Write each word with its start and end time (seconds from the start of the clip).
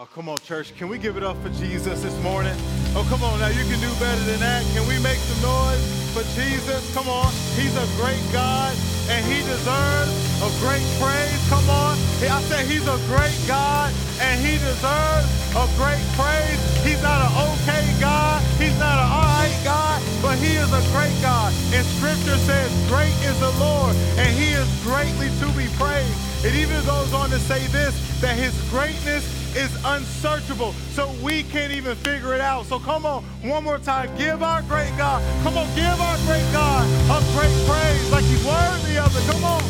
Oh, 0.00 0.08
come 0.14 0.30
on, 0.30 0.38
church. 0.38 0.74
Can 0.80 0.88
we 0.88 0.96
give 0.96 1.18
it 1.18 1.22
up 1.22 1.36
for 1.44 1.50
Jesus 1.60 2.00
this 2.00 2.16
morning? 2.22 2.56
Oh, 2.96 3.04
come 3.12 3.22
on 3.22 3.38
now. 3.38 3.52
You 3.52 3.68
can 3.68 3.76
do 3.84 3.92
better 4.00 4.24
than 4.24 4.40
that. 4.40 4.64
Can 4.72 4.88
we 4.88 4.96
make 4.96 5.20
some 5.20 5.44
noise 5.44 5.84
for 6.16 6.24
Jesus? 6.32 6.80
Come 6.96 7.04
on. 7.04 7.28
He's 7.52 7.76
a 7.76 7.84
great 8.00 8.24
God 8.32 8.72
and 9.12 9.20
he 9.28 9.44
deserves 9.44 10.08
a 10.40 10.48
great 10.64 10.88
praise. 10.96 11.36
Come 11.52 11.68
on. 11.68 12.00
I 12.24 12.40
said 12.48 12.64
he's 12.64 12.88
a 12.88 12.96
great 13.12 13.36
God 13.44 13.92
and 14.24 14.40
he 14.40 14.56
deserves 14.56 15.28
a 15.52 15.68
great 15.76 16.00
praise. 16.16 16.56
He's 16.80 17.02
not 17.04 17.20
an 17.20 17.32
okay 17.52 17.84
God. 18.00 18.40
He's 18.56 18.72
not 18.80 19.04
an 19.04 19.04
all 19.04 19.28
right 19.36 19.60
God, 19.68 20.00
but 20.24 20.40
he 20.40 20.56
is 20.56 20.72
a 20.72 20.80
great 20.96 21.12
God. 21.20 21.52
And 21.76 21.84
scripture 22.00 22.40
says, 22.48 22.72
great 22.88 23.12
is 23.20 23.36
the 23.36 23.52
Lord 23.60 23.92
and 24.16 24.32
he 24.32 24.56
is 24.56 24.64
greatly 24.80 25.28
to 25.44 25.46
be 25.52 25.68
praised. 25.76 26.29
It 26.42 26.54
even 26.54 26.82
goes 26.86 27.12
on 27.12 27.28
to 27.30 27.38
say 27.38 27.66
this, 27.66 27.92
that 28.20 28.36
his 28.36 28.56
greatness 28.70 29.28
is 29.54 29.70
unsearchable, 29.84 30.72
so 30.96 31.12
we 31.22 31.42
can't 31.42 31.72
even 31.72 31.94
figure 31.96 32.34
it 32.34 32.40
out. 32.40 32.64
So 32.64 32.78
come 32.78 33.04
on, 33.04 33.24
one 33.42 33.64
more 33.64 33.78
time. 33.78 34.08
Give 34.16 34.42
our 34.42 34.62
great 34.62 34.96
God, 34.96 35.20
come 35.42 35.58
on, 35.58 35.66
give 35.74 36.00
our 36.00 36.16
great 36.24 36.46
God 36.52 36.88
a 37.12 37.20
great 37.36 37.52
praise 37.68 38.10
like 38.10 38.24
he's 38.24 38.44
worthy 38.44 38.96
of 38.96 39.12
it. 39.12 39.24
Come 39.30 39.44
on. 39.44 39.60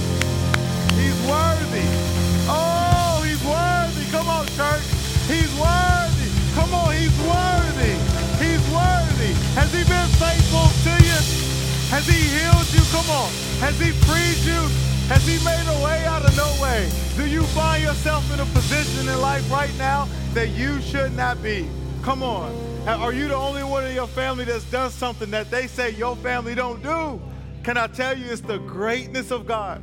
He's 0.95 1.19
worthy. 1.27 1.87
Oh, 2.47 3.19
he's 3.27 3.43
worthy. 3.43 4.05
Come 4.15 4.29
on, 4.29 4.47
church. 4.55 4.87
He's 5.27 5.51
worthy. 5.59 6.29
Come 6.55 6.71
on, 6.75 6.95
he's 6.95 7.19
worthy. 7.27 7.99
He's 8.39 8.63
worthy. 8.71 9.33
Has 9.59 9.73
he 9.75 9.83
been 9.91 10.11
faithful 10.23 10.71
to 10.87 10.93
you? 11.03 11.19
Has 11.91 12.07
he 12.07 12.21
healed 12.31 12.69
you? 12.71 12.85
Come 12.95 13.11
on. 13.11 13.27
Has 13.59 13.75
he 13.81 13.91
freed 14.07 14.39
you? 14.47 14.90
Has 15.11 15.27
he 15.27 15.45
made 15.45 15.67
a 15.67 15.85
way 15.85 16.05
out 16.05 16.25
of 16.25 16.37
no 16.37 16.57
way? 16.63 16.89
Do 17.17 17.27
you 17.27 17.43
find 17.47 17.83
yourself 17.83 18.33
in 18.33 18.39
a 18.39 18.45
position 18.47 19.09
in 19.09 19.21
life 19.21 19.51
right 19.51 19.77
now 19.77 20.09
that 20.35 20.51
you 20.51 20.81
should 20.81 21.17
not 21.17 21.43
be? 21.43 21.69
Come 22.01 22.23
on. 22.23 22.55
Are 22.87 23.13
you 23.13 23.27
the 23.27 23.35
only 23.35 23.65
one 23.65 23.85
in 23.85 23.93
your 23.93 24.07
family 24.07 24.45
that's 24.45 24.71
done 24.71 24.89
something 24.93 25.29
that 25.33 25.51
they 25.51 25.67
say 25.67 25.91
your 25.91 26.15
family 26.15 26.55
don't 26.55 26.81
do? 26.81 27.21
Can 27.65 27.77
I 27.77 27.89
tell 27.89 28.17
you 28.17 28.31
it's 28.31 28.41
the 28.41 28.59
greatness 28.59 29.33
of 29.33 29.49
God? 29.49 29.83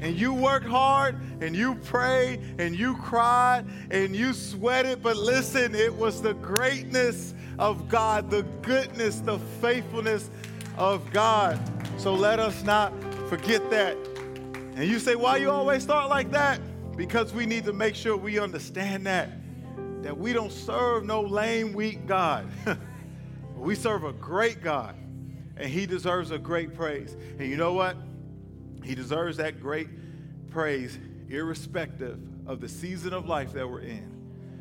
And 0.00 0.14
you 0.14 0.32
worked 0.32 0.66
hard 0.66 1.16
and 1.40 1.56
you 1.56 1.74
prayed 1.74 2.40
and 2.60 2.78
you 2.78 2.94
cried 2.94 3.64
and 3.90 4.14
you 4.14 4.32
sweated, 4.32 5.02
but 5.02 5.16
listen, 5.16 5.74
it 5.74 5.92
was 5.92 6.22
the 6.22 6.34
greatness 6.34 7.34
of 7.58 7.88
God, 7.88 8.30
the 8.30 8.42
goodness, 8.62 9.18
the 9.18 9.40
faithfulness 9.60 10.30
of 10.78 11.10
God. 11.10 11.58
So 11.98 12.14
let 12.14 12.38
us 12.38 12.62
not 12.62 12.92
forget 13.28 13.68
that. 13.70 13.96
And 14.80 14.88
you 14.88 14.98
say, 14.98 15.14
why 15.14 15.36
you 15.36 15.50
always 15.50 15.82
start 15.82 16.08
like 16.08 16.30
that? 16.30 16.58
Because 16.96 17.34
we 17.34 17.44
need 17.44 17.66
to 17.66 17.72
make 17.74 17.94
sure 17.94 18.16
we 18.16 18.38
understand 18.38 19.04
that. 19.04 19.28
That 20.02 20.16
we 20.16 20.32
don't 20.32 20.50
serve 20.50 21.04
no 21.04 21.20
lame, 21.20 21.74
weak 21.74 22.06
God. 22.06 22.50
we 23.56 23.74
serve 23.74 24.04
a 24.04 24.14
great 24.14 24.62
God. 24.62 24.96
And 25.58 25.68
he 25.68 25.84
deserves 25.84 26.30
a 26.30 26.38
great 26.38 26.74
praise. 26.74 27.14
And 27.38 27.42
you 27.42 27.58
know 27.58 27.74
what? 27.74 27.94
He 28.82 28.94
deserves 28.94 29.36
that 29.36 29.60
great 29.60 29.90
praise, 30.48 30.98
irrespective 31.28 32.18
of 32.46 32.62
the 32.62 32.68
season 32.68 33.12
of 33.12 33.28
life 33.28 33.52
that 33.52 33.68
we're 33.68 33.80
in. 33.80 34.10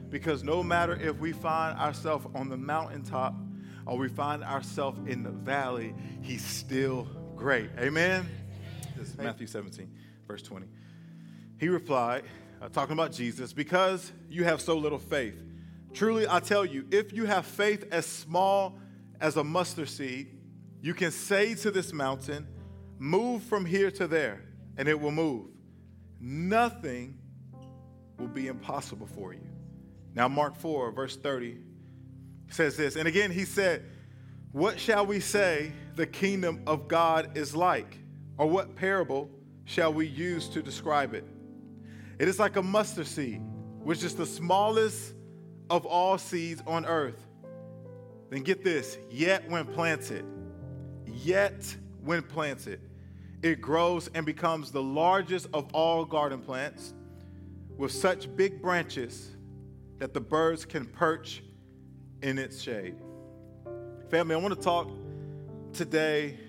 Because 0.09 0.43
no 0.43 0.61
matter 0.61 0.97
if 0.97 1.17
we 1.17 1.31
find 1.31 1.79
ourselves 1.79 2.27
on 2.35 2.49
the 2.49 2.57
mountaintop 2.57 3.35
or 3.85 3.97
we 3.97 4.09
find 4.09 4.43
ourselves 4.43 4.99
in 5.07 5.23
the 5.23 5.31
valley, 5.31 5.95
he's 6.21 6.43
still 6.43 7.07
great. 7.37 7.69
Amen? 7.79 8.27
This 8.97 9.11
is 9.11 9.17
Matthew 9.17 9.47
17 9.47 9.89
verse 10.29 10.43
20. 10.43 10.67
He 11.59 11.69
replied, 11.69 12.23
uh, 12.61 12.69
talking 12.69 12.93
about 12.93 13.11
Jesus, 13.11 13.51
because 13.51 14.11
you 14.29 14.43
have 14.43 14.61
so 14.61 14.77
little 14.77 14.99
faith. 14.99 15.41
Truly, 15.91 16.27
I 16.29 16.39
tell 16.39 16.63
you, 16.63 16.85
if 16.91 17.11
you 17.11 17.25
have 17.25 17.47
faith 17.47 17.87
as 17.91 18.05
small 18.05 18.77
as 19.19 19.37
a 19.37 19.43
mustard 19.43 19.89
seed, 19.89 20.37
you 20.83 20.93
can 20.93 21.09
say 21.09 21.55
to 21.55 21.71
this 21.71 21.91
mountain, 21.91 22.47
Move 22.99 23.41
from 23.43 23.65
here 23.65 23.89
to 23.89 24.07
there, 24.07 24.43
and 24.77 24.87
it 24.87 24.99
will 24.99 25.11
move. 25.11 25.47
Nothing 26.19 27.17
will 28.19 28.27
be 28.27 28.47
impossible 28.47 29.07
for 29.07 29.33
you. 29.33 29.47
Now, 30.13 30.27
Mark 30.27 30.55
4, 30.57 30.91
verse 30.91 31.17
30 31.17 31.57
says 32.49 32.77
this. 32.77 32.97
And 32.97 33.07
again, 33.07 33.31
he 33.31 33.45
said, 33.45 33.83
What 34.51 34.79
shall 34.79 35.07
we 35.07 35.21
say 35.21 35.71
the 35.95 36.05
kingdom 36.05 36.61
of 36.67 36.87
God 36.87 37.35
is 37.35 37.55
like? 37.55 37.97
Or 38.37 38.45
what 38.45 38.75
parable 38.75 39.31
shall 39.69 39.93
we 39.93 40.07
use 40.07 40.47
to 40.47 40.63
describe 40.63 41.13
it? 41.13 41.23
It 42.17 42.27
is 42.27 42.39
like 42.39 42.55
a 42.55 42.61
mustard 42.61 43.05
seed, 43.05 43.39
which 43.83 44.03
is 44.03 44.15
the 44.15 44.25
smallest 44.25 45.13
of 45.69 45.85
all 45.85 46.17
seeds 46.17 46.63
on 46.65 46.87
earth. 46.87 47.27
Then 48.31 48.41
get 48.41 48.63
this, 48.63 48.97
yet 49.11 49.47
when 49.47 49.65
planted, 49.65 50.25
yet 51.05 51.75
when 52.03 52.23
planted, 52.23 52.81
it 53.43 53.61
grows 53.61 54.09
and 54.15 54.25
becomes 54.25 54.71
the 54.71 54.81
largest 54.81 55.47
of 55.53 55.71
all 55.71 56.03
garden 56.03 56.39
plants 56.39 56.95
with 57.77 57.91
such 57.91 58.35
big 58.35 58.63
branches 58.63 59.35
that 59.99 60.15
the 60.15 60.19
birds 60.19 60.65
can 60.65 60.83
perch 60.83 61.43
in 62.23 62.39
its 62.39 62.59
shade. 62.59 62.95
Family, 64.09 64.33
I 64.33 64.39
want 64.39 64.55
to 64.55 64.61
talk 64.61 64.89
today 65.73 66.39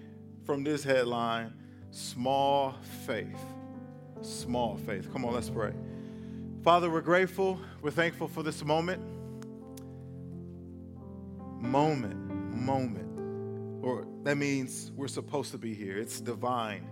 from 0.47 0.65
this 0.65 0.83
headline 0.83 1.60
Small 1.91 2.75
faith. 3.07 3.41
Small 4.23 4.77
faith. 4.77 5.13
Come 5.13 5.25
on, 5.25 5.35
let's 5.35 5.51
pray. 5.51 5.73
Father, 6.63 6.91
we're 6.91 7.01
grateful. 7.01 7.59
We're 7.83 7.91
thankful 7.91 8.29
for 8.29 8.43
this 8.43 8.65
moment. 8.65 9.03
Moment, 11.61 12.17
moment. 12.55 13.85
Or 13.85 14.07
that 14.25 14.37
means 14.37 14.93
we're 14.95 15.09
supposed 15.09 15.53
to 15.53 15.59
be 15.59 15.75
here. 15.75 15.99
It's 15.99 16.21
divine 16.21 16.87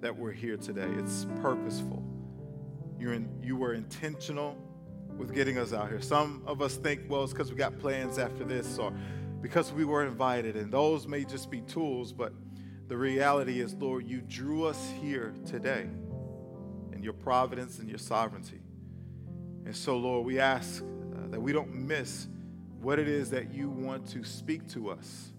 that 0.00 0.16
we're 0.16 0.32
here 0.32 0.56
today, 0.56 0.88
it's 0.98 1.26
purposeful. 1.40 2.02
You're 2.98 3.14
in, 3.14 3.28
you 3.42 3.56
were 3.56 3.74
intentional 3.74 4.56
with 5.16 5.34
getting 5.34 5.58
us 5.58 5.72
out 5.72 5.88
here. 5.88 6.00
Some 6.00 6.42
of 6.46 6.60
us 6.60 6.76
think, 6.76 7.02
well, 7.08 7.24
it's 7.24 7.32
because 7.32 7.50
we 7.50 7.56
got 7.56 7.78
plans 7.78 8.18
after 8.18 8.44
this 8.44 8.78
or 8.78 8.92
because 9.40 9.72
we 9.72 9.84
were 9.84 10.04
invited, 10.04 10.56
and 10.56 10.72
those 10.72 11.06
may 11.06 11.24
just 11.24 11.50
be 11.50 11.60
tools, 11.62 12.12
but 12.12 12.32
the 12.88 12.96
reality 12.96 13.60
is, 13.60 13.74
Lord, 13.74 14.06
you 14.06 14.20
drew 14.20 14.66
us 14.66 14.92
here 15.00 15.34
today 15.44 15.86
in 16.92 17.02
your 17.02 17.12
providence 17.12 17.78
and 17.78 17.88
your 17.88 17.98
sovereignty. 17.98 18.60
And 19.64 19.74
so, 19.74 19.96
Lord, 19.96 20.24
we 20.24 20.38
ask 20.38 20.82
uh, 20.82 21.28
that 21.30 21.40
we 21.40 21.52
don't 21.52 21.74
miss 21.74 22.28
what 22.80 23.00
it 23.00 23.08
is 23.08 23.30
that 23.30 23.52
you 23.52 23.68
want 23.68 24.06
to 24.08 24.22
speak 24.22 24.68
to 24.68 24.90
us. 24.90 25.32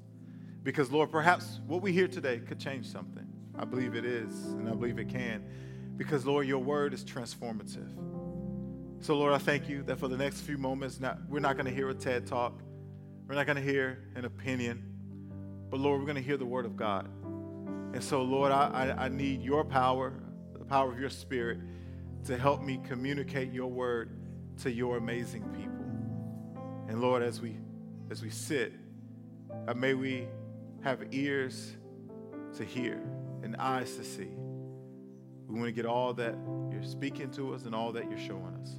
Because, 0.64 0.92
Lord, 0.92 1.10
perhaps 1.10 1.62
what 1.66 1.82
we 1.82 1.94
hear 1.94 2.10
today 2.10 2.40
could 2.40 2.60
change 2.60 2.86
something. 2.86 3.26
I 3.58 3.64
believe 3.64 3.96
it 3.96 4.04
is, 4.04 4.48
and 4.48 4.68
I 4.68 4.74
believe 4.74 5.00
it 5.00 5.08
can. 5.08 5.46
Because, 5.96 6.26
Lord, 6.26 6.46
your 6.46 6.60
word 6.60 6.94
is 6.94 7.06
transformative. 7.06 7.90
So, 9.00 9.18
Lord, 9.18 9.32
I 9.32 9.38
thank 9.38 9.70
you 9.70 9.84
that 9.84 9.98
for 9.98 10.10
the 10.10 10.18
next 10.18 10.42
few 10.42 10.58
moments, 10.58 11.00
not, 11.00 11.20
we're 11.30 11.40
not 11.40 11.56
going 11.56 11.68
to 11.68 11.74
hear 11.74 11.90
a 11.90 11.94
TED 11.94 12.28
talk, 12.28 12.60
we're 13.28 13.36
not 13.36 13.46
going 13.46 13.56
to 13.56 13.62
hear 13.62 14.10
an 14.16 14.26
opinion, 14.26 14.84
but, 15.70 15.80
Lord, 15.80 16.00
we're 16.02 16.06
going 16.06 16.18
to 16.18 16.22
hear 16.22 16.38
the 16.38 16.46
word 16.46 16.66
of 16.66 16.76
God. 16.76 17.10
And 17.94 18.04
so, 18.04 18.22
Lord, 18.22 18.52
I, 18.52 18.94
I, 18.98 19.06
I 19.06 19.08
need 19.10 19.42
your 19.42 19.64
power, 19.64 20.14
the 20.54 20.66
power 20.66 20.92
of 20.92 21.00
your 21.00 21.10
spirit, 21.10 21.60
to 22.26 22.38
help 22.38 22.62
me 22.62 22.80
communicate 22.88 23.52
your 23.52 23.68
word 23.68 24.12
to 24.62 24.72
your 24.72 24.98
amazing 24.98 25.44
people. 25.56 25.74
And 26.88 27.02
Lord, 27.02 27.24
as 27.24 27.42
we 27.42 27.58
as 28.10 28.22
we 28.22 28.30
sit, 28.30 28.74
uh, 29.68 29.74
may 29.74 29.94
we 29.94 30.28
have 30.84 31.04
ears 31.12 31.76
to 32.56 32.64
hear 32.64 33.02
and 33.44 33.56
eyes 33.58 33.96
to 33.98 34.04
see. 34.04 34.30
We 35.48 35.56
want 35.56 35.66
to 35.66 35.72
get 35.72 35.86
all 35.86 36.14
that 36.14 36.36
you're 36.72 36.84
speaking 36.84 37.32
to 37.32 37.54
us 37.54 37.66
and 37.66 37.76
all 37.76 37.92
that 37.94 38.10
you're 38.10 38.20
showing 38.20 38.58
us. 38.62 38.76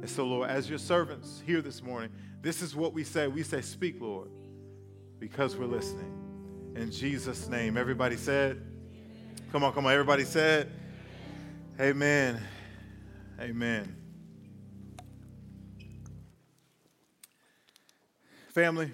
And 0.00 0.08
so, 0.08 0.24
Lord, 0.24 0.50
as 0.50 0.68
your 0.68 0.78
servants 0.78 1.42
here 1.46 1.62
this 1.62 1.82
morning, 1.82 2.10
this 2.42 2.60
is 2.62 2.76
what 2.76 2.92
we 2.92 3.04
say. 3.04 3.26
We 3.26 3.42
say, 3.42 3.60
Speak, 3.60 4.00
Lord, 4.00 4.28
because 5.18 5.56
we're 5.56 5.66
listening. 5.66 6.23
In 6.74 6.90
Jesus' 6.90 7.48
name. 7.48 7.76
Everybody 7.76 8.16
said, 8.16 8.60
Come 9.52 9.62
on, 9.62 9.72
come 9.72 9.86
on. 9.86 9.92
Everybody 9.92 10.24
said, 10.24 10.72
Amen. 11.78 12.40
Amen. 13.40 13.94
Family, 18.48 18.92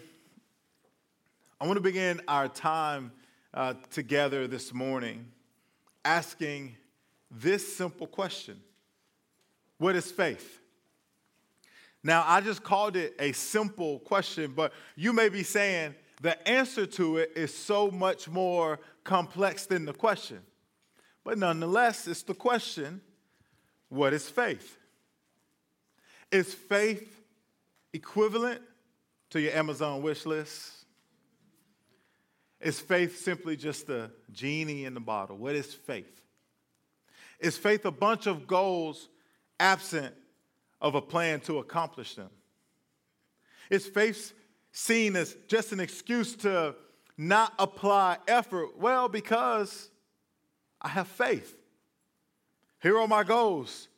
I 1.59 1.67
want 1.67 1.79
to 1.79 1.82
begin 1.82 2.21
our 2.29 2.49
time 2.49 3.12
uh, 3.55 3.73
together 3.91 4.47
this 4.47 4.75
morning 4.75 5.29
asking 6.05 6.77
this 7.31 7.77
simple 7.77 8.06
question 8.06 8.61
What 9.79 9.97
is 9.97 10.11
faith? 10.11 10.61
Now, 12.03 12.25
I 12.27 12.43
just 12.43 12.62
called 12.62 12.97
it 12.97 13.15
a 13.19 13.32
simple 13.32 14.00
question, 14.00 14.53
but 14.55 14.75
you 14.97 15.15
may 15.15 15.31
be 15.31 15.43
saying, 15.43 15.94
the 16.20 16.49
answer 16.49 16.87
to 16.87 17.17
it 17.17 17.32
is 17.34 17.56
so 17.56 17.90
much 17.90 18.28
more 18.28 18.78
complex 19.05 19.67
than 19.67 19.87
the 19.87 19.93
question. 19.93 20.40
But 21.25 21.38
nonetheless, 21.38 22.06
it's 22.06 22.22
the 22.22 22.34
question 22.34 23.00
what 23.88 24.12
is 24.12 24.28
faith? 24.28 24.76
Is 26.31 26.55
faith 26.55 27.22
equivalent 27.93 28.62
to 29.31 29.40
your 29.40 29.52
Amazon 29.52 30.02
wish 30.02 30.25
list? 30.26 30.84
Is 32.61 32.78
faith 32.78 33.19
simply 33.20 33.56
just 33.56 33.88
a 33.88 34.11
genie 34.31 34.84
in 34.84 34.94
the 34.94 35.00
bottle? 35.00 35.37
What 35.37 35.55
is 35.56 35.72
faith? 35.75 36.22
Is 37.40 37.56
faith 37.56 37.84
a 37.87 37.90
bunch 37.90 38.26
of 38.26 38.46
goals 38.46 39.08
absent 39.58 40.14
of 40.81 40.94
a 40.94 41.00
plan 41.00 41.40
to 41.40 41.58
accomplish 41.58 42.14
them? 42.14 42.31
Is 43.70 43.87
faith 43.87 44.34
seen 44.72 45.17
as 45.17 45.37
just 45.49 45.72
an 45.72 45.81
excuse 45.81 46.34
to 46.37 46.75
not 47.17 47.52
apply 47.58 48.19
effort? 48.26 48.78
Well, 48.78 49.08
because 49.08 49.90
I 50.81 50.88
have 50.88 51.08
faith. 51.08 51.56
Here 52.81 52.99
are 52.99 53.08
my 53.08 53.25
goals. 53.25 53.88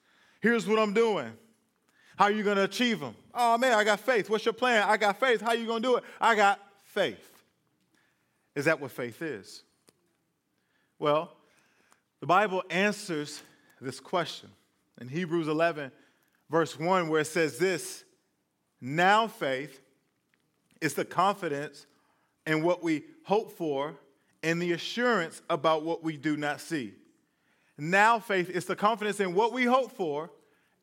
Here's 0.41 0.67
what 0.67 0.79
I'm 0.79 0.93
doing. 0.93 1.33
How 2.17 2.27
are 2.27 2.33
you 2.33 2.43
going 2.43 2.57
to 2.57 2.65
achieve 2.65 3.01
them? 3.01 3.15
Oh 3.35 3.57
man, 3.57 3.73
I 3.73 3.85
got 3.85 4.01
faith. 4.01 4.29
What's 4.29 4.45
your 4.45 4.53
plan? 4.53 4.87
I 4.89 4.97
got 4.97 5.19
faith. 5.19 5.41
How 5.41 5.49
are 5.49 5.57
you 5.57 5.67
going 5.67 5.83
to 5.83 5.89
do 5.89 5.97
it? 5.97 6.05
I 6.21 6.35
got 6.35 6.61
faith. 6.85 7.29
Is 8.55 8.67
that 8.67 8.81
what 8.81 8.91
faith 8.91 9.23
is? 9.23 9.63
Well, 10.99 11.33
the 12.21 12.27
Bible 12.27 12.63
answers 12.71 13.43
this 13.81 13.99
question 13.99 14.51
in 15.01 15.09
Hebrews 15.09 15.49
11, 15.49 15.91
verse 16.51 16.79
1, 16.79 17.09
where 17.09 17.23
it 17.23 17.27
says 17.27 17.59
this 17.59 18.05
Now 18.81 19.27
faith 19.27 19.81
is 20.83 20.95
the 20.95 21.05
confidence 21.05 21.87
in 22.47 22.63
what 22.63 22.83
we 22.83 23.05
hope 23.25 23.53
for 23.53 23.95
and 24.43 24.61
the 24.61 24.73
assurance 24.73 25.41
about 25.49 25.85
what 25.85 26.03
we 26.03 26.17
do 26.17 26.37
not 26.37 26.61
see. 26.61 26.95
Now 27.79 28.19
faith 28.19 28.51
is 28.51 28.65
the 28.65 28.77
confidence 28.77 29.21
in 29.21 29.35
what 29.35 29.53
we 29.53 29.65
hope 29.65 29.93
for 29.93 30.31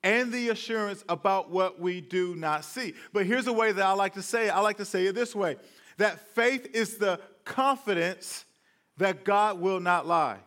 and 0.04 0.31
the 0.31 0.50
assurance 0.50 1.04
about 1.10 1.50
what 1.50 1.80
we 1.80 2.01
do 2.01 2.36
not 2.36 2.63
see. 2.63 2.94
But 3.12 3.25
here's 3.25 3.48
a 3.48 3.54
way 3.54 3.72
that 3.72 3.86
I 3.86 3.92
like 3.92 4.13
to 4.13 4.22
say 4.22 4.48
it 4.48 4.51
I 4.51 4.62
like 4.62 4.78
to 4.78 4.86
say 4.86 5.06
it 5.06 5.16
this 5.16 5.36
way 5.36 5.57
that 5.98 6.34
faith 6.34 6.74
is 6.74 6.98
the 6.98 7.19
confidence 7.44 8.46
that 8.98 9.25
God 9.25 9.60
will 9.60 9.81
not 9.81 10.07
lie. 10.07 10.38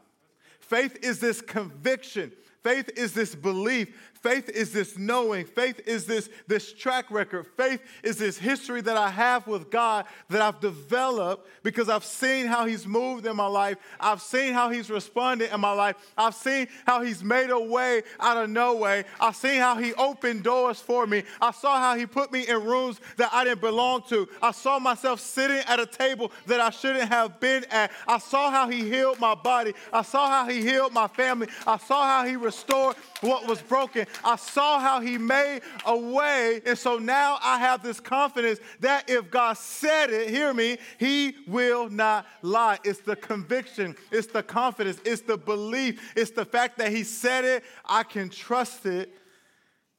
Faith 0.60 0.98
is 1.02 1.20
this 1.20 1.42
conviction. 1.42 2.32
Faith 2.62 2.90
is 2.96 3.12
this 3.12 3.34
belief 3.34 4.11
Faith 4.22 4.48
is 4.50 4.72
this 4.72 4.96
knowing. 4.96 5.44
Faith 5.44 5.80
is 5.84 6.06
this, 6.06 6.30
this 6.46 6.72
track 6.72 7.10
record. 7.10 7.44
Faith 7.56 7.82
is 8.04 8.18
this 8.18 8.38
history 8.38 8.80
that 8.80 8.96
I 8.96 9.10
have 9.10 9.48
with 9.48 9.68
God 9.68 10.04
that 10.30 10.40
I've 10.40 10.60
developed 10.60 11.48
because 11.64 11.88
I've 11.88 12.04
seen 12.04 12.46
how 12.46 12.64
He's 12.64 12.86
moved 12.86 13.26
in 13.26 13.34
my 13.34 13.48
life. 13.48 13.78
I've 13.98 14.22
seen 14.22 14.52
how 14.52 14.70
He's 14.70 14.90
responded 14.90 15.52
in 15.52 15.60
my 15.60 15.72
life. 15.72 15.96
I've 16.16 16.36
seen 16.36 16.68
how 16.86 17.02
He's 17.02 17.24
made 17.24 17.50
a 17.50 17.58
way 17.58 18.02
out 18.20 18.36
of 18.36 18.48
no 18.48 18.76
way. 18.76 19.04
I've 19.18 19.34
seen 19.34 19.58
how 19.58 19.74
He 19.74 19.92
opened 19.94 20.44
doors 20.44 20.78
for 20.78 21.04
me. 21.04 21.24
I 21.40 21.50
saw 21.50 21.80
how 21.80 21.96
He 21.96 22.06
put 22.06 22.30
me 22.30 22.46
in 22.46 22.62
rooms 22.62 23.00
that 23.16 23.30
I 23.32 23.42
didn't 23.42 23.60
belong 23.60 24.02
to. 24.10 24.28
I 24.40 24.52
saw 24.52 24.78
myself 24.78 25.18
sitting 25.18 25.64
at 25.66 25.80
a 25.80 25.86
table 25.86 26.30
that 26.46 26.60
I 26.60 26.70
shouldn't 26.70 27.08
have 27.08 27.40
been 27.40 27.64
at. 27.72 27.90
I 28.06 28.18
saw 28.18 28.52
how 28.52 28.68
He 28.68 28.88
healed 28.88 29.18
my 29.18 29.34
body. 29.34 29.74
I 29.92 30.02
saw 30.02 30.28
how 30.28 30.48
He 30.48 30.62
healed 30.62 30.92
my 30.92 31.08
family. 31.08 31.48
I 31.66 31.76
saw 31.76 32.06
how 32.06 32.24
He 32.24 32.36
restored 32.36 32.94
what 33.20 33.48
was 33.48 33.60
broken. 33.62 34.06
I 34.24 34.36
saw 34.36 34.78
how 34.78 35.00
he 35.00 35.18
made 35.18 35.60
a 35.84 35.96
way. 35.96 36.60
And 36.66 36.76
so 36.76 36.98
now 36.98 37.38
I 37.42 37.58
have 37.58 37.82
this 37.82 38.00
confidence 38.00 38.60
that 38.80 39.08
if 39.08 39.30
God 39.30 39.56
said 39.56 40.10
it, 40.10 40.30
hear 40.30 40.52
me, 40.52 40.78
he 40.98 41.36
will 41.46 41.88
not 41.88 42.26
lie. 42.42 42.78
It's 42.84 43.00
the 43.00 43.16
conviction, 43.16 43.96
it's 44.10 44.26
the 44.26 44.42
confidence, 44.42 45.00
it's 45.04 45.22
the 45.22 45.36
belief, 45.36 46.12
it's 46.16 46.30
the 46.30 46.44
fact 46.44 46.78
that 46.78 46.92
he 46.92 47.04
said 47.04 47.44
it. 47.44 47.64
I 47.84 48.02
can 48.02 48.28
trust 48.28 48.86
it 48.86 49.16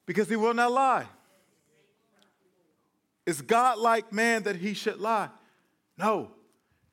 because 0.06 0.28
he 0.28 0.36
will 0.36 0.54
not 0.54 0.72
lie. 0.72 1.06
Is 3.26 3.40
God 3.40 3.78
like 3.78 4.12
man 4.12 4.42
that 4.42 4.56
he 4.56 4.74
should 4.74 5.00
lie? 5.00 5.30
No, 5.96 6.30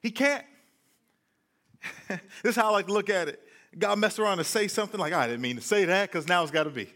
he 0.01 0.11
can't. 0.11 0.45
this 2.07 2.19
is 2.43 2.55
how 2.55 2.69
I 2.69 2.71
like 2.71 2.87
to 2.87 2.93
look 2.93 3.09
at 3.09 3.27
it. 3.27 3.41
God 3.77 3.99
mess 3.99 4.19
around 4.19 4.39
and 4.39 4.47
say 4.47 4.67
something 4.67 4.99
like, 4.99 5.13
I 5.13 5.27
didn't 5.27 5.41
mean 5.41 5.55
to 5.55 5.61
say 5.61 5.85
that 5.85 6.09
because 6.09 6.27
now 6.27 6.43
it's 6.43 6.51
got 6.51 6.63
to 6.63 6.69
be. 6.69 6.91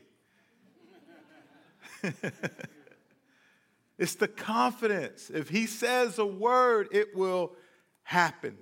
it's 3.97 4.15
the 4.15 4.27
confidence. 4.27 5.29
If 5.33 5.49
he 5.49 5.65
says 5.65 6.19
a 6.19 6.25
word, 6.25 6.89
it 6.91 7.15
will 7.15 7.53
happen. 8.03 8.57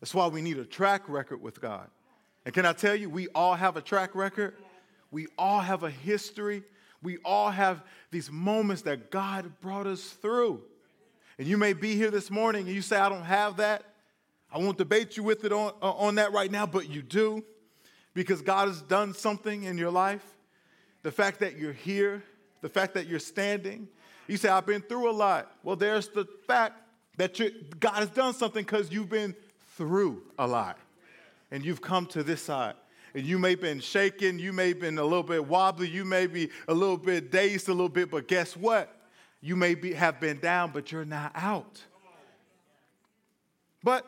That's 0.00 0.14
why 0.14 0.26
we 0.26 0.42
need 0.42 0.58
a 0.58 0.64
track 0.64 1.08
record 1.08 1.40
with 1.40 1.60
God. 1.60 1.88
And 2.44 2.54
can 2.54 2.66
I 2.66 2.72
tell 2.72 2.94
you, 2.94 3.08
we 3.08 3.28
all 3.28 3.54
have 3.54 3.76
a 3.76 3.80
track 3.80 4.14
record. 4.14 4.54
We 5.10 5.28
all 5.38 5.60
have 5.60 5.82
a 5.82 5.90
history. 5.90 6.62
We 7.02 7.18
all 7.24 7.50
have 7.50 7.82
these 8.10 8.30
moments 8.30 8.82
that 8.82 9.10
God 9.10 9.60
brought 9.60 9.86
us 9.86 10.02
through. 10.02 10.62
And 11.38 11.48
you 11.48 11.56
may 11.56 11.72
be 11.72 11.96
here 11.96 12.10
this 12.10 12.30
morning 12.30 12.66
and 12.66 12.74
you 12.74 12.82
say, 12.82 12.96
I 12.96 13.08
don't 13.08 13.24
have 13.24 13.56
that. 13.56 13.84
I 14.52 14.58
won't 14.58 14.78
debate 14.78 15.16
you 15.16 15.22
with 15.22 15.44
it 15.44 15.52
on, 15.52 15.72
uh, 15.82 15.92
on 15.92 16.14
that 16.16 16.32
right 16.32 16.50
now, 16.50 16.64
but 16.64 16.88
you 16.88 17.02
do 17.02 17.42
because 18.14 18.40
God 18.40 18.68
has 18.68 18.80
done 18.82 19.12
something 19.12 19.64
in 19.64 19.76
your 19.76 19.90
life. 19.90 20.33
The 21.04 21.12
fact 21.12 21.38
that 21.40 21.56
you're 21.56 21.72
here, 21.72 22.24
the 22.62 22.68
fact 22.70 22.94
that 22.94 23.06
you're 23.06 23.18
standing. 23.18 23.86
You 24.26 24.38
say, 24.38 24.48
I've 24.48 24.64
been 24.64 24.80
through 24.80 25.10
a 25.10 25.12
lot. 25.12 25.52
Well, 25.62 25.76
there's 25.76 26.08
the 26.08 26.26
fact 26.46 26.80
that 27.18 27.38
God 27.78 27.96
has 27.96 28.08
done 28.08 28.32
something 28.32 28.64
because 28.64 28.90
you've 28.90 29.10
been 29.10 29.36
through 29.76 30.22
a 30.38 30.46
lot 30.46 30.78
and 31.50 31.62
you've 31.62 31.82
come 31.82 32.06
to 32.06 32.22
this 32.22 32.40
side. 32.40 32.74
And 33.14 33.24
you 33.24 33.38
may 33.38 33.50
have 33.50 33.60
been 33.60 33.80
shaken, 33.80 34.38
you 34.38 34.52
may 34.52 34.68
have 34.68 34.80
been 34.80 34.96
a 34.96 35.04
little 35.04 35.22
bit 35.22 35.46
wobbly, 35.46 35.88
you 35.88 36.06
may 36.06 36.26
be 36.26 36.48
a 36.66 36.74
little 36.74 36.96
bit 36.96 37.30
dazed 37.30 37.68
a 37.68 37.72
little 37.72 37.90
bit, 37.90 38.10
but 38.10 38.26
guess 38.26 38.56
what? 38.56 38.92
You 39.42 39.56
may 39.56 39.74
be, 39.74 39.92
have 39.92 40.18
been 40.18 40.40
down, 40.40 40.70
but 40.72 40.90
you're 40.90 41.04
not 41.04 41.32
out. 41.34 41.82
But 43.82 44.06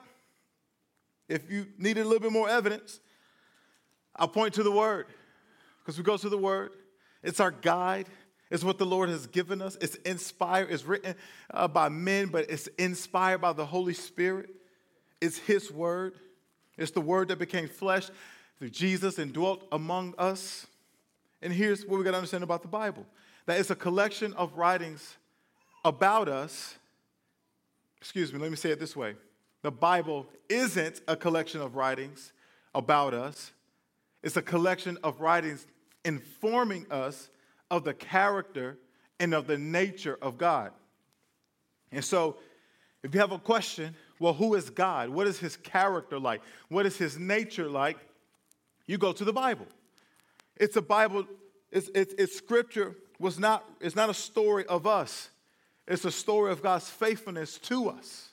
if 1.29 1.51
you 1.51 1.67
needed 1.77 2.01
a 2.01 2.05
little 2.05 2.21
bit 2.21 2.33
more 2.33 2.49
evidence, 2.49 3.01
I'll 4.17 4.29
point 4.29 4.55
to 4.55 4.63
the 4.63 4.73
Word. 4.73 5.07
Because 5.85 5.99
we 5.99 6.05
go 6.05 6.17
to 6.17 6.29
the 6.29 6.39
Word, 6.39 6.73
it's 7.27 7.41
our 7.41 7.51
guide. 7.51 8.07
It's 8.51 8.63
what 8.63 8.79
the 8.79 8.87
Lord 8.87 9.09
has 9.09 9.27
given 9.27 9.61
us. 9.61 9.77
It's 9.81 9.97
inspired, 9.97 10.71
it's 10.71 10.85
written 10.85 11.17
uh, 11.53 11.67
by 11.67 11.89
men, 11.89 12.29
but 12.29 12.49
it's 12.49 12.69
inspired 12.79 13.41
by 13.41 13.53
the 13.53 13.67
Holy 13.67 13.95
Spirit. 13.95 14.51
It's 15.21 15.37
His 15.37 15.71
Word. 15.71 16.15
It's 16.79 16.93
the 16.93 17.01
Word 17.01 17.29
that 17.29 17.39
became 17.39 17.69
flesh 17.69 18.09
through 18.59 18.71
Jesus 18.71 19.19
and 19.19 19.33
dwelt 19.33 19.67
among 19.73 20.15
us. 20.19 20.67
And 21.43 21.53
here's 21.53 21.85
what 21.85 21.99
we 21.99 22.05
got 22.05 22.13
to 22.13 22.19
understand 22.19 22.45
about 22.45 22.63
the 22.63 22.69
Bible 22.69 23.05
that 23.47 23.61
it's 23.61 23.71
a 23.71 23.77
collection 23.77 24.33
of 24.35 24.57
writings 24.57 25.17
about 25.85 26.29
us. 26.29 26.77
Excuse 28.01 28.33
me, 28.33 28.39
let 28.39 28.51
me 28.51 28.57
say 28.57 28.71
it 28.71 28.79
this 28.79 28.95
way 28.95 29.17
the 29.63 29.73
Bible 29.73 30.27
isn't 30.49 31.01
a 31.09 31.17
collection 31.17 31.61
of 31.61 31.75
writings 31.75 32.33
about 32.75 33.15
us, 33.15 33.51
it's 34.23 34.37
a 34.37 34.43
collection 34.43 34.99
of 35.03 35.21
writings 35.21 35.67
informing 36.07 36.87
us 36.91 37.29
of 37.71 37.85
the 37.85 37.93
character 37.93 38.79
and 39.21 39.35
of 39.35 39.47
the 39.47 39.59
nature 39.59 40.17
of 40.23 40.39
God. 40.39 40.71
And 41.93 42.05
so, 42.05 42.37
if 43.03 43.15
you 43.15 43.21
have 43.21 43.33
a 43.33 43.39
question, 43.39 43.95
well, 44.19 44.33
who 44.33 44.55
is 44.55 44.71
God? 44.71 45.11
What 45.11 45.27
is 45.27 45.39
his 45.39 45.57
character 45.57 46.19
like? 46.19 46.41
What 46.69 46.87
is 46.87 46.97
his 46.97 47.19
nature 47.19 47.69
like? 47.69 47.99
You 48.87 48.99
go 48.99 49.13
to 49.13 49.25
the 49.25 49.33
Bible. 49.33 49.67
It's 50.57 50.77
a 50.77 50.83
Bible, 50.83 51.27
it's, 51.71 51.91
it's, 51.95 52.15
it's 52.17 52.37
scripture 52.37 52.97
was 53.19 53.39
not, 53.39 53.69
it's 53.81 53.97
not 53.97 54.09
a 54.09 54.15
story 54.15 54.65
of 54.67 54.87
us. 54.87 55.31
It's 55.87 56.05
a 56.05 56.11
story 56.11 56.53
of 56.53 56.63
God's 56.63 56.89
faithfulness 56.89 57.59
to 57.59 57.89
us. 57.89 58.31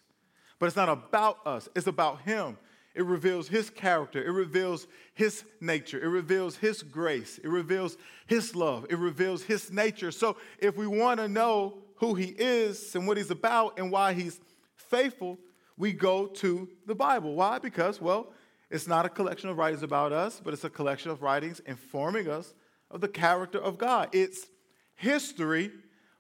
But 0.60 0.68
it's 0.68 0.76
not 0.76 0.90
about 0.90 1.46
us, 1.46 1.68
it's 1.76 1.88
about 1.88 2.22
Him. 2.22 2.58
It 2.96 3.06
reveals 3.06 3.48
His 3.48 3.70
character, 3.70 4.24
it 4.24 4.30
reveals 4.30 4.88
His 5.14 5.44
nature, 5.60 6.00
it 6.02 6.08
reveals 6.08 6.58
His 6.58 6.84
grace, 6.84 7.40
it 7.44 7.48
reveals 7.48 7.98
His 8.28 8.56
love, 8.56 8.86
it 8.90 8.98
reveals 8.98 9.44
His 9.44 9.72
nature. 9.72 10.12
So 10.12 10.38
if 10.60 10.78
we 10.78 10.86
want 10.86 11.20
to 11.20 11.28
know 11.28 11.80
who 11.96 12.14
He 12.14 12.36
is 12.38 12.96
and 12.96 13.08
what 13.08 13.18
He's 13.18 13.32
about 13.32 13.80
and 13.80 13.92
why 13.92 14.14
He's 14.14 14.40
faithful, 14.76 15.40
we 15.76 15.92
go 15.92 16.28
to 16.28 16.70
the 16.86 16.94
Bible. 16.94 17.34
Why? 17.34 17.58
Because, 17.58 18.00
well, 18.00 18.32
it's 18.70 18.88
not 18.88 19.06
a 19.06 19.10
collection 19.10 19.50
of 19.50 19.58
writings 19.58 19.84
about 19.84 20.12
us, 20.12 20.40
but 20.44 20.54
it's 20.54 20.64
a 20.64 20.70
collection 20.70 21.10
of 21.10 21.24
writings 21.24 21.62
informing 21.66 22.28
us 22.28 22.54
of 22.92 23.02
the 23.02 23.08
character 23.08 23.60
of 23.60 23.80
God. 23.80 24.10
It's 24.12 24.48
history, 24.96 25.72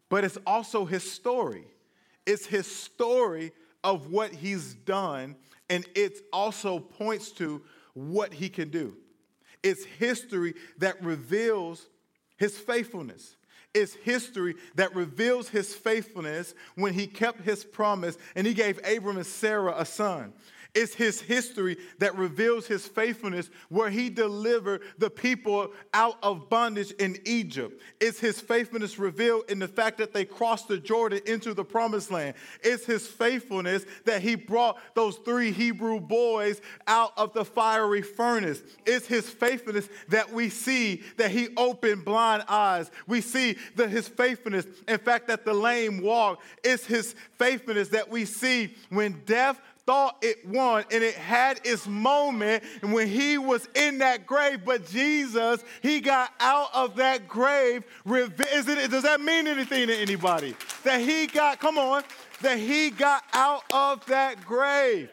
but 0.09 0.23
it's 0.23 0.37
also 0.47 0.85
His 0.85 1.09
story. 1.09 1.65
It's 2.25 2.47
His 2.47 2.65
story 2.65 3.51
of 3.83 4.11
what 4.11 4.33
he's 4.33 4.73
done, 4.73 5.35
and 5.69 5.85
it 5.95 6.19
also 6.31 6.79
points 6.79 7.31
to 7.33 7.61
what 7.93 8.33
he 8.33 8.49
can 8.49 8.69
do. 8.69 8.97
It's 9.61 9.85
history 9.85 10.55
that 10.77 11.01
reveals 11.03 11.87
his 12.37 12.57
faithfulness. 12.57 13.37
It's 13.73 13.95
history 13.95 14.55
that 14.75 14.95
reveals 14.95 15.49
his 15.49 15.73
faithfulness 15.73 16.53
when 16.75 16.93
he 16.93 17.07
kept 17.07 17.41
his 17.41 17.63
promise 17.63 18.17
and 18.35 18.45
he 18.45 18.53
gave 18.53 18.79
Abram 18.85 19.17
and 19.17 19.25
Sarah 19.25 19.73
a 19.77 19.85
son. 19.85 20.33
It's 20.75 20.95
his 20.95 21.21
history 21.21 21.77
that 21.99 22.17
reveals 22.17 22.65
his 22.65 22.87
faithfulness, 22.87 23.51
where 23.69 23.91
he 23.91 24.09
delivered 24.09 24.81
the 24.97 25.09
people 25.09 25.71
out 25.93 26.17
of 26.23 26.49
bondage 26.49 26.91
in 26.93 27.19
Egypt. 27.25 27.79
It's 27.99 28.19
his 28.19 28.41
faithfulness 28.41 28.97
revealed 28.97 29.43
in 29.49 29.59
the 29.59 29.67
fact 29.67 29.99
that 29.99 30.13
they 30.13 30.25
crossed 30.25 30.67
the 30.67 30.79
Jordan 30.79 31.21
into 31.27 31.53
the 31.53 31.63
promised 31.63 32.09
land. 32.09 32.33
It's 32.63 32.85
his 32.85 33.07
faithfulness 33.07 33.85
that 34.05 34.23
he 34.23 34.33
brought 34.33 34.79
those 34.95 35.17
three 35.17 35.51
Hebrew 35.51 35.99
boys 35.99 36.59
out 36.87 37.11
of 37.17 37.33
the 37.33 37.45
fiery 37.45 38.01
furnace. 38.01 38.63
It's 38.85 39.05
his 39.05 39.29
faithfulness 39.29 39.87
that 40.09 40.31
we 40.33 40.49
see 40.49 41.03
that 41.17 41.29
he 41.29 41.49
opened 41.55 42.03
blind 42.03 42.45
eyes. 42.47 42.89
We 43.05 43.21
see 43.21 43.57
that 43.75 43.89
his 43.89 44.07
faithfulness, 44.07 44.65
in 44.87 44.97
fact, 44.97 45.27
that 45.27 45.45
the 45.45 45.53
lame 45.53 46.01
walk. 46.01 46.41
It's 46.63 46.85
his 46.85 47.13
faithfulness 47.37 47.89
that 47.89 48.09
we 48.09 48.25
see 48.25 48.75
when 48.89 49.21
death 49.25 49.61
thought 49.85 50.17
it 50.21 50.47
won 50.47 50.85
and 50.91 51.03
it 51.03 51.15
had 51.15 51.59
its 51.65 51.87
moment 51.87 52.63
when 52.81 53.07
he 53.07 53.37
was 53.37 53.67
in 53.75 53.97
that 53.97 54.25
grave 54.25 54.63
but 54.63 54.87
jesus 54.87 55.61
he 55.81 55.99
got 55.99 56.31
out 56.39 56.69
of 56.73 56.95
that 56.95 57.27
grave 57.27 57.83
is 58.05 58.67
it, 58.67 58.91
does 58.91 59.03
that 59.03 59.21
mean 59.21 59.47
anything 59.47 59.87
to 59.87 59.95
anybody? 59.95 60.55
That 60.83 61.01
he 61.01 61.27
got 61.27 61.59
come 61.59 61.77
on 61.77 62.03
that 62.41 62.57
he 62.57 62.89
got 62.89 63.23
out 63.33 63.63
of 63.71 64.05
that 64.07 64.43
grave. 64.45 65.09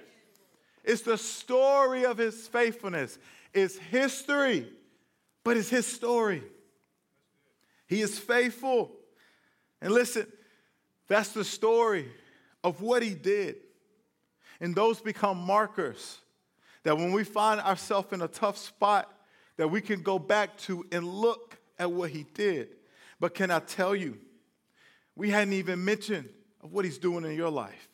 It's 0.84 1.02
the 1.02 1.16
story 1.16 2.04
of 2.04 2.18
his 2.18 2.48
faithfulness. 2.48 3.18
It's 3.52 3.76
history 3.76 4.66
but 5.42 5.56
it's 5.56 5.70
his 5.70 5.86
story. 5.86 6.42
He 7.86 8.02
is 8.02 8.18
faithful. 8.18 8.92
And 9.80 9.92
listen 9.92 10.26
that's 11.08 11.30
the 11.30 11.44
story 11.44 12.08
of 12.62 12.80
what 12.82 13.02
he 13.02 13.14
did 13.14 13.56
and 14.60 14.74
those 14.74 15.00
become 15.00 15.38
markers 15.38 16.18
that 16.82 16.96
when 16.96 17.12
we 17.12 17.24
find 17.24 17.60
ourselves 17.60 18.12
in 18.12 18.22
a 18.22 18.28
tough 18.28 18.56
spot, 18.56 19.12
that 19.56 19.68
we 19.68 19.80
can 19.80 20.02
go 20.02 20.18
back 20.18 20.56
to 20.56 20.84
and 20.92 21.06
look 21.06 21.58
at 21.78 21.90
what 21.90 22.10
he 22.10 22.24
did. 22.34 22.68
But 23.18 23.34
can 23.34 23.50
I 23.50 23.58
tell 23.58 23.94
you, 23.94 24.18
we 25.14 25.30
hadn't 25.30 25.52
even 25.54 25.84
mentioned 25.84 26.28
of 26.62 26.72
what 26.72 26.84
he's 26.84 26.98
doing 26.98 27.24
in 27.24 27.34
your 27.34 27.50
life. 27.50 27.88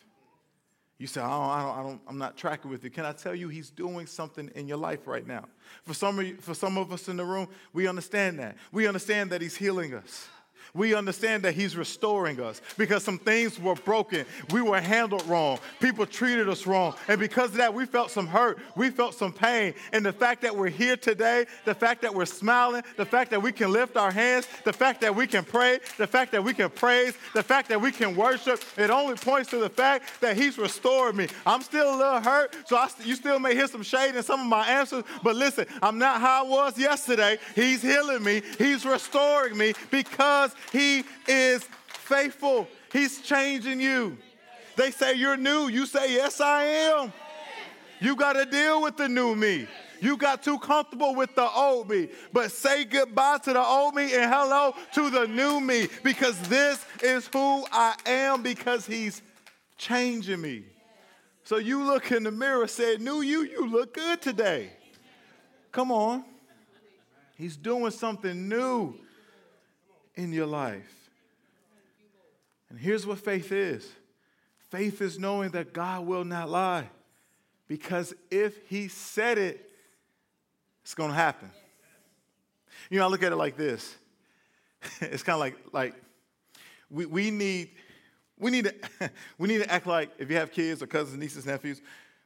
You 0.98 1.06
say, 1.06 1.20
don't, 1.20 1.30
I 1.30 1.62
don't, 1.62 1.78
I 1.78 1.82
don't, 1.82 2.00
I'm 2.08 2.18
not 2.18 2.36
tracking 2.36 2.70
with 2.70 2.82
you. 2.82 2.90
Can 2.90 3.04
I 3.04 3.12
tell 3.12 3.34
you, 3.34 3.48
he's 3.48 3.70
doing 3.70 4.06
something 4.06 4.50
in 4.54 4.66
your 4.66 4.78
life 4.78 5.06
right 5.06 5.26
now? 5.26 5.44
For 5.84 5.92
some, 5.92 6.18
of 6.18 6.26
you, 6.26 6.36
for 6.36 6.54
some 6.54 6.78
of 6.78 6.90
us 6.92 7.08
in 7.08 7.16
the 7.16 7.24
room, 7.24 7.48
we 7.72 7.86
understand 7.86 8.38
that. 8.38 8.56
We 8.72 8.86
understand 8.86 9.30
that 9.30 9.42
he's 9.42 9.56
healing 9.56 9.92
us 9.92 10.28
we 10.74 10.94
understand 10.94 11.42
that 11.44 11.54
He's 11.54 11.76
restoring 11.76 12.40
us 12.40 12.60
because 12.76 13.04
some 13.04 13.18
things 13.18 13.58
were 13.58 13.74
broken. 13.74 14.26
We 14.50 14.62
were 14.62 14.80
handled 14.80 15.26
wrong. 15.26 15.58
People 15.80 16.06
treated 16.06 16.48
us 16.48 16.66
wrong. 16.66 16.94
And 17.08 17.18
because 17.18 17.50
of 17.50 17.56
that, 17.56 17.72
we 17.72 17.86
felt 17.86 18.10
some 18.10 18.26
hurt. 18.26 18.58
We 18.76 18.90
felt 18.90 19.14
some 19.14 19.32
pain. 19.32 19.74
And 19.92 20.04
the 20.04 20.12
fact 20.12 20.42
that 20.42 20.54
we're 20.54 20.68
here 20.68 20.96
today, 20.96 21.46
the 21.64 21.74
fact 21.74 22.02
that 22.02 22.14
we're 22.14 22.26
smiling, 22.26 22.82
the 22.96 23.06
fact 23.06 23.30
that 23.30 23.42
we 23.42 23.52
can 23.52 23.72
lift 23.72 23.96
our 23.96 24.10
hands, 24.10 24.48
the 24.64 24.72
fact 24.72 25.00
that 25.02 25.14
we 25.14 25.26
can 25.26 25.44
pray, 25.44 25.78
the 25.98 26.06
fact 26.06 26.32
that 26.32 26.42
we 26.42 26.54
can 26.54 26.70
praise, 26.70 27.14
the 27.34 27.42
fact 27.42 27.68
that 27.68 27.80
we 27.80 27.92
can 27.92 28.16
worship, 28.16 28.62
it 28.76 28.90
only 28.90 29.14
points 29.16 29.50
to 29.50 29.58
the 29.58 29.70
fact 29.70 30.20
that 30.20 30.36
He's 30.36 30.58
restored 30.58 31.16
me. 31.16 31.28
I'm 31.44 31.62
still 31.62 31.94
a 31.94 31.96
little 31.96 32.20
hurt, 32.20 32.54
so 32.66 32.76
I, 32.76 32.88
you 33.04 33.14
still 33.14 33.38
may 33.38 33.54
hear 33.54 33.68
some 33.68 33.82
shade 33.82 34.14
in 34.14 34.22
some 34.22 34.40
of 34.40 34.46
my 34.46 34.66
answers. 34.66 35.04
But 35.22 35.36
listen, 35.36 35.66
I'm 35.82 35.98
not 35.98 36.20
how 36.20 36.44
I 36.44 36.48
was 36.48 36.78
yesterday. 36.78 37.38
He's 37.54 37.82
healing 37.82 38.22
me, 38.22 38.42
He's 38.58 38.84
restoring 38.84 39.56
me 39.56 39.74
because 39.90 40.54
he 40.72 41.04
is 41.26 41.62
faithful. 41.88 42.68
He's 42.92 43.20
changing 43.20 43.80
you. 43.80 44.18
They 44.76 44.90
say 44.90 45.14
you're 45.14 45.36
new. 45.36 45.68
You 45.68 45.86
say, 45.86 46.14
Yes, 46.14 46.40
I 46.40 46.64
am. 46.64 47.12
You 48.00 48.14
got 48.14 48.34
to 48.34 48.44
deal 48.44 48.82
with 48.82 48.96
the 48.96 49.08
new 49.08 49.34
me. 49.34 49.66
You 50.00 50.16
got 50.18 50.42
too 50.42 50.58
comfortable 50.58 51.14
with 51.14 51.34
the 51.34 51.48
old 51.48 51.88
me. 51.88 52.08
But 52.32 52.52
say 52.52 52.84
goodbye 52.84 53.38
to 53.44 53.52
the 53.54 53.62
old 53.62 53.94
me 53.94 54.14
and 54.14 54.30
hello 54.30 54.74
to 54.94 55.10
the 55.10 55.26
new 55.26 55.60
me 55.60 55.88
because 56.02 56.38
this 56.48 56.84
is 57.02 57.28
who 57.32 57.64
I 57.72 57.94
am 58.04 58.42
because 58.42 58.86
he's 58.86 59.22
changing 59.78 60.42
me. 60.42 60.64
So 61.44 61.56
you 61.56 61.84
look 61.84 62.12
in 62.12 62.24
the 62.24 62.30
mirror 62.30 62.66
say, 62.66 62.96
New 62.98 63.22
you, 63.22 63.42
you 63.42 63.66
look 63.66 63.94
good 63.94 64.20
today. 64.20 64.70
Come 65.72 65.90
on. 65.90 66.24
He's 67.36 67.56
doing 67.56 67.90
something 67.90 68.48
new 68.48 68.94
in 70.16 70.32
your 70.32 70.46
life. 70.46 71.10
And 72.68 72.78
here's 72.78 73.06
what 73.06 73.18
faith 73.18 73.52
is 73.52 73.88
faith 74.70 75.00
is 75.00 75.18
knowing 75.18 75.50
that 75.50 75.72
God 75.72 76.06
will 76.06 76.24
not 76.24 76.50
lie. 76.50 76.88
Because 77.68 78.14
if 78.30 78.58
He 78.68 78.88
said 78.88 79.38
it, 79.38 79.70
it's 80.82 80.94
going 80.94 81.10
to 81.10 81.16
happen. 81.16 81.50
You 82.90 82.98
know, 82.98 83.06
I 83.06 83.08
look 83.08 83.22
at 83.22 83.32
it 83.32 83.36
like 83.36 83.56
this. 83.56 83.96
It's 85.00 85.22
kind 85.22 85.34
of 85.34 85.40
like, 85.40 85.56
like 85.72 85.94
we, 86.90 87.06
we 87.06 87.30
need 87.30 87.70
we 88.38 88.50
need 88.50 88.66
to 88.66 89.10
we 89.38 89.48
need 89.48 89.58
to 89.58 89.70
act 89.70 89.86
like 89.86 90.10
if 90.18 90.30
you 90.30 90.36
have 90.36 90.52
kids 90.52 90.82
or 90.82 90.86
cousins, 90.86 91.18
nieces, 91.18 91.46
nephews, 91.46 91.80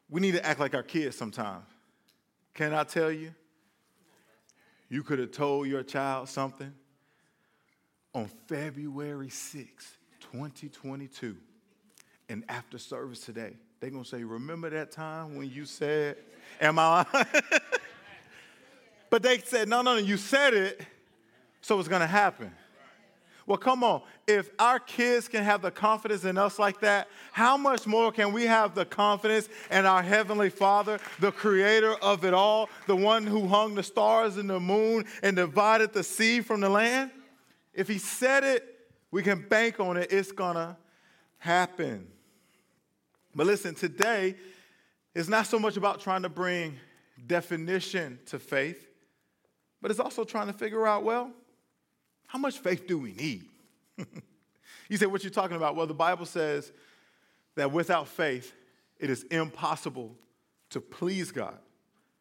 we 0.09 0.21
need 0.21 0.33
to 0.33 0.45
act 0.45 0.61
like 0.61 0.75
our 0.75 0.83
kids 0.83 1.17
sometimes. 1.17 1.65
Can 2.53 2.75
I 2.75 2.85
tell 2.85 3.11
you? 3.11 3.33
You 4.89 5.03
could 5.05 5.21
have 5.21 5.31
told 5.31 5.69
your 5.69 5.85
child 5.85 6.29
something 6.29 6.73
on 8.15 8.27
February 8.49 9.29
6, 9.29 9.97
2022, 10.21 11.37
and 12.29 12.45
after 12.49 12.79
service 12.79 13.21
today, 13.21 13.55
they're 13.81 13.91
going 13.91 14.05
to 14.05 14.09
say, 14.09 14.25
Remember 14.25 14.71
that 14.71 14.91
time 14.91 15.37
when 15.37 15.51
you 15.51 15.65
said, 15.65 16.17
Am 16.61 16.79
I? 16.79 17.07
but 19.11 19.23
they 19.23 19.39
said, 19.39 19.69
No, 19.69 19.83
no, 19.83 19.95
no, 19.95 20.01
you 20.01 20.17
said 20.17 20.55
it, 20.55 20.81
so 21.61 21.79
it's 21.79 21.89
going 21.89 22.01
to 22.01 22.07
happen. 22.07 22.53
Well, 23.47 23.59
come 23.59 23.83
on. 23.83 24.03
If 24.29 24.51
our 24.61 24.79
kids 24.79 25.27
can 25.27 25.43
have 25.43 25.61
the 25.61 25.73
confidence 25.73 26.25
in 26.25 26.39
us 26.39 26.59
like 26.59 26.81
that, 26.81 27.09
how 27.33 27.57
much 27.57 27.85
more 27.85 28.13
can 28.13 28.33
we 28.33 28.45
have 28.45 28.77
the 28.77 28.85
confidence 28.85 29.49
in 29.73 29.87
our 29.87 30.03
Heavenly 30.03 30.51
Father, 30.51 31.01
the 31.19 31.33
creator 31.33 31.95
of 31.95 32.25
it 32.25 32.33
all, 32.33 32.69
the 32.87 32.95
one 32.95 33.27
who 33.27 33.49
hung 33.49 33.75
the 33.75 33.83
stars 33.83 34.37
and 34.37 34.49
the 34.49 34.61
moon 34.61 35.05
and 35.25 35.35
divided 35.35 35.93
the 35.93 36.05
sea 36.05 36.43
from 36.43 36.61
the 36.61 36.69
land? 36.69 37.11
If 37.81 37.89
he 37.89 37.97
said 37.97 38.45
it, 38.45 38.63
we 39.11 39.23
can 39.23 39.49
bank 39.49 39.81
on 39.81 39.97
it. 39.97 40.13
It's 40.13 40.31
to 40.33 40.77
happen. 41.39 42.07
But 43.35 43.47
listen, 43.47 43.75
today 43.75 44.35
is 45.15 45.31
not 45.31 45.47
so 45.47 45.59
much 45.59 45.79
about 45.79 45.99
trying 45.99 46.21
to 46.25 46.29
bring 46.29 46.77
definition 47.27 48.19
to 48.27 48.39
faith, 48.39 48.87
but 49.81 49.91
it's 49.91 49.99
also 49.99 50.25
trying 50.25 50.49
to 50.49 50.53
figure 50.53 50.87
out 50.87 51.05
well, 51.05 51.31
how 52.27 52.39
much 52.39 52.59
faith 52.59 52.87
do 52.87 52.99
we 52.99 53.15
need? 53.15 53.47
you 54.91 54.99
say, 54.99 55.07
what 55.07 55.25
you're 55.25 55.31
talking 55.31 55.57
about? 55.57 55.75
Well, 55.75 55.87
the 55.87 55.95
Bible 55.95 56.27
says 56.27 56.73
that 57.55 57.73
without 57.73 58.09
faith, 58.09 58.53
it 58.99 59.09
is 59.09 59.23
impossible 59.31 60.15
to 60.69 60.83
please 60.83 61.33
God. 61.33 61.57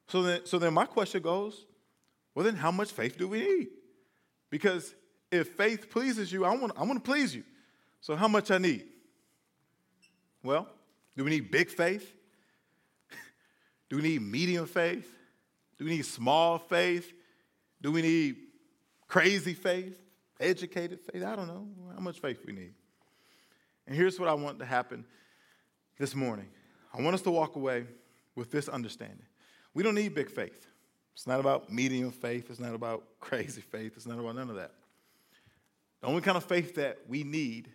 So 0.07 0.23
then, 0.23 0.45
so 0.45 0.57
then 0.57 0.73
my 0.73 0.85
question 0.85 1.21
goes, 1.21 1.65
well, 2.33 2.45
then 2.45 2.55
how 2.55 2.71
much 2.71 2.91
faith 2.91 3.17
do 3.17 3.27
we 3.27 3.41
need? 3.41 3.67
Because 4.49 4.95
if 5.31 5.49
faith 5.49 5.89
pleases 5.89 6.31
you, 6.31 6.45
I 6.45 6.55
want, 6.55 6.73
I 6.77 6.83
want 6.83 7.03
to 7.03 7.11
please 7.11 7.35
you. 7.35 7.43
So, 8.01 8.15
how 8.15 8.27
much 8.27 8.51
I 8.51 8.57
need? 8.57 8.85
Well, 10.43 10.67
do 11.17 11.23
we 11.23 11.29
need 11.29 11.51
big 11.51 11.69
faith? 11.69 12.13
do 13.89 13.97
we 13.97 14.01
need 14.01 14.21
medium 14.21 14.65
faith? 14.65 15.09
Do 15.77 15.85
we 15.85 15.91
need 15.91 16.05
small 16.05 16.57
faith? 16.57 17.11
Do 17.81 17.91
we 17.91 18.01
need 18.01 18.37
crazy 19.07 19.53
faith? 19.53 19.99
Educated 20.39 20.99
faith? 21.01 21.23
I 21.23 21.35
don't 21.35 21.47
know 21.47 21.67
how 21.93 21.99
much 21.99 22.19
faith 22.19 22.39
we 22.45 22.53
need. 22.53 22.73
And 23.85 23.95
here's 23.95 24.19
what 24.19 24.29
I 24.29 24.33
want 24.33 24.59
to 24.59 24.65
happen 24.65 25.05
this 25.97 26.15
morning 26.15 26.47
I 26.93 27.01
want 27.01 27.15
us 27.15 27.21
to 27.23 27.31
walk 27.31 27.55
away 27.55 27.85
with 28.35 28.51
this 28.51 28.69
understanding. 28.69 29.25
We 29.73 29.83
don't 29.83 29.95
need 29.95 30.15
big 30.15 30.29
faith. 30.29 30.67
It's 31.13 31.27
not 31.27 31.39
about 31.39 31.71
medium 31.71 32.11
faith. 32.11 32.49
It's 32.49 32.59
not 32.59 32.73
about 32.73 33.03
crazy 33.19 33.61
faith. 33.61 33.93
It's 33.95 34.07
not 34.07 34.19
about 34.19 34.35
none 34.35 34.49
of 34.49 34.55
that. 34.55 34.71
The 36.01 36.07
only 36.07 36.21
kind 36.21 36.37
of 36.37 36.43
faith 36.43 36.75
that 36.75 36.99
we 37.07 37.23
need 37.23 37.69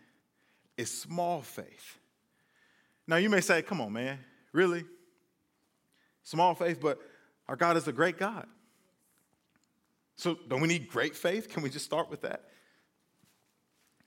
is 0.76 0.90
small 0.90 1.42
faith. 1.42 1.98
Now, 3.06 3.16
you 3.16 3.28
may 3.28 3.40
say, 3.40 3.62
come 3.62 3.80
on, 3.80 3.92
man, 3.92 4.18
really? 4.52 4.84
Small 6.22 6.54
faith, 6.54 6.80
but 6.80 6.98
our 7.48 7.56
God 7.56 7.76
is 7.76 7.86
a 7.86 7.92
great 7.92 8.18
God. 8.18 8.46
So, 10.16 10.38
don't 10.48 10.60
we 10.60 10.68
need 10.68 10.88
great 10.88 11.14
faith? 11.14 11.48
Can 11.48 11.62
we 11.62 11.68
just 11.68 11.84
start 11.84 12.08
with 12.08 12.22
that? 12.22 12.44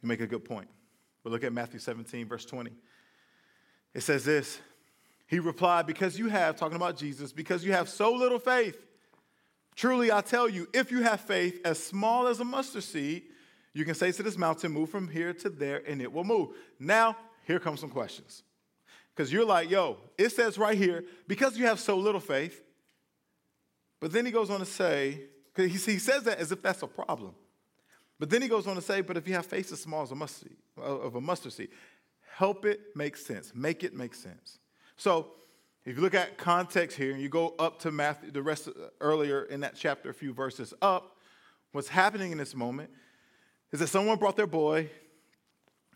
You 0.01 0.07
make 0.07 0.21
a 0.21 0.27
good 0.27 0.45
point. 0.45 0.69
But 1.23 1.31
look 1.31 1.43
at 1.43 1.53
Matthew 1.53 1.79
17, 1.79 2.27
verse 2.27 2.45
20. 2.45 2.71
It 3.93 4.01
says 4.01 4.23
this 4.23 4.59
He 5.27 5.39
replied, 5.39 5.85
Because 5.85 6.17
you 6.17 6.29
have, 6.29 6.55
talking 6.55 6.75
about 6.75 6.97
Jesus, 6.97 7.33
because 7.33 7.63
you 7.63 7.73
have 7.73 7.89
so 7.89 8.13
little 8.13 8.39
faith. 8.39 8.77
Truly, 9.75 10.11
I 10.11 10.21
tell 10.21 10.49
you, 10.49 10.67
if 10.73 10.91
you 10.91 11.03
have 11.03 11.21
faith 11.21 11.59
as 11.63 11.83
small 11.83 12.27
as 12.27 12.39
a 12.39 12.43
mustard 12.43 12.83
seed, 12.83 13.23
you 13.77 13.85
can 13.85 13.93
say 13.93 14.11
to 14.11 14.23
this 14.23 14.37
mountain, 14.37 14.71
move 14.71 14.89
from 14.89 15.07
here 15.07 15.33
to 15.33 15.49
there, 15.49 15.83
and 15.87 16.01
it 16.01 16.11
will 16.11 16.23
move. 16.23 16.49
Now, 16.79 17.15
here 17.45 17.59
come 17.59 17.77
some 17.77 17.91
questions. 17.91 18.41
Because 19.15 19.31
you're 19.31 19.45
like, 19.45 19.69
yo, 19.69 19.97
it 20.17 20.29
says 20.29 20.57
right 20.57 20.77
here, 20.77 21.03
because 21.27 21.57
you 21.57 21.65
have 21.67 21.79
so 21.79 21.97
little 21.97 22.19
faith. 22.19 22.63
But 23.99 24.11
then 24.11 24.25
he 24.25 24.31
goes 24.31 24.49
on 24.49 24.59
to 24.59 24.65
say, 24.65 25.21
he 25.55 25.77
says 25.77 26.23
that 26.23 26.39
as 26.39 26.51
if 26.51 26.61
that's 26.61 26.81
a 26.81 26.87
problem. 26.87 27.35
But 28.19 28.31
then 28.31 28.41
he 28.41 28.47
goes 28.47 28.65
on 28.65 28.75
to 28.75 28.81
say, 28.81 29.01
but 29.01 29.15
if 29.15 29.27
you 29.27 29.35
have 29.35 29.45
faith 29.45 29.71
as 29.71 29.81
small 29.81 30.01
as 30.01 30.11
a 30.11 30.15
mustard 30.15 30.49
seed, 30.49 30.57
uh, 30.79 30.81
of 30.81 31.15
a 31.15 31.21
mustard 31.21 31.53
seed, 31.53 31.69
help 32.35 32.65
it 32.65 32.95
make 32.95 33.15
sense. 33.15 33.51
Make 33.53 33.83
it 33.83 33.93
make 33.93 34.15
sense. 34.15 34.57
So 34.95 35.33
if 35.85 35.95
you 35.95 36.01
look 36.01 36.15
at 36.15 36.37
context 36.37 36.97
here 36.97 37.11
and 37.11 37.21
you 37.21 37.29
go 37.29 37.53
up 37.59 37.79
to 37.81 37.91
Matthew, 37.91 38.31
the 38.31 38.41
rest 38.41 38.67
of, 38.67 38.73
earlier 39.01 39.43
in 39.43 39.59
that 39.59 39.75
chapter, 39.75 40.09
a 40.09 40.13
few 40.15 40.33
verses 40.33 40.73
up, 40.81 41.17
what's 41.73 41.89
happening 41.89 42.31
in 42.31 42.39
this 42.39 42.55
moment 42.55 42.89
is 43.71 43.79
that 43.79 43.87
someone 43.87 44.17
brought 44.17 44.35
their 44.35 44.47
boy 44.47 44.89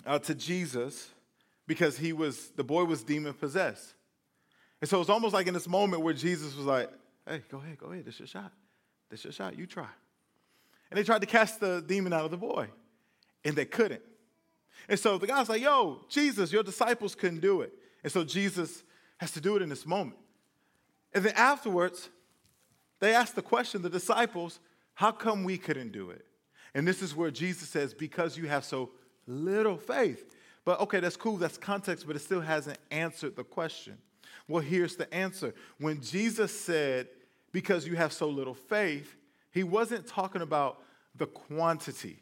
uh, 0.06 0.20
to 0.20 0.36
Jesus 0.36 1.10
because 1.68 1.98
he 1.98 2.14
was 2.14 2.50
the 2.52 2.64
boy 2.64 2.84
was 2.84 3.04
demon 3.04 3.34
possessed. 3.34 3.94
And 4.82 4.90
so 4.90 5.00
it's 5.00 5.10
almost 5.10 5.34
like 5.34 5.48
in 5.48 5.54
this 5.54 5.68
moment 5.68 6.02
where 6.04 6.14
Jesus 6.14 6.56
was 6.56 6.66
like, 6.66 6.90
hey, 7.28 7.42
go 7.50 7.58
ahead, 7.58 7.78
go 7.78 7.88
ahead, 7.88 8.06
this 8.06 8.16
is 8.16 8.20
your 8.22 8.28
shot. 8.28 8.52
This 9.10 9.20
is 9.20 9.26
your 9.26 9.34
shot, 9.34 9.58
you 9.58 9.68
try. 9.68 9.88
And 10.90 10.98
they 10.98 11.04
tried 11.04 11.22
to 11.22 11.28
cast 11.28 11.60
the 11.60 11.84
demon 11.86 12.14
out 12.14 12.26
of 12.26 12.32
the 12.32 12.38
boy, 12.38 12.68
and 13.46 13.56
they 13.56 13.66
couldn't. 13.66 14.02
And 14.90 15.00
so 15.00 15.18
the 15.18 15.28
guy's 15.28 15.48
like, 15.48 15.62
yo, 15.62 16.02
Jesus, 16.10 16.52
your 16.52 16.64
disciples 16.64 17.16
couldn't 17.16 17.42
do 17.42 17.62
it. 17.62 17.72
And 18.04 18.12
so 18.12 18.24
Jesus 18.24 18.84
has 19.18 19.32
to 19.32 19.42
do 19.42 19.56
it 19.56 19.62
in 19.62 19.70
this 19.70 19.86
moment. 19.86 20.18
And 21.14 21.24
then 21.24 21.34
afterwards, 21.36 22.10
they 23.00 23.14
asked 23.14 23.36
the 23.36 23.42
question, 23.42 23.82
the 23.82 23.90
disciples, 23.90 24.60
how 24.96 25.12
come 25.12 25.44
we 25.44 25.58
couldn't 25.58 25.92
do 25.92 26.10
it? 26.10 26.26
And 26.74 26.88
this 26.88 27.02
is 27.02 27.16
where 27.16 27.32
Jesus 27.32 27.70
says, 27.70 27.94
because 27.94 28.38
you 28.38 28.48
have 28.48 28.64
so 28.64 28.92
little 29.28 29.78
faith. 29.78 30.34
But 30.64 30.80
okay, 30.82 31.00
that's 31.00 31.18
cool, 31.18 31.38
that's 31.38 31.58
context, 31.58 32.06
but 32.08 32.16
it 32.16 32.20
still 32.20 32.42
hasn't 32.42 32.78
answered 32.92 33.36
the 33.36 33.44
question. 33.44 33.98
Well, 34.48 34.62
here's 34.62 34.96
the 34.96 35.12
answer. 35.14 35.54
When 35.80 36.02
Jesus 36.02 36.58
said, 36.58 37.08
because 37.52 37.88
you 37.88 37.96
have 37.96 38.14
so 38.14 38.30
little 38.30 38.54
faith, 38.54 39.16
he 39.52 39.64
wasn't 39.64 40.08
talking 40.08 40.42
about 40.42 40.82
the 41.16 41.26
quantity, 41.26 42.20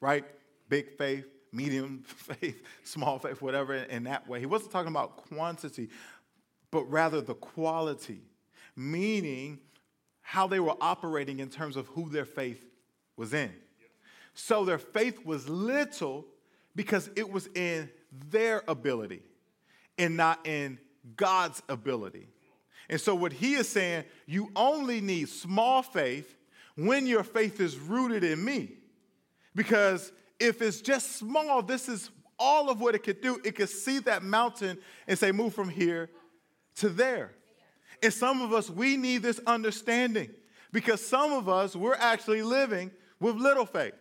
right? 0.00 0.24
Big 0.68 0.96
faith, 0.96 1.26
medium 1.52 2.02
faith, 2.06 2.62
small 2.84 3.18
faith, 3.18 3.42
whatever, 3.42 3.74
in 3.74 4.04
that 4.04 4.26
way. 4.28 4.40
He 4.40 4.46
wasn't 4.46 4.72
talking 4.72 4.90
about 4.90 5.16
quantity, 5.28 5.90
but 6.70 6.84
rather 6.84 7.20
the 7.20 7.34
quality, 7.34 8.22
meaning 8.76 9.58
how 10.22 10.46
they 10.46 10.60
were 10.60 10.76
operating 10.80 11.40
in 11.40 11.48
terms 11.48 11.76
of 11.76 11.86
who 11.88 12.08
their 12.08 12.24
faith 12.24 12.64
was 13.16 13.34
in. 13.34 13.52
So 14.34 14.64
their 14.64 14.78
faith 14.78 15.24
was 15.24 15.48
little 15.48 16.26
because 16.74 17.10
it 17.16 17.30
was 17.30 17.48
in 17.54 17.90
their 18.30 18.62
ability 18.68 19.22
and 19.98 20.16
not 20.16 20.46
in 20.46 20.78
God's 21.16 21.62
ability. 21.68 22.28
And 22.88 23.00
so, 23.00 23.14
what 23.14 23.32
he 23.32 23.54
is 23.54 23.68
saying, 23.68 24.04
you 24.26 24.50
only 24.56 25.00
need 25.00 25.28
small 25.28 25.82
faith 25.82 26.36
when 26.74 27.06
your 27.06 27.22
faith 27.22 27.60
is 27.60 27.78
rooted 27.78 28.24
in 28.24 28.44
me. 28.44 28.72
Because 29.54 30.12
if 30.38 30.62
it's 30.62 30.80
just 30.80 31.16
small, 31.16 31.62
this 31.62 31.88
is 31.88 32.10
all 32.38 32.70
of 32.70 32.80
what 32.80 32.94
it 32.94 33.02
could 33.02 33.20
do. 33.20 33.40
It 33.44 33.54
could 33.54 33.68
see 33.68 33.98
that 34.00 34.22
mountain 34.22 34.78
and 35.06 35.18
say, 35.18 35.30
move 35.30 35.54
from 35.54 35.68
here 35.68 36.10
to 36.76 36.88
there. 36.88 37.32
And 38.02 38.12
some 38.12 38.40
of 38.40 38.52
us, 38.52 38.70
we 38.70 38.96
need 38.96 39.22
this 39.22 39.40
understanding 39.46 40.30
because 40.72 41.04
some 41.04 41.32
of 41.32 41.48
us, 41.48 41.76
we're 41.76 41.94
actually 41.94 42.42
living 42.42 42.90
with 43.20 43.36
little 43.36 43.66
faith. 43.66 43.92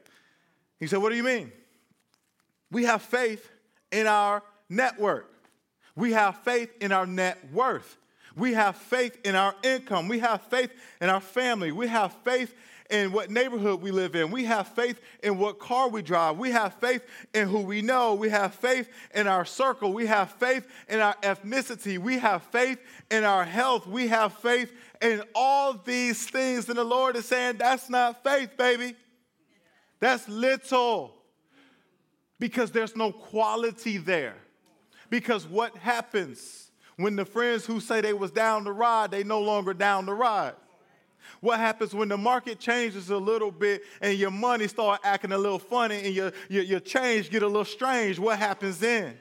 He 0.80 0.88
said, 0.88 1.00
What 1.00 1.10
do 1.10 1.16
you 1.16 1.24
mean? 1.24 1.52
We 2.72 2.86
have 2.86 3.02
faith 3.02 3.50
in 3.92 4.08
our 4.08 4.44
network, 4.70 5.32
we 5.96 6.12
have 6.14 6.38
faith 6.44 6.72
in 6.82 6.92
our 6.92 7.06
net 7.06 7.38
worth. 7.52 7.98
We 8.36 8.54
have 8.54 8.78
faith 8.78 9.18
in 9.26 9.36
our 9.36 9.54
income. 9.64 10.08
We 10.08 10.20
have 10.20 10.44
faith 10.44 10.72
in 11.02 11.10
our 11.10 11.20
family. 11.20 11.72
We 11.72 11.88
have 11.88 12.14
faith 12.24 12.54
in 12.90 13.12
what 13.12 13.30
neighborhood 13.30 13.82
we 13.82 13.92
live 13.92 14.16
in. 14.16 14.32
We 14.32 14.46
have 14.46 14.68
faith 14.70 15.00
in 15.22 15.38
what 15.38 15.60
car 15.60 15.90
we 15.90 16.02
drive. 16.02 16.38
We 16.38 16.52
have 16.52 16.74
faith 16.76 17.04
in 17.34 17.48
who 17.48 17.60
we 17.60 17.82
know. 17.82 18.16
We 18.16 18.30
have 18.30 18.56
faith 18.56 18.90
in 19.14 19.28
our 19.28 19.46
circle. 19.46 19.94
We 19.94 20.08
have 20.08 20.32
faith 20.34 20.68
in 20.88 21.00
our 21.00 21.16
ethnicity. 21.22 21.98
We 21.98 22.18
have 22.20 22.44
faith 22.44 22.80
in 23.12 23.24
our 23.24 23.44
health. 23.44 23.86
We 23.86 24.08
have 24.08 24.34
faith 24.34 24.72
in 25.02 25.22
all 25.36 25.74
these 25.74 26.28
things. 26.28 26.68
And 26.70 26.78
the 26.78 26.84
Lord 26.84 27.16
is 27.16 27.26
saying, 27.26 27.58
that's 27.58 27.90
not 27.90 28.24
faith, 28.24 28.58
baby. 28.58 28.96
That's 30.00 30.28
little. 30.28 31.16
Because 32.40 32.72
there's 32.72 32.96
no 32.96 33.12
quality 33.12 33.98
there. 33.98 34.36
Because 35.10 35.46
what 35.46 35.76
happens 35.76 36.72
when 36.96 37.16
the 37.16 37.26
friends 37.26 37.66
who 37.66 37.80
say 37.80 38.02
they 38.02 38.14
was 38.14 38.32
down 38.32 38.64
the 38.64 38.72
ride, 38.72 39.12
they 39.12 39.24
no 39.24 39.42
longer 39.42 39.74
down 39.74 40.06
the 40.06 40.14
ride? 40.14 40.54
What 41.42 41.60
happens 41.60 41.94
when 41.94 42.10
the 42.10 42.18
market 42.18 42.60
changes 42.60 43.10
a 43.10 43.18
little 43.18 43.52
bit 43.52 43.84
and 44.02 44.18
your 44.18 44.32
money 44.32 44.68
start 44.68 45.02
acting 45.04 45.32
a 45.32 45.38
little 45.38 45.60
funny 45.60 46.02
and 46.04 46.14
your, 46.14 46.32
your, 46.50 46.64
your 46.64 46.80
change 46.80 47.30
get 47.30 47.44
a 47.44 47.48
little 47.48 47.66
strange? 47.66 48.20
What 48.20 48.40
happens 48.40 48.80
then? 48.80 49.18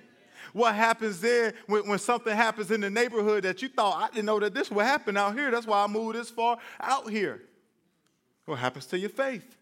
What 0.53 0.75
happens 0.75 1.21
then 1.21 1.55
when, 1.67 1.87
when 1.89 1.99
something 1.99 2.35
happens 2.35 2.71
in 2.71 2.81
the 2.81 2.91
neighborhood 2.91 3.45
that 3.45 3.63
you 3.63 3.69
thought, 3.69 4.03
I 4.03 4.15
didn't 4.15 4.27
know 4.27 4.41
that 4.41 4.55
this 4.55 4.71
would 4.71 4.85
happen 4.85 5.17
out 5.17 5.35
here. 5.35 5.51
That's 5.51 5.67
why 5.67 5.85
I 5.85 5.87
moved 5.87 6.17
this 6.17 6.31
far 6.31 6.59
out 6.81 7.11
here. 7.11 7.43
What 8.47 8.59
happens 8.59 8.87
to 8.87 8.99
your 8.99 9.11
faith? 9.11 9.58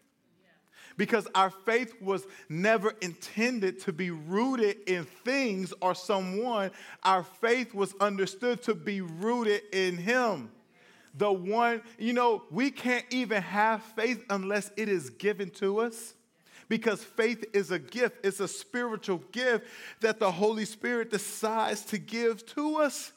Because 0.97 1.27
our 1.35 1.51
faith 1.51 1.93
was 2.01 2.25
never 2.49 2.93
intended 3.01 3.79
to 3.81 3.93
be 3.93 4.09
rooted 4.11 4.77
in 4.87 5.05
things 5.05 5.73
or 5.79 5.93
someone. 5.93 6.71
Our 7.03 7.23
faith 7.23 7.73
was 7.73 7.93
understood 8.01 8.63
to 8.63 8.73
be 8.73 9.01
rooted 9.01 9.61
in 9.71 9.97
Him 9.97 10.49
the 11.17 11.31
one, 11.31 11.81
you 11.97 12.13
know, 12.13 12.43
we 12.51 12.69
can't 12.69 13.05
even 13.09 13.41
have 13.41 13.81
faith 13.81 14.23
unless 14.29 14.71
it 14.77 14.87
is 14.87 15.09
given 15.09 15.49
to 15.51 15.79
us. 15.79 16.13
Because 16.69 17.03
faith 17.03 17.45
is 17.53 17.71
a 17.71 17.79
gift, 17.79 18.17
it's 18.25 18.39
a 18.39 18.47
spiritual 18.47 19.23
gift 19.31 19.65
that 20.01 20.19
the 20.19 20.29
Holy 20.29 20.65
Spirit 20.65 21.09
decides 21.09 21.81
to 21.85 21.97
give 21.97 22.45
to 22.47 22.77
us. 22.77 23.13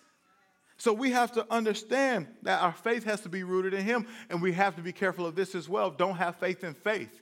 So 0.77 0.93
we 0.93 1.11
have 1.11 1.33
to 1.33 1.45
understand 1.51 2.29
that 2.43 2.63
our 2.63 2.73
faith 2.73 3.05
has 3.05 3.21
to 3.23 3.29
be 3.29 3.43
rooted 3.43 3.75
in 3.75 3.85
Him, 3.85 4.07
and 4.31 4.41
we 4.41 4.53
have 4.53 4.77
to 4.77 4.83
be 4.83 4.93
careful 4.93 5.27
of 5.27 5.35
this 5.35 5.55
as 5.55 5.69
well. 5.69 5.91
Don't 5.91 6.17
have 6.17 6.37
faith 6.37 6.65
in 6.65 6.75
faith, 6.75 7.21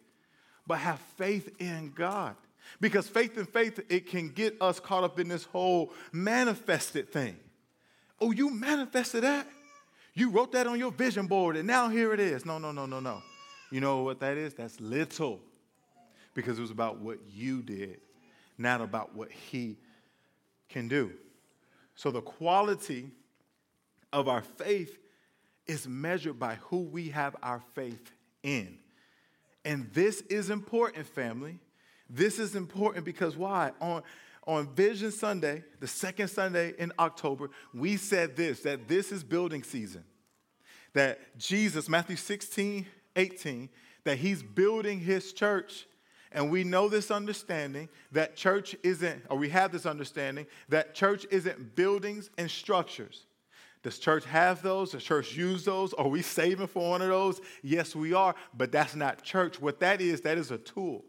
but 0.68 0.78
have 0.78 1.00
faith 1.16 1.56
in 1.58 1.92
God. 1.96 2.36
Because 2.80 3.08
faith 3.08 3.38
in 3.38 3.46
faith, 3.46 3.80
it 3.88 4.06
can 4.06 4.28
get 4.28 4.60
us 4.60 4.78
caught 4.78 5.02
up 5.02 5.18
in 5.18 5.26
this 5.26 5.44
whole 5.44 5.92
manifested 6.12 7.10
thing. 7.10 7.36
Oh, 8.20 8.30
you 8.30 8.50
manifested 8.50 9.24
that? 9.24 9.46
You 10.12 10.30
wrote 10.30 10.52
that 10.52 10.66
on 10.66 10.78
your 10.78 10.92
vision 10.92 11.26
board 11.26 11.56
and 11.56 11.66
now 11.66 11.88
here 11.88 12.12
it 12.12 12.20
is. 12.20 12.44
No, 12.44 12.58
no, 12.58 12.70
no, 12.70 12.84
no, 12.84 13.00
no. 13.00 13.22
You 13.70 13.80
know 13.80 14.02
what 14.02 14.20
that 14.20 14.36
is? 14.36 14.52
That's 14.54 14.78
little. 14.80 15.40
Because 16.34 16.58
it 16.58 16.62
was 16.62 16.70
about 16.70 16.98
what 16.98 17.18
you 17.32 17.62
did, 17.62 18.00
not 18.58 18.80
about 18.80 19.14
what 19.14 19.30
he 19.32 19.78
can 20.68 20.88
do. 20.88 21.12
So 21.94 22.10
the 22.10 22.20
quality 22.20 23.10
of 24.12 24.28
our 24.28 24.42
faith 24.42 24.98
is 25.66 25.88
measured 25.88 26.38
by 26.38 26.56
who 26.56 26.78
we 26.78 27.08
have 27.08 27.34
our 27.42 27.62
faith 27.74 28.12
in. 28.42 28.78
And 29.68 29.92
this 29.92 30.22
is 30.22 30.48
important, 30.48 31.06
family. 31.06 31.58
This 32.08 32.38
is 32.38 32.56
important 32.56 33.04
because 33.04 33.36
why? 33.36 33.72
On 33.82 34.02
on 34.46 34.66
Vision 34.74 35.12
Sunday, 35.12 35.62
the 35.78 35.86
second 35.86 36.28
Sunday 36.28 36.72
in 36.78 36.90
October, 36.98 37.50
we 37.74 37.98
said 37.98 38.34
this 38.34 38.60
that 38.60 38.88
this 38.88 39.12
is 39.12 39.22
building 39.22 39.62
season. 39.62 40.04
That 40.94 41.20
Jesus, 41.36 41.86
Matthew 41.86 42.16
16, 42.16 42.86
18, 43.14 43.68
that 44.04 44.16
he's 44.16 44.42
building 44.42 45.00
his 45.00 45.34
church. 45.34 45.86
And 46.32 46.50
we 46.50 46.64
know 46.64 46.88
this 46.88 47.10
understanding 47.10 47.90
that 48.12 48.36
church 48.36 48.74
isn't, 48.82 49.22
or 49.28 49.36
we 49.36 49.50
have 49.50 49.70
this 49.70 49.84
understanding 49.84 50.46
that 50.70 50.94
church 50.94 51.26
isn't 51.30 51.76
buildings 51.76 52.30
and 52.38 52.50
structures. 52.50 53.26
Does 53.88 53.98
church 53.98 54.26
have 54.26 54.60
those? 54.60 54.92
Does 54.92 55.02
church 55.02 55.34
use 55.34 55.64
those? 55.64 55.94
Are 55.94 56.08
we 56.08 56.20
saving 56.20 56.66
for 56.66 56.90
one 56.90 57.00
of 57.00 57.08
those? 57.08 57.40
Yes, 57.62 57.96
we 57.96 58.12
are, 58.12 58.34
but 58.54 58.70
that's 58.70 58.94
not 58.94 59.22
church. 59.22 59.62
What 59.62 59.80
that 59.80 60.02
is, 60.02 60.20
that 60.20 60.36
is 60.36 60.50
a 60.50 60.58
tool. 60.58 61.06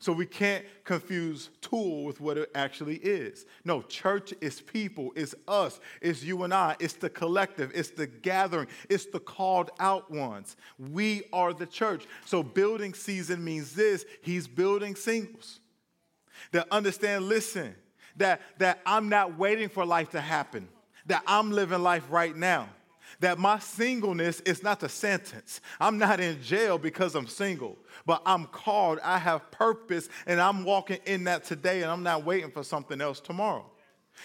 So 0.00 0.12
we 0.12 0.26
can't 0.26 0.64
confuse 0.82 1.50
tool 1.60 2.02
with 2.02 2.20
what 2.20 2.36
it 2.36 2.50
actually 2.52 2.96
is. 2.96 3.46
No, 3.64 3.80
church 3.80 4.34
is 4.40 4.60
people, 4.60 5.12
it's 5.14 5.36
us, 5.46 5.78
it's 6.02 6.24
you 6.24 6.42
and 6.42 6.52
I, 6.52 6.74
it's 6.80 6.94
the 6.94 7.08
collective, 7.08 7.70
it's 7.72 7.90
the 7.90 8.08
gathering, 8.08 8.66
it's 8.90 9.06
the 9.06 9.20
called 9.20 9.70
out 9.78 10.10
ones. 10.10 10.56
We 10.80 11.22
are 11.32 11.54
the 11.54 11.66
church. 11.66 12.06
So 12.24 12.42
building 12.42 12.92
season 12.92 13.44
means 13.44 13.72
this 13.72 14.04
He's 14.20 14.48
building 14.48 14.96
singles 14.96 15.60
that 16.50 16.66
understand, 16.72 17.28
listen, 17.28 17.76
that, 18.16 18.40
that 18.58 18.80
I'm 18.84 19.08
not 19.08 19.38
waiting 19.38 19.68
for 19.68 19.86
life 19.86 20.10
to 20.10 20.20
happen, 20.20 20.66
that 21.06 21.22
I'm 21.26 21.50
living 21.50 21.82
life 21.82 22.04
right 22.10 22.36
now 22.36 22.68
that 23.20 23.38
my 23.38 23.58
singleness 23.58 24.40
is 24.40 24.62
not 24.62 24.80
the 24.80 24.88
sentence. 24.88 25.60
I'm 25.80 25.98
not 25.98 26.20
in 26.20 26.42
jail 26.42 26.78
because 26.78 27.14
I'm 27.14 27.26
single, 27.26 27.78
but 28.04 28.22
I'm 28.26 28.46
called. 28.46 28.98
I 29.02 29.18
have 29.18 29.50
purpose, 29.50 30.08
and 30.26 30.40
I'm 30.40 30.64
walking 30.64 30.98
in 31.06 31.24
that 31.24 31.44
today, 31.44 31.82
and 31.82 31.90
I'm 31.90 32.02
not 32.02 32.24
waiting 32.24 32.50
for 32.50 32.62
something 32.62 33.00
else 33.00 33.20
tomorrow. 33.20 33.64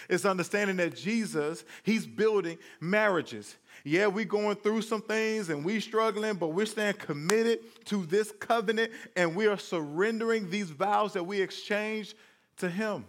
It's 0.08 0.24
understanding 0.24 0.76
that 0.76 0.96
Jesus, 0.96 1.64
he's 1.82 2.06
building 2.06 2.58
marriages. 2.80 3.56
Yeah, 3.84 4.06
we're 4.06 4.24
going 4.24 4.56
through 4.56 4.82
some 4.82 5.02
things 5.02 5.50
and 5.50 5.62
we're 5.62 5.82
struggling, 5.82 6.34
but 6.36 6.48
we're 6.48 6.64
staying 6.64 6.94
committed 6.94 7.58
to 7.86 8.06
this 8.06 8.32
covenant 8.32 8.90
and 9.16 9.36
we 9.36 9.46
are 9.48 9.58
surrendering 9.58 10.48
these 10.48 10.70
vows 10.70 11.12
that 11.12 11.24
we 11.24 11.42
exchanged 11.42 12.14
to 12.56 12.70
him. 12.70 13.04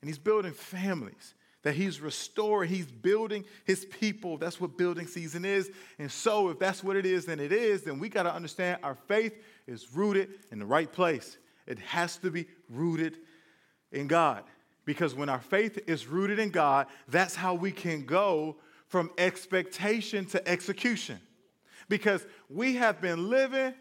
And 0.00 0.08
he's 0.08 0.18
building 0.18 0.52
families 0.52 1.34
that 1.62 1.74
he's 1.74 2.00
restoring, 2.00 2.68
he's 2.68 2.90
building 2.90 3.44
his 3.64 3.84
people. 3.84 4.36
That's 4.36 4.60
what 4.60 4.76
building 4.76 5.06
season 5.06 5.44
is. 5.44 5.70
And 5.98 6.10
so, 6.10 6.48
if 6.48 6.58
that's 6.58 6.82
what 6.82 6.96
it 6.96 7.06
is, 7.06 7.24
then 7.24 7.40
it 7.40 7.52
is, 7.52 7.82
then 7.82 7.98
we 7.98 8.08
got 8.08 8.24
to 8.24 8.34
understand 8.34 8.80
our 8.82 8.94
faith 8.94 9.34
is 9.66 9.94
rooted 9.94 10.30
in 10.50 10.58
the 10.58 10.66
right 10.66 10.90
place. 10.90 11.38
It 11.66 11.78
has 11.78 12.16
to 12.18 12.30
be 12.30 12.46
rooted 12.68 13.18
in 13.92 14.08
God. 14.08 14.44
Because 14.84 15.14
when 15.14 15.28
our 15.28 15.40
faith 15.40 15.78
is 15.86 16.08
rooted 16.08 16.40
in 16.40 16.50
God, 16.50 16.88
that's 17.06 17.36
how 17.36 17.54
we 17.54 17.70
can 17.70 18.04
go 18.04 18.56
from 18.88 19.10
expectation 19.16 20.26
to 20.26 20.48
execution. 20.48 21.20
Because 21.88 22.26
we 22.50 22.74
have 22.76 23.00
been 23.00 23.30
living 23.30 23.74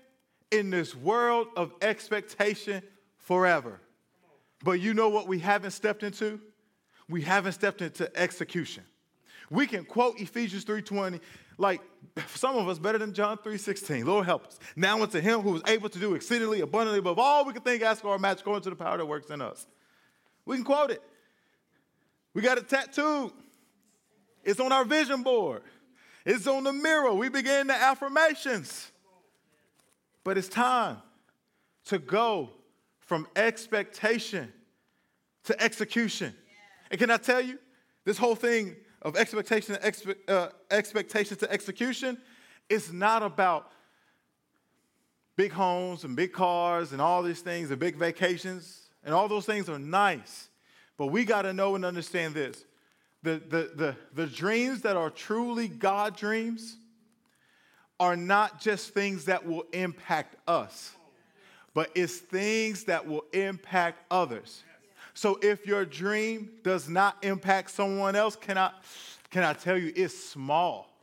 in 0.52 0.70
this 0.70 0.96
world 0.96 1.48
of 1.56 1.74
expectation 1.82 2.84
forever. 3.18 3.80
But 4.64 4.74
you 4.74 4.94
know 4.94 5.10
what 5.10 5.28
we 5.28 5.40
haven't 5.40 5.72
stepped 5.72 6.04
into? 6.04 6.40
We 7.12 7.22
haven't 7.22 7.52
stepped 7.52 7.82
into 7.82 8.10
execution. 8.18 8.84
We 9.50 9.68
can 9.68 9.84
quote 9.84 10.18
Ephesians 10.18 10.64
3:20 10.64 11.20
like 11.58 11.82
some 12.36 12.56
of 12.56 12.68
us 12.70 12.80
better 12.80 12.98
than 12.98 13.14
John 13.14 13.38
3:16. 13.38 14.06
Lord 14.06 14.26
help 14.26 14.48
us. 14.48 14.58
Now 14.78 15.02
unto 15.02 15.20
him 15.20 15.42
who 15.42 15.58
is 15.58 15.62
able 15.68 15.90
to 15.90 16.00
do 16.00 16.16
exceedingly 16.16 16.62
abundantly 16.62 17.00
above 17.00 17.20
all 17.20 17.44
we 17.46 17.52
can 17.52 17.62
think, 17.62 17.84
ask, 17.84 18.04
or 18.06 18.18
match, 18.18 18.44
going 18.44 18.62
to 18.62 18.70
the 18.70 18.76
power 18.78 18.98
that 18.98 19.06
works 19.06 19.30
in 19.30 19.42
us. 19.42 19.68
We 20.46 20.56
can 20.56 20.64
quote 20.64 20.90
it. 20.90 21.04
We 22.34 22.42
got 22.42 22.58
it 22.58 22.70
tattooed. 22.70 23.34
It's 24.44 24.60
on 24.60 24.72
our 24.72 24.86
vision 24.86 25.22
board. 25.22 25.64
It's 26.26 26.48
on 26.48 26.64
the 26.64 26.74
mirror. 26.74 27.14
We 27.14 27.30
begin 27.30 27.68
the 27.68 27.76
affirmations. 27.76 28.90
But 30.24 30.38
it's 30.38 30.48
time 30.48 30.98
to 31.86 32.00
go 32.00 32.52
from 33.00 33.28
expectation 33.36 34.54
to 35.44 35.62
execution. 35.62 36.36
And 36.92 37.00
can 37.00 37.10
I 37.10 37.18
tell 37.18 37.42
you, 37.42 37.58
this 38.04 38.18
whole 38.18 38.36
thing 38.36 38.76
of 39.02 39.16
expectation 39.16 39.76
to 39.76 39.82
expe- 39.82 40.30
uh, 40.30 40.50
expectation 40.70 41.38
to 41.38 41.52
execution 41.52 42.18
is 42.70 42.92
not 42.92 43.24
about 43.24 43.72
big 45.38 45.52
homes 45.54 46.04
and 46.04 46.16
big 46.16 46.34
cars 46.34 46.92
and 46.92 47.02
all 47.02 47.24
these 47.24 47.42
things 47.42 47.72
and 47.72 47.80
big 47.80 47.96
vacations. 47.96 48.90
And 49.04 49.16
all 49.16 49.28
those 49.28 49.46
things 49.46 49.70
are 49.70 49.80
nice. 49.80 50.50
But 50.98 51.08
we 51.08 51.26
got 51.26 51.44
to 51.44 51.54
know 51.54 51.76
and 51.76 51.86
understand 51.86 52.36
this 52.36 52.66
the, 53.24 53.42
the, 53.50 53.72
the, 53.76 53.96
the 54.14 54.28
dreams 54.28 54.82
that 54.82 54.98
are 54.98 55.10
truly 55.10 55.68
God 55.68 56.18
dreams 56.18 56.78
are 58.00 58.16
not 58.16 58.60
just 58.60 58.94
things 58.94 59.26
that 59.26 59.46
will 59.46 59.64
impact 59.74 60.36
us, 60.48 60.92
but 61.74 61.92
it's 61.94 62.18
things 62.18 62.86
that 62.86 63.08
will 63.08 63.24
impact 63.32 64.04
others. 64.10 64.64
So 65.22 65.38
if 65.44 65.68
your 65.68 65.86
dream 65.86 66.50
does 66.64 66.90
not 66.90 67.16
impact 67.24 67.70
someone 67.70 68.16
else, 68.16 68.36
can 68.36 68.58
I, 68.58 68.72
can 69.30 69.44
I 69.44 69.54
tell 69.54 69.78
you 69.78 69.94
it's 69.96 70.18
small? 70.18 70.98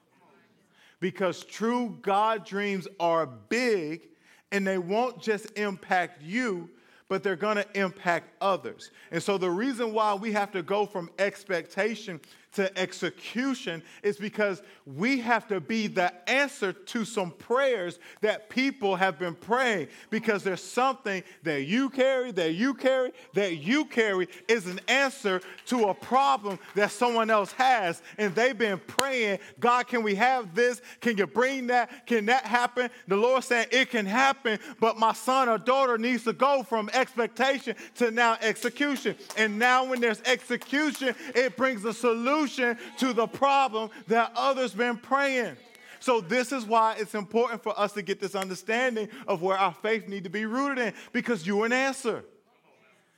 Because 0.99 1.45
true 1.45 1.97
God 2.03 2.45
dreams 2.45 2.89
are 2.99 3.27
big 3.27 4.09
and 4.51 4.67
they 4.67 4.79
won't 4.79 5.23
just 5.23 5.57
impact 5.57 6.21
you, 6.21 6.69
but 7.09 7.23
they're 7.23 7.37
gonna 7.37 7.65
impact 7.77 8.33
others. 8.41 8.91
And 9.13 9.23
so 9.23 9.39
the 9.39 9.53
reason 9.53 9.93
why 9.93 10.15
we 10.15 10.33
have 10.33 10.51
to 10.51 10.65
go 10.65 10.85
from 10.85 11.11
expectation 11.21 12.21
to 12.55 12.77
execution 12.79 13.83
is 14.03 14.17
because 14.17 14.63
we 14.87 15.21
have 15.21 15.47
to 15.49 15.61
be 15.61 15.87
the 15.87 16.13
answer 16.29 16.73
to 16.73 17.05
some 17.05 17.31
prayers 17.33 17.99
that 18.21 18.49
people 18.49 18.97
have 18.97 19.19
been 19.19 19.35
praying 19.35 19.89
because 20.11 20.43
there's 20.43 20.63
something 20.63 21.23
that 21.43 21.65
you 21.65 21.91
carry, 21.91 22.33
that 22.33 22.55
you 22.55 22.73
carry, 22.75 23.13
that 23.35 23.59
you 23.59 23.85
carry 23.85 24.29
is 24.49 24.67
an 24.67 24.81
answer 24.89 25.43
to 25.67 25.89
a 25.89 25.95
problem 25.95 26.59
that 26.75 26.91
someone 26.91 27.29
else 27.31 27.53
has. 27.53 28.03
And 28.17 28.35
they've 28.35 28.57
been 28.57 28.81
praying, 28.87 29.41
God, 29.61 29.87
can 29.87 30.03
we 30.03 30.15
have 30.15 30.55
this? 30.55 30.81
Can 31.01 31.19
you 31.19 31.27
bring 31.27 31.67
that? 31.67 32.07
Can 32.07 32.27
that 32.27 32.45
happen? 32.45 32.89
The 33.09 33.17
Lord 33.17 33.45
saying 33.45 33.67
it 33.71 33.91
can 33.91 34.07
happen, 34.07 34.59
but 34.81 34.99
my 34.99 35.13
son 35.13 35.49
or 35.49 35.59
daughter 35.59 35.99
needs 35.99 36.25
to 36.25 36.33
go 36.33 36.63
from 36.63 36.89
expectation 36.95 37.77
to 37.97 38.11
now 38.11 38.39
execution. 38.41 39.17
And 39.37 39.59
now 39.59 39.85
when 39.85 40.01
there's 40.01 40.23
execution, 40.23 41.15
it 41.35 41.57
brings 41.57 41.85
a 41.85 41.93
solution 41.93 42.38
solution 42.39 42.79
to 42.99 43.13
the 43.13 43.27
problem 43.27 43.91
that 44.07 44.33
others 44.37 44.75
been 44.75 44.97
praying. 44.97 45.57
So 46.01 46.21
this 46.21 46.53
is 46.53 46.65
why 46.65 46.97
it's 46.99 47.15
important 47.15 47.63
for 47.63 47.79
us 47.79 47.93
to 47.93 48.03
get 48.03 48.21
this 48.21 48.35
understanding 48.35 49.09
of 49.27 49.43
where 49.43 49.59
our 49.59 49.75
faith 49.75 50.09
need 50.09 50.25
to 50.25 50.31
be 50.31 50.47
rooted 50.47 50.79
in 50.79 50.95
because 51.13 51.47
you're 51.47 51.67
an 51.67 51.73
answer. 51.73 52.25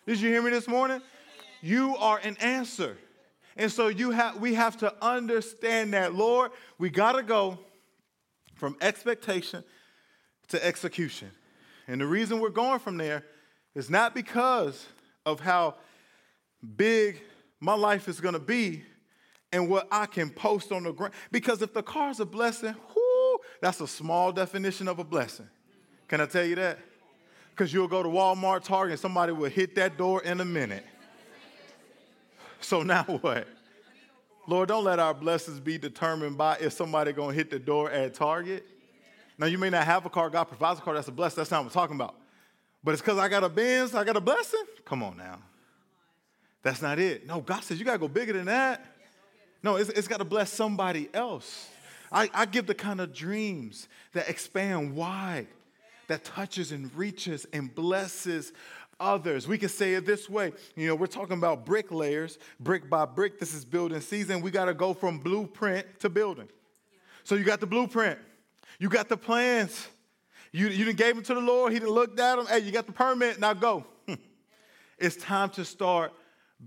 Did 0.06 0.20
you 0.20 0.30
hear 0.30 0.42
me 0.42 0.50
this 0.50 0.66
morning? 0.66 1.02
You 1.60 1.96
are 1.98 2.18
an 2.22 2.36
answer. 2.40 2.96
And 3.56 3.70
so 3.70 3.88
you 3.88 4.12
have 4.12 4.36
we 4.36 4.54
have 4.54 4.78
to 4.78 4.94
understand 5.02 5.92
that, 5.92 6.14
Lord, 6.14 6.52
we 6.78 6.88
got 6.88 7.12
to 7.12 7.22
go 7.22 7.58
from 8.54 8.76
expectation 8.80 9.62
to 10.48 10.64
execution. 10.64 11.30
And 11.86 12.00
the 12.00 12.06
reason 12.06 12.40
we're 12.40 12.48
going 12.48 12.78
from 12.78 12.96
there 12.96 13.24
is 13.74 13.90
not 13.90 14.14
because 14.14 14.86
of 15.26 15.40
how 15.40 15.74
big 16.76 17.20
my 17.60 17.74
life 17.74 18.08
is 18.08 18.20
going 18.20 18.34
to 18.34 18.40
be, 18.40 18.84
and 19.52 19.68
what 19.68 19.88
I 19.90 20.06
can 20.06 20.30
post 20.30 20.72
on 20.72 20.84
the 20.84 20.92
ground. 20.92 21.14
Because 21.30 21.62
if 21.62 21.72
the 21.72 21.82
car's 21.82 22.20
a 22.20 22.26
blessing, 22.26 22.74
whoo, 22.94 23.38
that's 23.60 23.80
a 23.80 23.86
small 23.86 24.32
definition 24.32 24.88
of 24.88 24.98
a 24.98 25.04
blessing. 25.04 25.48
Can 26.08 26.20
I 26.20 26.26
tell 26.26 26.44
you 26.44 26.54
that? 26.56 26.78
Because 27.50 27.72
you'll 27.72 27.88
go 27.88 28.02
to 28.02 28.08
Walmart, 28.08 28.64
Target, 28.64 28.92
and 28.92 29.00
somebody 29.00 29.32
will 29.32 29.50
hit 29.50 29.74
that 29.74 29.96
door 29.96 30.22
in 30.22 30.40
a 30.40 30.44
minute. 30.44 30.84
So 32.60 32.82
now 32.84 33.04
what? 33.04 33.46
Lord, 34.46 34.68
don't 34.68 34.84
let 34.84 34.98
our 34.98 35.14
blessings 35.14 35.60
be 35.60 35.78
determined 35.78 36.36
by 36.36 36.56
if 36.60 36.72
somebody 36.72 37.12
gonna 37.12 37.34
hit 37.34 37.50
the 37.50 37.58
door 37.58 37.90
at 37.90 38.14
Target. 38.14 38.66
Now 39.38 39.46
you 39.46 39.58
may 39.58 39.70
not 39.70 39.84
have 39.84 40.04
a 40.06 40.10
car, 40.10 40.28
God 40.30 40.44
provides 40.44 40.80
a 40.80 40.82
car, 40.82 40.94
that's 40.94 41.08
a 41.08 41.12
blessing. 41.12 41.36
That's 41.36 41.50
not 41.50 41.58
what 41.58 41.66
I'm 41.66 41.72
talking 41.72 41.96
about. 41.96 42.14
But 42.82 42.92
it's 42.92 43.02
because 43.02 43.18
I 43.18 43.28
got 43.28 43.44
a 43.44 43.48
Benz, 43.48 43.94
I 43.94 44.04
got 44.04 44.16
a 44.16 44.20
blessing. 44.20 44.64
Come 44.84 45.02
on 45.02 45.16
now. 45.16 45.38
That's 46.62 46.82
not 46.82 46.98
it. 46.98 47.26
No, 47.26 47.40
God 47.40 47.62
says 47.62 47.78
you 47.78 47.84
gotta 47.84 47.98
go 47.98 48.08
bigger 48.08 48.32
than 48.32 48.46
that. 48.46 48.84
No, 49.62 49.76
it's, 49.76 49.90
it's 49.90 50.08
got 50.08 50.18
to 50.18 50.24
bless 50.24 50.52
somebody 50.52 51.08
else. 51.12 51.68
I, 52.12 52.28
I 52.34 52.46
give 52.46 52.66
the 52.66 52.74
kind 52.74 53.00
of 53.00 53.12
dreams 53.12 53.88
that 54.12 54.28
expand 54.28 54.94
wide, 54.94 55.46
that 56.08 56.24
touches 56.24 56.72
and 56.72 56.92
reaches 56.94 57.46
and 57.52 57.72
blesses 57.72 58.52
others. 58.98 59.46
We 59.46 59.58
can 59.58 59.68
say 59.68 59.94
it 59.94 60.04
this 60.04 60.28
way. 60.28 60.52
You 60.76 60.88
know, 60.88 60.94
we're 60.94 61.06
talking 61.06 61.36
about 61.36 61.64
bricklayers, 61.64 62.38
brick 62.58 62.90
by 62.90 63.06
brick. 63.06 63.38
This 63.38 63.54
is 63.54 63.64
building 63.64 64.00
season. 64.00 64.40
We 64.40 64.50
got 64.50 64.66
to 64.66 64.74
go 64.74 64.92
from 64.92 65.18
blueprint 65.18 65.86
to 66.00 66.08
building. 66.08 66.48
So 67.24 67.34
you 67.34 67.44
got 67.44 67.60
the 67.60 67.66
blueprint, 67.66 68.18
you 68.78 68.88
got 68.88 69.08
the 69.08 69.16
plans. 69.16 69.88
You, 70.52 70.66
you 70.66 70.84
didn't 70.84 70.98
gave 70.98 71.14
them 71.14 71.22
to 71.24 71.34
the 71.34 71.40
Lord. 71.40 71.72
He 71.72 71.78
didn't 71.78 71.94
look 71.94 72.18
at 72.18 72.36
them. 72.36 72.46
Hey, 72.46 72.58
you 72.58 72.72
got 72.72 72.86
the 72.86 72.92
permit. 72.92 73.38
Now 73.38 73.52
go. 73.52 73.84
it's 74.98 75.14
time 75.14 75.50
to 75.50 75.64
start 75.64 76.12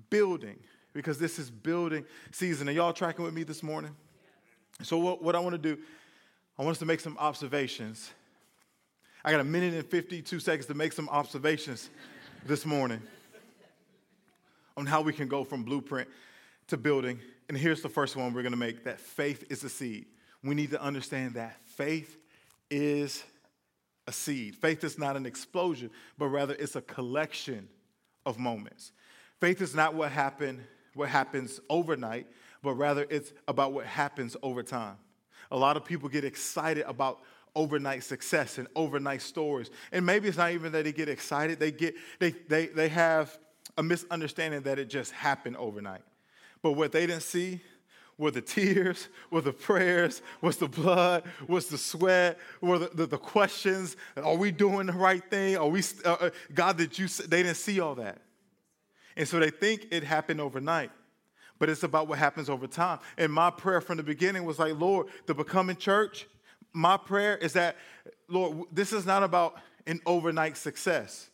building 0.09 0.55
because 0.93 1.17
this 1.17 1.39
is 1.39 1.49
building 1.49 2.05
season. 2.31 2.69
Are 2.69 2.71
y'all 2.71 2.93
tracking 2.93 3.25
with 3.25 3.33
me 3.33 3.43
this 3.43 3.63
morning? 3.63 3.95
So, 4.81 4.97
what, 4.97 5.21
what 5.21 5.35
I 5.35 5.39
want 5.39 5.53
to 5.53 5.75
do, 5.75 5.81
I 6.57 6.63
want 6.63 6.75
us 6.75 6.79
to 6.79 6.85
make 6.85 6.99
some 6.99 7.17
observations. 7.17 8.11
I 9.25 9.31
got 9.31 9.39
a 9.39 9.45
minute 9.45 9.73
and 9.73 9.85
52 9.85 10.39
seconds 10.39 10.65
to 10.67 10.73
make 10.73 10.93
some 10.93 11.09
observations 11.09 11.89
this 12.45 12.65
morning 12.65 13.01
on 14.75 14.85
how 14.85 15.01
we 15.01 15.13
can 15.13 15.27
go 15.27 15.43
from 15.43 15.63
blueprint 15.63 16.09
to 16.67 16.77
building. 16.77 17.19
And 17.47 17.57
here's 17.57 17.81
the 17.81 17.89
first 17.89 18.15
one 18.15 18.33
we're 18.33 18.41
going 18.41 18.53
to 18.53 18.57
make 18.57 18.83
that 18.83 18.99
faith 18.99 19.45
is 19.49 19.63
a 19.63 19.69
seed. 19.69 20.05
We 20.43 20.55
need 20.55 20.71
to 20.71 20.81
understand 20.81 21.35
that 21.35 21.57
faith 21.65 22.17
is 22.69 23.23
a 24.07 24.11
seed. 24.11 24.55
Faith 24.55 24.83
is 24.83 24.97
not 24.97 25.15
an 25.15 25.25
explosion, 25.25 25.89
but 26.17 26.27
rather 26.27 26.53
it's 26.55 26.75
a 26.75 26.81
collection 26.81 27.69
of 28.25 28.37
moments. 28.37 28.91
Faith 29.39 29.61
is 29.61 29.73
not 29.73 29.93
what 29.93 30.11
happened 30.11 30.61
what 30.93 31.09
happens 31.09 31.59
overnight, 31.69 32.27
but 32.61 32.73
rather 32.73 33.05
it's 33.09 33.33
about 33.47 33.73
what 33.73 33.85
happens 33.85 34.35
over 34.41 34.63
time. 34.63 34.97
A 35.51 35.57
lot 35.57 35.77
of 35.77 35.85
people 35.85 36.09
get 36.09 36.23
excited 36.23 36.83
about 36.87 37.19
overnight 37.55 38.03
success 38.03 38.57
and 38.57 38.67
overnight 38.75 39.21
stories. 39.21 39.69
And 39.91 40.05
maybe 40.05 40.27
it's 40.27 40.37
not 40.37 40.51
even 40.51 40.71
that 40.71 40.83
they 40.83 40.91
get 40.91 41.09
excited, 41.09 41.59
they 41.59 41.71
get 41.71 41.95
they 42.19 42.31
they 42.31 42.67
they 42.67 42.89
have 42.89 43.37
a 43.77 43.83
misunderstanding 43.83 44.61
that 44.61 44.79
it 44.79 44.89
just 44.89 45.11
happened 45.11 45.57
overnight. 45.57 46.01
But 46.61 46.73
what 46.73 46.91
they 46.91 47.05
didn't 47.05 47.23
see 47.23 47.61
were 48.17 48.31
the 48.31 48.41
tears, 48.41 49.09
were 49.31 49.41
the 49.41 49.53
prayers, 49.53 50.21
was 50.41 50.57
the 50.57 50.67
blood, 50.67 51.23
was 51.47 51.67
the 51.67 51.77
sweat, 51.77 52.37
were 52.61 52.79
the, 52.79 52.89
the, 52.93 53.05
the 53.05 53.17
questions, 53.17 53.97
are 54.15 54.35
we 54.35 54.51
doing 54.51 54.87
the 54.87 54.93
right 54.93 55.23
thing? 55.29 55.57
Are 55.57 55.67
we, 55.67 55.81
uh, 56.05 56.17
uh 56.19 56.29
God, 56.53 56.77
did 56.77 56.97
you, 56.97 57.07
they 57.07 57.43
didn't 57.43 57.57
see 57.57 57.79
all 57.79 57.95
that. 57.95 58.19
And 59.15 59.27
so 59.27 59.39
they 59.39 59.49
think 59.49 59.87
it 59.91 60.03
happened 60.03 60.41
overnight, 60.41 60.91
but 61.59 61.69
it's 61.69 61.83
about 61.83 62.07
what 62.07 62.19
happens 62.19 62.49
over 62.49 62.67
time. 62.67 62.99
And 63.17 63.31
my 63.31 63.49
prayer 63.49 63.81
from 63.81 63.97
the 63.97 64.03
beginning 64.03 64.45
was 64.45 64.59
like, 64.59 64.79
Lord, 64.79 65.07
the 65.25 65.33
becoming 65.33 65.75
church, 65.75 66.27
my 66.73 66.97
prayer 66.97 67.37
is 67.37 67.53
that, 67.53 67.77
Lord, 68.27 68.67
this 68.71 68.93
is 68.93 69.05
not 69.05 69.23
about 69.23 69.55
an 69.85 70.01
overnight 70.05 70.57
success. 70.57 71.29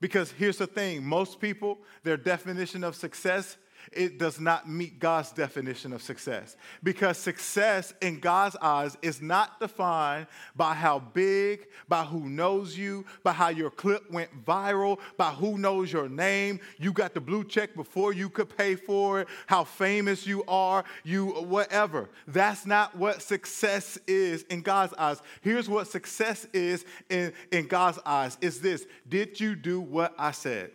Because 0.00 0.32
here's 0.32 0.58
the 0.58 0.66
thing 0.66 1.04
most 1.04 1.40
people, 1.40 1.78
their 2.02 2.16
definition 2.16 2.82
of 2.82 2.96
success 2.96 3.56
it 3.90 4.18
does 4.18 4.38
not 4.38 4.68
meet 4.68 4.98
God's 4.98 5.32
definition 5.32 5.92
of 5.92 6.02
success. 6.02 6.56
Because 6.82 7.18
success 7.18 7.92
in 8.00 8.20
God's 8.20 8.56
eyes 8.56 8.96
is 9.02 9.20
not 9.20 9.58
defined 9.58 10.26
by 10.54 10.74
how 10.74 11.00
big, 11.00 11.66
by 11.88 12.04
who 12.04 12.28
knows 12.28 12.76
you, 12.76 13.04
by 13.22 13.32
how 13.32 13.48
your 13.48 13.70
clip 13.70 14.10
went 14.10 14.44
viral, 14.44 14.98
by 15.16 15.30
who 15.30 15.58
knows 15.58 15.92
your 15.92 16.08
name. 16.08 16.60
You 16.78 16.92
got 16.92 17.14
the 17.14 17.20
blue 17.20 17.44
check 17.44 17.74
before 17.74 18.12
you 18.12 18.28
could 18.28 18.56
pay 18.56 18.76
for 18.76 19.20
it, 19.20 19.28
how 19.46 19.64
famous 19.64 20.26
you 20.26 20.44
are, 20.46 20.84
you 21.04 21.28
whatever. 21.28 22.08
That's 22.26 22.66
not 22.66 22.96
what 22.96 23.22
success 23.22 23.98
is 24.06 24.42
in 24.44 24.62
God's 24.62 24.94
eyes. 24.94 25.20
Here's 25.40 25.68
what 25.68 25.88
success 25.88 26.46
is 26.52 26.84
in, 27.08 27.32
in 27.50 27.66
God's 27.66 27.98
eyes 28.04 28.38
is 28.40 28.60
this 28.60 28.86
Did 29.08 29.40
you 29.40 29.56
do 29.56 29.80
what 29.80 30.14
I 30.18 30.30
said? 30.32 30.70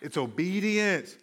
It's 0.00 0.16
obedience. 0.16 1.16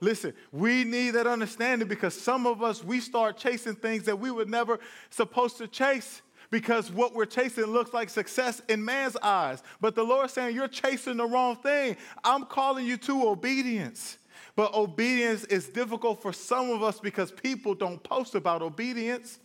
Listen, 0.00 0.34
we 0.52 0.84
need 0.84 1.12
that 1.12 1.26
understanding 1.26 1.88
because 1.88 2.18
some 2.18 2.46
of 2.46 2.62
us, 2.62 2.84
we 2.84 3.00
start 3.00 3.36
chasing 3.36 3.74
things 3.74 4.04
that 4.04 4.18
we 4.18 4.30
were 4.30 4.44
never 4.44 4.78
supposed 5.10 5.56
to 5.58 5.66
chase 5.66 6.22
because 6.50 6.92
what 6.92 7.14
we're 7.14 7.26
chasing 7.26 7.64
looks 7.64 7.92
like 7.92 8.08
success 8.10 8.62
in 8.68 8.84
man's 8.84 9.16
eyes. 9.16 9.62
But 9.80 9.94
the 9.94 10.04
Lord's 10.04 10.32
saying, 10.32 10.54
You're 10.54 10.68
chasing 10.68 11.16
the 11.16 11.26
wrong 11.26 11.56
thing. 11.56 11.96
I'm 12.22 12.44
calling 12.44 12.86
you 12.86 12.96
to 12.98 13.28
obedience. 13.28 14.18
But 14.54 14.74
obedience 14.74 15.44
is 15.44 15.68
difficult 15.68 16.22
for 16.22 16.32
some 16.32 16.70
of 16.70 16.82
us 16.82 16.98
because 16.98 17.30
people 17.30 17.74
don't 17.74 18.02
post 18.02 18.34
about 18.34 18.62
obedience. 18.62 19.38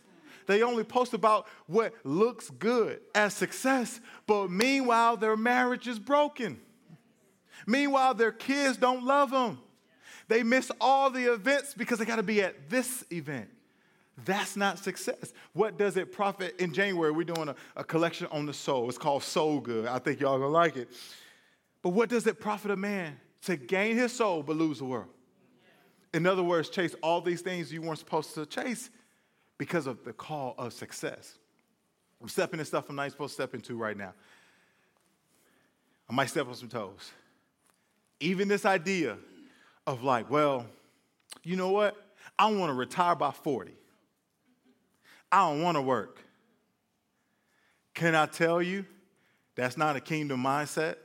They 0.46 0.62
only 0.62 0.84
post 0.84 1.12
about 1.12 1.46
what 1.66 1.94
looks 2.04 2.50
good 2.50 3.00
as 3.14 3.34
success. 3.34 4.00
But 4.26 4.50
meanwhile, 4.50 5.16
their 5.16 5.36
marriage 5.36 5.86
is 5.86 5.98
broken. 5.98 6.60
Meanwhile, 7.66 8.14
their 8.14 8.32
kids 8.32 8.76
don't 8.76 9.04
love 9.04 9.30
them. 9.30 9.60
They 10.28 10.42
miss 10.42 10.70
all 10.80 11.10
the 11.10 11.32
events 11.32 11.74
because 11.74 11.98
they 11.98 12.04
got 12.04 12.16
to 12.16 12.22
be 12.22 12.42
at 12.42 12.70
this 12.70 13.04
event. 13.10 13.48
That's 14.24 14.56
not 14.56 14.78
success. 14.78 15.32
What 15.52 15.78
does 15.78 15.96
it 15.96 16.12
profit? 16.12 16.60
In 16.60 16.72
January, 16.72 17.10
we're 17.10 17.24
doing 17.24 17.48
a, 17.48 17.56
a 17.76 17.84
collection 17.84 18.28
on 18.30 18.46
the 18.46 18.52
soul. 18.52 18.88
It's 18.88 18.98
called 18.98 19.22
Soul 19.22 19.60
Good. 19.60 19.86
I 19.86 19.98
think 19.98 20.20
y'all 20.20 20.38
gonna 20.38 20.50
like 20.50 20.76
it. 20.76 20.88
But 21.82 21.90
what 21.90 22.08
does 22.08 22.26
it 22.26 22.38
profit 22.38 22.70
a 22.70 22.76
man 22.76 23.18
to 23.42 23.56
gain 23.56 23.96
his 23.96 24.12
soul 24.12 24.42
but 24.42 24.56
lose 24.56 24.78
the 24.78 24.84
world? 24.84 25.08
In 26.14 26.26
other 26.26 26.42
words, 26.42 26.68
chase 26.68 26.94
all 27.02 27.20
these 27.20 27.40
things 27.40 27.72
you 27.72 27.80
weren't 27.80 27.98
supposed 27.98 28.34
to 28.34 28.44
chase 28.44 28.90
because 29.56 29.86
of 29.86 30.04
the 30.04 30.12
call 30.12 30.54
of 30.58 30.72
success. 30.72 31.38
I'm 32.20 32.28
stepping 32.28 32.60
in 32.60 32.66
stuff 32.66 32.88
I'm 32.88 32.96
not 32.96 33.10
supposed 33.10 33.30
to 33.30 33.42
step 33.42 33.54
into 33.54 33.76
right 33.76 33.96
now. 33.96 34.12
I 36.08 36.12
might 36.14 36.28
step 36.28 36.46
on 36.46 36.54
some 36.54 36.68
toes. 36.68 37.10
Even 38.20 38.46
this 38.46 38.66
idea 38.66 39.16
of 39.86 40.02
like, 40.02 40.30
well, 40.30 40.66
you 41.42 41.56
know 41.56 41.70
what? 41.70 41.96
I 42.38 42.46
want 42.50 42.70
to 42.70 42.74
retire 42.74 43.14
by 43.14 43.30
40. 43.30 43.72
I 45.30 45.48
don't 45.48 45.62
want 45.62 45.76
to 45.76 45.82
work. 45.82 46.18
Can 47.94 48.14
I 48.14 48.26
tell 48.26 48.62
you 48.62 48.84
that's 49.54 49.76
not 49.76 49.96
a 49.96 50.00
kingdom 50.00 50.42
mindset? 50.42 50.96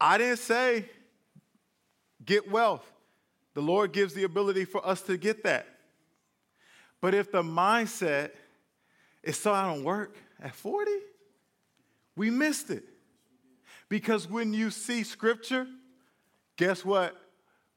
I 0.00 0.18
didn't 0.18 0.38
say 0.38 0.86
get 2.24 2.50
wealth. 2.50 2.84
The 3.54 3.62
Lord 3.62 3.92
gives 3.92 4.12
the 4.14 4.24
ability 4.24 4.64
for 4.66 4.86
us 4.86 5.00
to 5.02 5.16
get 5.16 5.44
that. 5.44 5.66
But 7.00 7.14
if 7.14 7.32
the 7.32 7.42
mindset 7.42 8.30
is 9.22 9.38
so 9.38 9.52
I 9.52 9.66
don't 9.66 9.84
work 9.84 10.16
at 10.42 10.54
40, 10.54 10.90
we 12.16 12.30
missed 12.30 12.70
it. 12.70 12.84
Because 13.88 14.28
when 14.28 14.52
you 14.52 14.70
see 14.70 15.02
scripture, 15.02 15.66
Guess 16.56 16.84
what? 16.84 17.14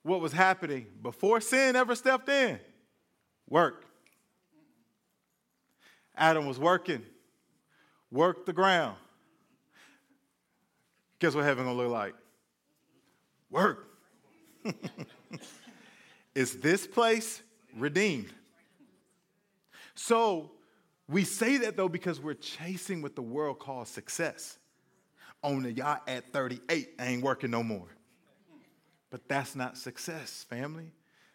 What 0.04 0.22
was 0.22 0.32
happening 0.32 0.88
before 1.02 1.42
sin 1.42 1.76
ever 1.76 1.96
stepped 1.96 2.30
in? 2.30 2.60
Work. 3.50 3.86
Adam 6.16 6.46
was 6.46 6.60
working, 6.60 7.04
worked 8.12 8.46
the 8.46 8.54
ground. 8.54 8.98
Guess 11.20 11.36
what 11.36 11.46
heaven 11.46 11.66
gonna 11.66 11.78
look 11.78 11.92
like? 11.92 12.14
Work. 13.50 13.88
Is 16.36 16.58
this 16.58 16.86
place 16.86 17.42
redeemed? 17.76 18.32
So 19.96 20.52
we 21.10 21.24
say 21.24 21.58
that 21.58 21.76
though 21.76 21.90
because 21.90 22.22
we're 22.22 22.36
chasing 22.36 23.02
what 23.02 23.16
the 23.16 23.22
world 23.22 23.60
calls 23.60 23.90
success. 23.90 24.58
The 25.42 25.72
yacht 25.72 26.04
at 26.08 26.32
38, 26.34 26.90
I 27.00 27.06
ain't 27.06 27.24
working 27.24 27.52
no 27.52 27.64
more. 27.64 27.88
But 29.10 29.28
that's 29.28 29.56
not 29.56 29.78
success, 29.78 30.46
family. 30.50 30.92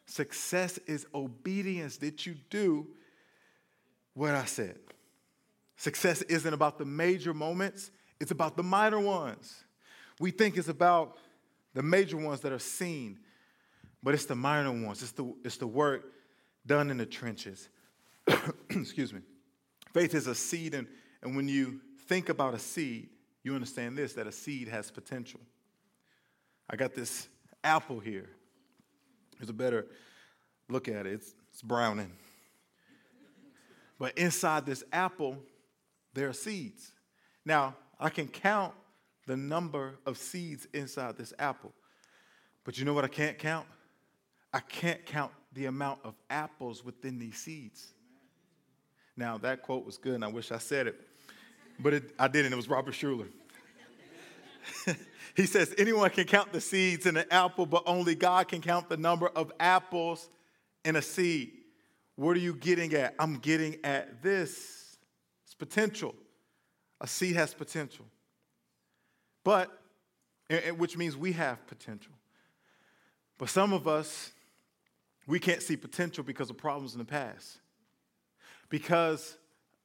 Success 0.07 0.79
is 0.87 1.07
obedience. 1.15 1.97
Did 1.97 2.25
you 2.25 2.37
do 2.51 2.87
what 4.13 4.35
I 4.35 4.45
said? 4.45 4.79
Success 5.77 6.23
isn't 6.23 6.55
about 6.55 6.79
the 6.79 6.85
major 6.85 7.35
moments, 7.35 7.91
it's 8.21 8.31
about 8.31 8.57
the 8.57 8.63
minor 8.63 9.01
ones. 9.01 9.65
We 10.21 10.31
think 10.31 10.57
it's 10.57 10.69
about 10.69 11.17
the 11.75 11.83
major 11.83 12.17
ones 12.17 12.41
that 12.41 12.53
are 12.53 12.61
seen, 12.61 13.19
but 14.03 14.15
it's 14.15 14.27
the 14.27 14.37
minor 14.37 14.71
ones. 14.71 15.03
It's 15.03 15.13
the, 15.13 15.35
it's 15.45 15.57
the 15.57 15.67
work 15.67 16.13
done 16.65 16.91
in 16.91 16.99
the 16.99 17.07
trenches. 17.07 17.69
Excuse 18.71 19.13
me. 19.13 19.21
Faith 19.93 20.15
is 20.15 20.29
a 20.29 20.35
seed, 20.35 20.75
and, 20.75 20.87
and 21.23 21.35
when 21.35 21.49
you 21.49 21.81
think 22.07 22.29
about 22.29 22.55
a 22.55 22.59
seed, 22.59 23.09
you 23.43 23.55
understand 23.55 23.99
this 23.99 24.15
that 24.15 24.27
a 24.27 24.33
seed 24.33 24.69
has 24.69 24.91
potential. 24.91 25.41
I 26.71 26.77
got 26.77 26.95
this 26.95 27.29
apple 27.65 27.99
here. 27.99 28.29
There's 29.39 29.51
a 29.51 29.55
better 29.55 29.87
look 30.69 30.89
at 30.89 31.07
it. 31.07 31.15
It's, 31.15 31.35
it's 31.53 31.63
browning. 31.63 32.13
But 33.99 34.17
inside 34.19 34.67
this 34.67 34.85
apple, 34.93 35.39
there 36.13 36.29
are 36.29 36.33
seeds. 36.33 36.93
Now, 37.45 37.75
I 37.99 38.11
can 38.11 38.29
count 38.29 38.75
the 39.27 39.37
number 39.37 39.99
of 40.07 40.19
seeds 40.19 40.67
inside 40.73 41.17
this 41.17 41.33
apple. 41.39 41.73
But 42.65 42.79
you 42.79 42.85
know 42.85 42.95
what 42.95 43.05
I 43.05 43.09
can't 43.09 43.39
count? 43.39 43.67
I 44.53 44.61
can't 44.61 45.05
count 45.07 45.33
the 45.53 45.67
amount 45.67 46.01
of 46.05 46.15
apples 46.31 46.85
within 46.85 47.19
these 47.19 47.37
seeds. 47.37 47.93
Now, 49.17 49.39
that 49.39 49.63
quote 49.63 49.85
was 49.85 49.97
good, 49.97 50.15
and 50.15 50.25
I 50.25 50.29
wish 50.29 50.51
I 50.51 50.59
said 50.59 50.89
it, 50.89 51.01
but 51.79 51.95
it, 51.95 52.11
I 52.19 52.29
didn't. 52.29 52.53
It 52.53 52.57
was 52.57 52.69
Robert 52.69 52.95
Schuller. 52.95 53.29
he 55.35 55.47
says, 55.47 55.75
anyone 55.79 56.11
can 56.11 56.25
count 56.25 56.53
the 56.53 56.61
seeds 56.61 57.07
in 57.07 57.17
an 57.17 57.27
apple, 57.31 57.67
but 57.67 57.83
only 57.87 58.15
God 58.15 58.49
can 58.49 58.61
count 58.61 58.89
the 58.89 58.97
number 58.97 59.29
of 59.29 59.53
apples 59.59 60.29
in 60.85 60.97
a 60.97 61.03
seed. 61.03 61.53
What 62.17 62.37
are 62.37 62.41
you 62.41 62.55
getting 62.55 62.93
at? 62.95 63.15
I'm 63.19 63.39
getting 63.39 63.79
at 63.85 64.23
this. 64.23 64.97
It's 65.45 65.55
potential. 65.55 66.15
A 67.01 67.07
seed 67.07 67.37
has 67.37 67.55
potential. 67.55 68.07
But, 69.43 69.71
which 70.77 70.97
means 70.97 71.17
we 71.17 71.33
have 71.33 71.67
potential. 71.67 72.13
But 73.39 73.49
some 73.49 73.73
of 73.73 73.89
us, 73.89 74.31
we 75.27 75.39
can't 75.41 75.63
see 75.63 75.77
potential 75.77 76.23
because 76.23 76.51
of 76.51 76.57
problems 76.57 76.93
in 76.93 76.99
the 76.99 77.05
past, 77.05 77.59
because 78.69 79.37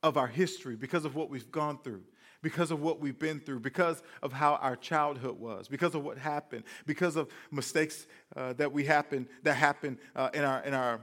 of 0.03 0.17
our 0.17 0.27
history, 0.27 0.75
because 0.75 1.05
of 1.05 1.15
what 1.15 1.29
we've 1.29 1.51
gone 1.51 1.79
through 1.83 2.03
because 2.41 2.71
of 2.71 2.81
what 2.81 2.99
we've 2.99 3.19
been 3.19 3.39
through, 3.39 3.59
because 3.59 4.01
of 4.23 4.31
how 4.31 4.55
our 4.55 4.75
childhood 4.75 5.39
was, 5.39 5.67
because 5.67 5.95
of 5.95 6.03
what 6.03 6.17
happened, 6.17 6.63
because 6.85 7.15
of 7.15 7.29
mistakes 7.51 8.07
uh, 8.35 8.53
that 8.53 8.71
we 8.71 8.83
happen 8.85 9.27
that 9.43 9.55
happened 9.55 9.97
uh, 10.15 10.29
in 10.33 10.43
our 10.43 10.61
in 10.63 10.73
our 10.73 11.01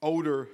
older 0.00 0.48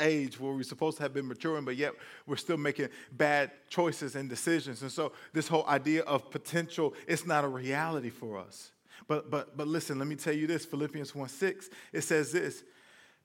age 0.00 0.38
where 0.38 0.52
we're 0.52 0.62
supposed 0.62 0.96
to 0.96 1.02
have 1.02 1.12
been 1.12 1.26
maturing, 1.26 1.64
but 1.64 1.76
yet 1.76 1.92
we're 2.26 2.36
still 2.36 2.56
making 2.56 2.88
bad 3.12 3.50
choices 3.68 4.14
and 4.14 4.28
decisions. 4.28 4.82
And 4.82 4.92
so 4.92 5.12
this 5.32 5.48
whole 5.48 5.66
idea 5.66 6.02
of 6.02 6.30
potential, 6.30 6.94
it's 7.06 7.26
not 7.26 7.44
a 7.44 7.48
reality 7.48 8.10
for 8.10 8.38
us. 8.38 8.72
But 9.06 9.30
but 9.30 9.56
but 9.56 9.66
listen, 9.66 9.98
let 9.98 10.08
me 10.08 10.16
tell 10.16 10.34
you 10.34 10.46
this, 10.46 10.64
Philippians 10.64 11.14
1 11.14 11.28
6, 11.28 11.70
it 11.92 12.02
says 12.02 12.32
this, 12.32 12.62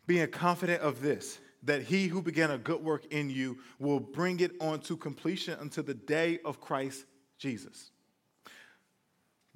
being 0.06 0.28
confident 0.28 0.82
of 0.82 1.02
this 1.02 1.40
that 1.64 1.84
he 1.84 2.08
who 2.08 2.22
began 2.22 2.52
a 2.52 2.58
good 2.58 2.82
work 2.82 3.06
in 3.12 3.30
you 3.30 3.58
will 3.80 4.00
bring 4.00 4.40
it 4.40 4.52
on 4.60 4.80
to 4.82 4.98
completion 4.98 5.58
until 5.60 5.84
the 5.84 5.94
day 5.94 6.40
of 6.44 6.60
Christ 6.60 7.06
Jesus. 7.38 7.92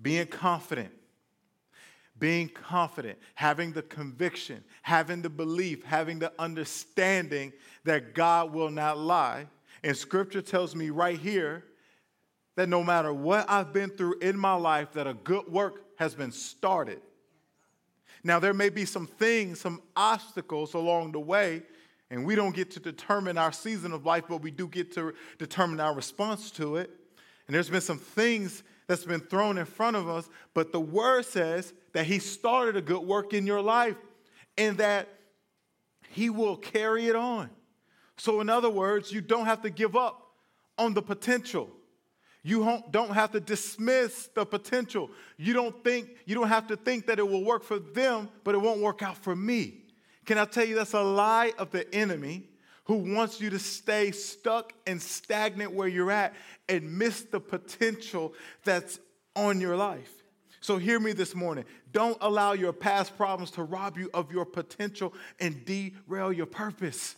Being 0.02 0.28
confident, 0.28 0.91
being 2.17 2.50
confident, 2.50 3.17
having 3.36 3.74
the 3.74 3.82
conviction, 3.82 4.63
having 4.82 5.22
the 5.22 5.30
belief, 5.30 5.84
having 5.84 6.20
the 6.20 6.32
understanding 6.39 7.52
that 7.84 8.13
God 8.13 8.54
will 8.54 8.70
not 8.70 8.98
lie. 8.98 9.48
And 9.84 9.96
scripture 9.96 10.41
tells 10.41 10.76
me 10.76 10.89
right 10.89 11.20
here 11.20 11.63
that 12.56 12.70
no 12.70 12.84
matter 12.84 13.13
what 13.13 13.50
I've 13.50 13.74
been 13.74 13.89
through 13.89 14.20
in 14.20 14.38
my 14.38 14.56
life, 14.56 14.93
that 14.93 15.08
a 15.08 15.13
good 15.13 15.48
work 15.48 15.84
has 15.98 16.15
been 16.15 16.32
started. 16.32 17.02
Now, 18.24 18.39
there 18.39 18.54
may 18.54 18.70
be 18.70 18.86
some 18.86 19.08
things, 19.08 19.60
some 19.60 19.82
obstacles 19.96 20.74
along 20.74 21.12
the 21.12 21.20
way, 21.20 21.63
and 22.10 22.26
we 22.26 22.36
don't 22.36 22.56
get 22.56 22.72
to 22.72 22.80
determine 22.80 23.38
our 23.38 23.52
season 23.52 23.91
of 23.91 24.06
life, 24.06 24.26
but 24.30 24.41
we 24.41 24.52
do 24.52 24.67
get 24.67 24.93
to 24.93 25.13
determine 25.38 25.80
our 25.80 25.93
response 25.93 26.52
to 26.52 26.78
it. 26.78 26.89
And 27.48 27.56
there's 27.56 27.70
been 27.70 27.82
some 27.82 28.00
things 28.00 28.63
that's 28.88 29.04
been 29.04 29.20
thrown 29.20 29.58
in 29.58 29.65
front 29.65 29.96
of 29.98 30.08
us, 30.08 30.30
but 30.54 30.72
the 30.72 30.80
word 30.80 31.26
says 31.26 31.74
that 31.93 32.06
He 32.06 32.20
started 32.20 32.78
a 32.78 32.82
good 32.82 33.02
work 33.02 33.34
in 33.34 33.46
your 33.46 33.62
life 33.62 33.98
and 34.58 34.78
that 34.78 35.08
He 36.10 36.30
will 36.30 36.56
carry 36.56 37.08
it 37.08 37.15
on. 37.15 37.50
So, 38.17 38.41
in 38.41 38.50
other 38.50 38.70
words, 38.70 39.12
you 39.12 39.22
don't 39.22 39.46
have 39.46 39.62
to 39.62 39.70
give 39.70 39.96
up 39.96 40.32
on 40.78 40.93
the 40.93 41.02
potential. 41.02 41.70
You 42.43 42.82
don't 42.91 43.12
have 43.12 43.32
to 43.32 43.41
dismiss 43.41 44.30
the 44.34 44.46
potential. 44.46 45.12
You 45.36 45.54
don't 45.54 45.84
think, 45.84 46.10
you 46.26 46.34
don't 46.34 46.48
have 46.48 46.67
to 46.67 46.78
think 46.78 47.08
that 47.08 47.20
it 47.20 47.28
will 47.28 47.43
work 47.43 47.63
for 47.63 47.78
them, 47.78 48.30
but 48.46 48.56
it 48.56 48.60
won't 48.60 48.80
work 48.80 49.04
out 49.04 49.17
for 49.17 49.36
me. 49.36 49.84
Can 50.28 50.38
I 50.38 50.44
tell 50.44 50.66
you 50.66 50.76
that's 50.76 50.94
a 50.94 51.02
lie 51.02 51.54
of 51.58 51.72
the 51.72 51.92
enemy 51.96 52.44
who 52.84 52.96
wants 52.96 53.40
you 53.40 53.50
to 53.50 53.60
stay 53.60 54.12
stuck 54.12 54.74
and 54.86 55.02
stagnant 55.02 55.72
where 55.72 55.88
you're 55.88 56.12
at 56.12 56.36
and 56.68 56.98
miss 56.98 57.22
the 57.22 57.40
potential 57.40 58.34
that's 58.66 59.00
on 59.38 59.62
your 59.62 59.78
life? 59.78 60.12
So, 60.60 60.78
hear 60.78 61.00
me 61.00 61.13
this 61.13 61.34
morning. 61.34 61.63
Don't 61.94 62.18
allow 62.20 62.52
your 62.52 62.74
past 62.74 63.16
problems 63.16 63.52
to 63.52 63.63
rob 63.63 63.98
you 63.98 64.10
of 64.13 64.30
your 64.30 64.44
potential 64.44 65.13
and 65.40 65.63
derail 65.63 66.34
your 66.34 66.46
purpose 66.46 67.16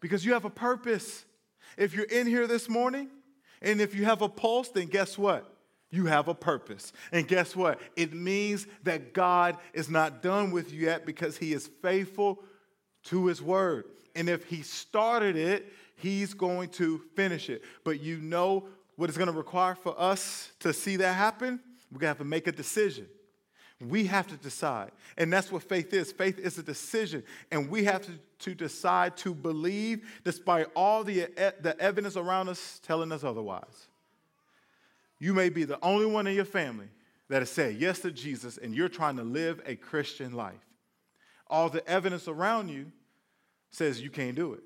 because 0.00 0.24
you 0.24 0.32
have 0.32 0.44
a 0.44 0.50
purpose. 0.50 1.24
If 1.76 1.94
you're 1.94 2.06
in 2.06 2.26
here 2.26 2.48
this 2.48 2.68
morning 2.68 3.08
and 3.62 3.80
if 3.80 3.94
you 3.94 4.04
have 4.04 4.20
a 4.20 4.28
pulse, 4.28 4.70
then 4.70 4.88
guess 4.88 5.16
what? 5.16 5.54
You 5.90 6.06
have 6.06 6.26
a 6.26 6.34
purpose. 6.34 6.92
And 7.12 7.28
guess 7.28 7.54
what? 7.54 7.80
It 7.94 8.12
means 8.12 8.66
that 8.82 9.12
God 9.12 9.58
is 9.72 9.88
not 9.88 10.22
done 10.22 10.50
with 10.50 10.72
you 10.72 10.86
yet 10.86 11.06
because 11.06 11.36
He 11.36 11.52
is 11.52 11.70
faithful 11.82 12.42
to 13.04 13.26
His 13.26 13.40
word. 13.42 13.84
And 14.14 14.28
if 14.28 14.44
He 14.44 14.62
started 14.62 15.36
it, 15.36 15.72
He's 15.96 16.34
going 16.34 16.70
to 16.70 16.98
finish 17.14 17.50
it. 17.50 17.62
But 17.84 18.00
you 18.00 18.18
know 18.18 18.68
what 18.96 19.08
it's 19.08 19.18
going 19.18 19.30
to 19.30 19.36
require 19.36 19.74
for 19.74 19.98
us 19.98 20.50
to 20.60 20.72
see 20.72 20.96
that 20.96 21.14
happen? 21.14 21.60
We're 21.90 22.00
going 22.00 22.06
to 22.06 22.08
have 22.08 22.18
to 22.18 22.24
make 22.24 22.46
a 22.46 22.52
decision. 22.52 23.06
We 23.80 24.06
have 24.06 24.26
to 24.28 24.36
decide. 24.36 24.90
And 25.16 25.32
that's 25.32 25.52
what 25.52 25.62
faith 25.62 25.92
is. 25.92 26.10
Faith 26.10 26.38
is 26.38 26.58
a 26.58 26.62
decision. 26.62 27.22
And 27.52 27.70
we 27.70 27.84
have 27.84 28.02
to, 28.02 28.12
to 28.40 28.54
decide 28.54 29.16
to 29.18 29.32
believe 29.34 30.04
despite 30.24 30.66
all 30.74 31.04
the, 31.04 31.28
the 31.60 31.76
evidence 31.78 32.16
around 32.16 32.48
us 32.48 32.80
telling 32.84 33.12
us 33.12 33.22
otherwise. 33.22 33.86
You 35.20 35.32
may 35.32 35.48
be 35.48 35.64
the 35.64 35.78
only 35.82 36.06
one 36.06 36.26
in 36.26 36.34
your 36.34 36.44
family 36.44 36.88
that 37.28 37.40
has 37.40 37.50
said 37.50 37.76
yes 37.76 38.00
to 38.00 38.10
Jesus 38.10 38.58
and 38.58 38.74
you're 38.74 38.88
trying 38.88 39.16
to 39.16 39.24
live 39.24 39.60
a 39.66 39.76
Christian 39.76 40.32
life. 40.32 40.54
All 41.50 41.68
the 41.68 41.86
evidence 41.88 42.28
around 42.28 42.68
you 42.68 42.92
says 43.70 44.00
you 44.00 44.10
can't 44.10 44.34
do 44.34 44.54
it. 44.54 44.62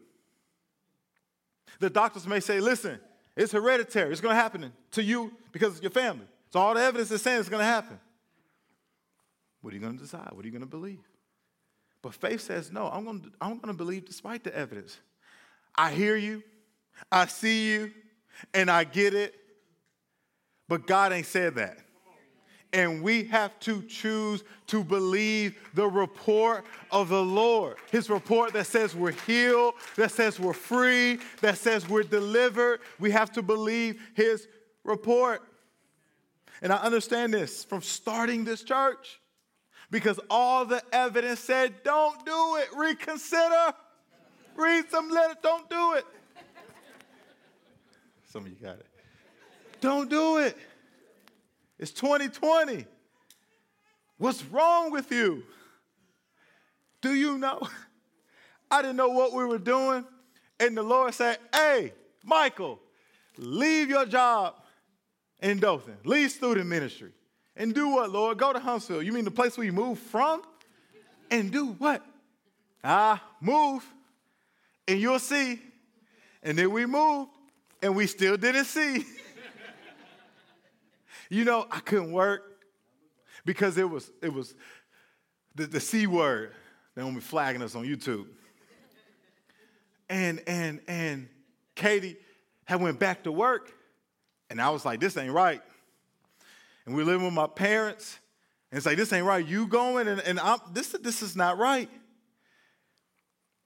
The 1.81 1.91
doctors 1.91 2.27
may 2.27 2.41
say, 2.41 2.61
listen, 2.61 3.01
it's 3.37 3.53
hereditary. 3.53 4.13
It's 4.13 4.21
going 4.21 4.35
to 4.35 4.41
happen 4.41 4.73
to 4.93 5.03
you 5.03 5.33
because 5.53 5.77
of 5.77 5.83
your 5.83 5.91
family. 5.91 6.27
So 6.53 6.61
all 6.61 6.75
the 6.75 6.83
evidence 6.83 7.11
is 7.11 7.23
saying 7.23 7.41
it's 7.41 7.49
going 7.49 7.61
to 7.61 7.65
happen. 7.65 7.99
What 9.63 9.73
are 9.73 9.77
you 9.77 9.83
going 9.83 9.97
to 9.97 10.03
decide? 10.03 10.31
What 10.33 10.45
are 10.45 10.47
you 10.47 10.53
going 10.53 10.63
to 10.63 10.67
believe? 10.67 11.01
But 12.03 12.15
faith 12.15 12.41
says, 12.41 12.73
no, 12.73 12.89
I'm 12.89 13.05
going, 13.05 13.21
to, 13.23 13.31
I'm 13.41 13.55
going 13.57 13.69
to 13.69 13.75
believe 13.75 14.05
despite 14.05 14.45
the 14.45 14.55
evidence. 14.55 14.99
I 15.75 15.93
hear 15.93 16.17
you, 16.17 16.43
I 17.11 17.27
see 17.27 17.71
you, 17.71 17.93
and 18.53 18.71
I 18.71 18.85
get 18.85 19.15
it, 19.15 19.35
but 20.69 20.87
God 20.87 21.13
ain't 21.13 21.27
said 21.27 21.55
that. 21.55 21.79
And 22.73 23.03
we 23.03 23.25
have 23.25 23.59
to 23.61 23.83
choose 23.83 24.45
to 24.69 24.83
believe 24.83 25.59
the 25.75 25.87
report 25.87 26.65
of 26.91 27.11
the 27.11 27.23
Lord. 27.23 27.77
His 27.91 28.09
report 28.09 28.55
that 28.55 28.67
says 28.67 28.95
we're 28.95 29.13
healed, 29.13 29.75
that 29.97 30.11
says 30.11 30.41
we're 30.41 30.55
free, 30.55 31.19
that 31.43 31.59
says 31.59 31.87
we're 31.89 32.03
delivered. 32.03 32.81
We 32.99 33.11
have 33.11 33.31
to 33.33 33.43
believe 33.43 34.01
His 34.15 34.49
report. 34.85 35.43
And 36.63 36.73
I 36.73 36.77
understand 36.77 37.35
this 37.35 37.65
from 37.65 37.83
starting 37.83 38.45
this 38.45 38.63
church 38.63 39.21
because 39.91 40.19
all 40.31 40.65
the 40.65 40.83
evidence 40.93 41.41
said, 41.41 41.75
don't 41.85 42.25
do 42.25 42.57
it, 42.57 42.69
reconsider, 42.75 43.75
read 44.57 44.91
some 44.91 45.11
letters, 45.11 45.37
don't 45.43 45.69
do 45.69 45.93
it. 45.95 46.07
Some 48.33 48.47
of 48.47 48.49
you 48.49 48.57
got 48.57 48.79
it. 48.79 48.87
Don't 49.83 50.09
do 50.09 50.39
it. 50.39 50.57
It's 51.83 51.91
2020. 51.91 52.87
What's 54.17 54.45
wrong 54.45 54.93
with 54.93 55.11
you? 55.11 55.43
Do 57.01 57.13
you 57.13 57.39
know? 57.39 57.61
I 58.71 58.83
didn't 58.83 58.95
know 58.95 59.09
what 59.09 59.33
we 59.33 59.45
were 59.45 59.59
doing. 59.59 60.05
And 60.61 60.77
the 60.77 60.85
Lord 60.85 61.13
said, 61.13 61.39
Hey, 61.53 61.93
Michael, 62.23 62.79
leave 63.37 63.91
your 63.91 64.07
job 64.07 64.55
in 65.41 65.59
Dothan, 65.59 65.97
leave 66.05 66.31
student 66.31 66.69
ministry. 66.69 67.11
And 67.57 67.75
do 67.75 67.89
what, 67.89 68.11
Lord? 68.11 68.39
Go 68.39 68.53
to 68.53 68.61
Huntsville. 68.61 69.03
You 69.03 69.11
mean 69.11 69.25
the 69.25 69.33
place 69.33 69.59
where 69.59 69.67
you 69.67 69.73
moved 69.73 70.03
from? 70.03 70.43
And 71.33 71.51
do 71.51 71.73
what? 71.73 72.01
Ah, 72.85 73.21
move. 73.41 73.85
And 74.87 75.01
you'll 75.01 75.19
see. 75.19 75.61
And 76.45 76.57
then 76.57 76.71
we 76.71 76.87
moved, 76.87 77.33
and 77.83 77.97
we 77.97 78.07
still 78.07 78.37
didn't 78.37 78.67
see. 78.67 79.05
you 81.33 81.45
know, 81.45 81.67
I 81.71 81.81
couldn't 81.81 82.13
work 82.13 82.43
because 83.45 83.79
it 83.79 83.89
was 83.89 84.11
it 84.23 84.33
was 84.33 84.55
the, 85.55 85.67
the 85.67 85.81
C 85.81 86.07
word. 86.07 86.53
They 86.95 87.03
won't 87.03 87.15
be 87.15 87.21
flagging 87.21 87.63
us 87.63 87.75
on 87.75 87.85
YouTube. 87.85 88.27
And 90.09 90.43
and 90.47 90.81
and 90.87 91.29
Katie 91.75 92.17
had 92.65 92.81
went 92.81 92.99
back 92.99 93.25
to 93.25 93.33
work, 93.33 93.73
and 94.51 94.61
I 94.61 94.71
was 94.71 94.85
like, 94.85 95.01
this 95.01 95.17
ain't 95.17 95.33
right 95.33 95.63
and 96.87 96.95
we're 96.95 97.05
living 97.05 97.25
with 97.25 97.35
my 97.35 97.47
parents, 97.47 98.19
and 98.71 98.77
it's 98.77 98.87
like, 98.87 98.97
this 98.97 99.13
ain't 99.13 99.27
right. 99.27 99.47
You 99.47 99.67
going, 99.67 100.09
and, 100.09 100.21
and 100.21 100.41
I'm, 100.41 100.59
this, 100.73 100.93
this 101.01 101.23
is 101.23 101.37
not 101.37 101.59
right. 101.59 101.89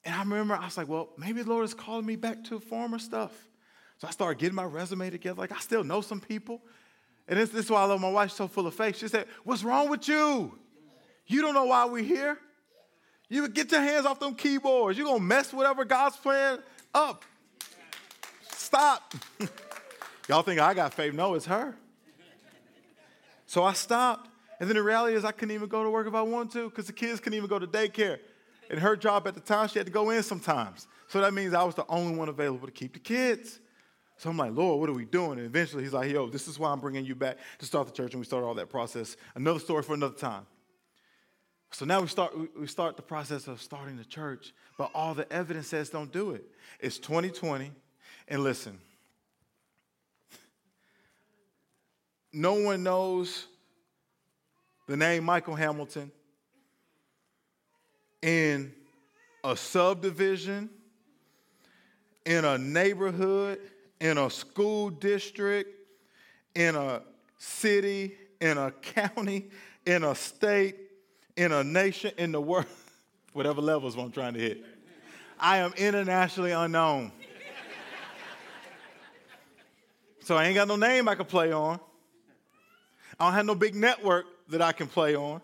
And 0.05 0.15
I 0.15 0.19
remember 0.21 0.55
I 0.55 0.65
was 0.65 0.77
like, 0.77 0.89
well, 0.89 1.11
maybe 1.17 1.43
the 1.43 1.49
Lord 1.49 1.65
is 1.65 1.75
calling 1.75 2.07
me 2.07 2.17
back 2.17 2.45
to 2.45 2.61
former 2.61 2.99
stuff. 2.99 3.33
So 3.99 4.07
I 4.07 4.11
started 4.11 4.39
getting 4.39 4.55
my 4.55 4.65
resume 4.65 5.11
together. 5.11 5.39
Like, 5.41 5.53
I 5.53 5.59
still 5.59 5.83
know 5.83 6.01
some 6.01 6.21
people. 6.21 6.61
And 7.29 7.39
this, 7.39 7.51
this 7.51 7.65
is 7.65 7.71
why 7.71 7.83
I 7.83 7.85
love 7.85 8.01
my 8.01 8.11
wife, 8.11 8.31
so 8.31 8.47
full 8.47 8.67
of 8.67 8.75
faith. 8.75 8.97
She 8.97 9.09
said, 9.09 9.27
What's 9.45 9.65
wrong 9.65 9.89
with 9.89 10.07
you? 10.09 10.57
You 11.27 11.43
don't 11.43 11.55
know 11.55 11.65
why 11.65 11.85
we're 11.87 12.05
here. 12.05 12.39
You 13.29 13.49
get 13.49 13.73
your 13.73 13.81
hands 13.81 14.07
off 14.07 14.21
them 14.21 14.35
keyboards. 14.35 14.97
You're 14.97 15.09
going 15.09 15.19
to 15.19 15.25
mess 15.25 15.53
whatever 15.53 15.85
God's 15.85 16.17
plan 16.17 16.61
up. 16.95 17.25
Stop. 18.53 19.15
Y'all 20.29 20.43
think 20.43 20.61
I 20.61 20.75
got 20.75 20.95
faith? 20.95 21.13
No, 21.15 21.35
it's 21.35 21.47
her. 21.47 21.75
So 23.47 23.65
I 23.65 23.73
stopped. 23.73 24.31
And 24.59 24.69
then 24.69 24.77
the 24.77 24.83
reality 24.83 25.17
is, 25.17 25.25
I 25.25 25.33
couldn't 25.33 25.55
even 25.55 25.69
go 25.69 25.83
to 25.83 25.91
work 25.91 26.07
if 26.07 26.15
I 26.15 26.23
wanted 26.23 26.53
to 26.53 26.71
because 26.71 26.87
the 26.87 26.93
kids 26.93 27.21
couldn't 27.21 27.37
even 27.37 27.49
go 27.49 27.59
to 27.59 27.67
daycare. 27.67 28.19
And 28.71 28.81
her 28.81 28.97
job 28.97 29.27
at 29.27 29.35
the 29.35 29.41
time, 29.41 29.69
she 29.69 29.79
had 29.79 29.87
to 29.87 29.93
go 29.93 30.11
in 30.11 30.23
sometimes. 30.23 30.87
So 31.09 31.21
that 31.21 31.35
means 31.35 31.55
I 31.55 31.63
was 31.63 31.75
the 31.75 31.85
only 31.89 32.17
one 32.17 32.29
available 32.29 32.67
to 32.67 32.73
keep 32.73 32.95
the 32.95 32.99
kids. 32.99 33.61
So 34.19 34.31
I'm 34.31 34.37
like, 34.37 34.53
Lord, 34.53 34.81
what 34.81 34.89
are 34.89 34.95
we 34.95 35.05
doing? 35.05 35.33
And 35.33 35.47
eventually 35.47 35.83
he's 35.83 35.93
like, 35.93 36.11
yo, 36.11 36.29
this 36.29 36.49
is 36.49 36.59
why 36.59 36.71
I'm 36.71 36.81
bringing 36.81 37.05
you 37.05 37.15
back 37.15 37.37
to 37.59 37.67
start 37.67 37.87
the 37.87 37.93
church. 37.93 38.13
And 38.13 38.21
we 38.21 38.25
started 38.25 38.47
all 38.47 38.55
that 38.55 38.71
process. 38.71 39.17
Another 39.35 39.61
story 39.61 39.83
for 39.83 39.95
another 39.95 40.15
time. 40.15 40.47
So 41.71 41.85
now 41.85 42.01
we 42.01 42.07
start, 42.07 42.33
we 42.59 42.67
start 42.67 42.97
the 42.97 43.03
process 43.03 43.49
of 43.49 43.61
starting 43.61 43.97
the 43.97 44.05
church, 44.05 44.55
but 44.79 44.91
all 44.95 45.13
the 45.13 45.31
evidence 45.31 45.69
says 45.69 45.91
don't 45.91 46.11
do 46.11 46.31
it. 46.31 46.45
It's 46.81 46.99
2020. 46.99 47.71
And 48.29 48.43
listen, 48.43 48.79
no 52.33 52.55
one 52.55 52.83
knows 52.83 53.47
the 54.87 54.97
name 54.97 55.25
Michael 55.25 55.55
Hamilton 55.55 56.11
in 58.23 58.73
a 59.45 59.57
subdivision, 59.57 60.71
in 62.25 62.45
a 62.45 62.57
neighborhood, 62.59 63.61
in 64.01 64.19
a 64.19 64.31
school 64.31 64.91
district, 64.91 65.71
in 66.55 66.77
a 66.77 67.03
city, 67.39 68.15
in 68.41 68.59
a 68.59 68.71
county, 68.71 69.47
in 69.87 70.05
a 70.05 70.15
state, 70.15 70.77
in 71.37 71.53
a 71.53 71.63
nation, 71.63 72.13
in 72.19 72.33
the 72.33 72.41
world, 72.41 72.67
whatever 73.33 73.61
levels 73.61 73.97
I'm 73.97 74.11
trying 74.11 74.35
to 74.35 74.41
hit. 74.41 74.65
I 75.39 75.59
am 75.59 75.73
internationally 75.77 76.53
unknown. 76.53 77.13
so 80.21 80.37
I 80.37 80.47
ain't 80.47 80.55
got 80.55 80.69
no 80.69 80.77
name 80.77 81.09
I 81.09 81.15
can 81.15 81.27
play 81.27 81.53
on. 81.53 81.79
I 83.19 83.27
don't 83.27 83.35
have 83.35 83.47
no 83.47 83.55
big 83.55 83.75
network 83.75 84.27
that 84.49 84.63
I 84.63 84.73
can 84.73 84.87
play 84.87 85.15
on. 85.15 85.41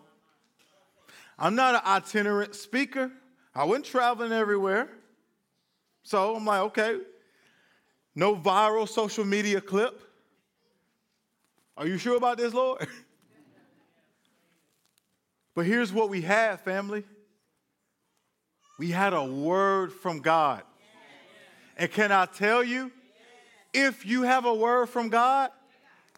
I'm 1.37 1.55
not 1.55 1.75
an 1.75 1.81
itinerant 1.85 2.55
speaker. 2.55 3.11
I 3.55 3.63
wasn't 3.65 3.85
traveling 3.85 4.31
everywhere. 4.31 4.89
So 6.03 6.35
I'm 6.35 6.45
like, 6.45 6.61
okay, 6.61 6.97
no 8.15 8.35
viral 8.35 8.87
social 8.87 9.25
media 9.25 9.61
clip. 9.61 9.99
Are 11.75 11.87
you 11.87 11.97
sure 11.97 12.17
about 12.17 12.37
this, 12.37 12.53
Lord? 12.53 12.87
but 15.55 15.65
here's 15.65 15.91
what 15.91 16.09
we 16.09 16.21
had, 16.21 16.61
family. 16.61 17.03
We 18.77 18.89
had 18.89 19.13
a 19.13 19.23
word 19.23 19.91
from 19.91 20.19
God. 20.19 20.63
And 21.77 21.91
can 21.91 22.11
I 22.11 22.25
tell 22.25 22.63
you, 22.63 22.91
if 23.73 24.05
you 24.05 24.23
have 24.23 24.45
a 24.45 24.53
word 24.53 24.87
from 24.87 25.09
God, 25.09 25.49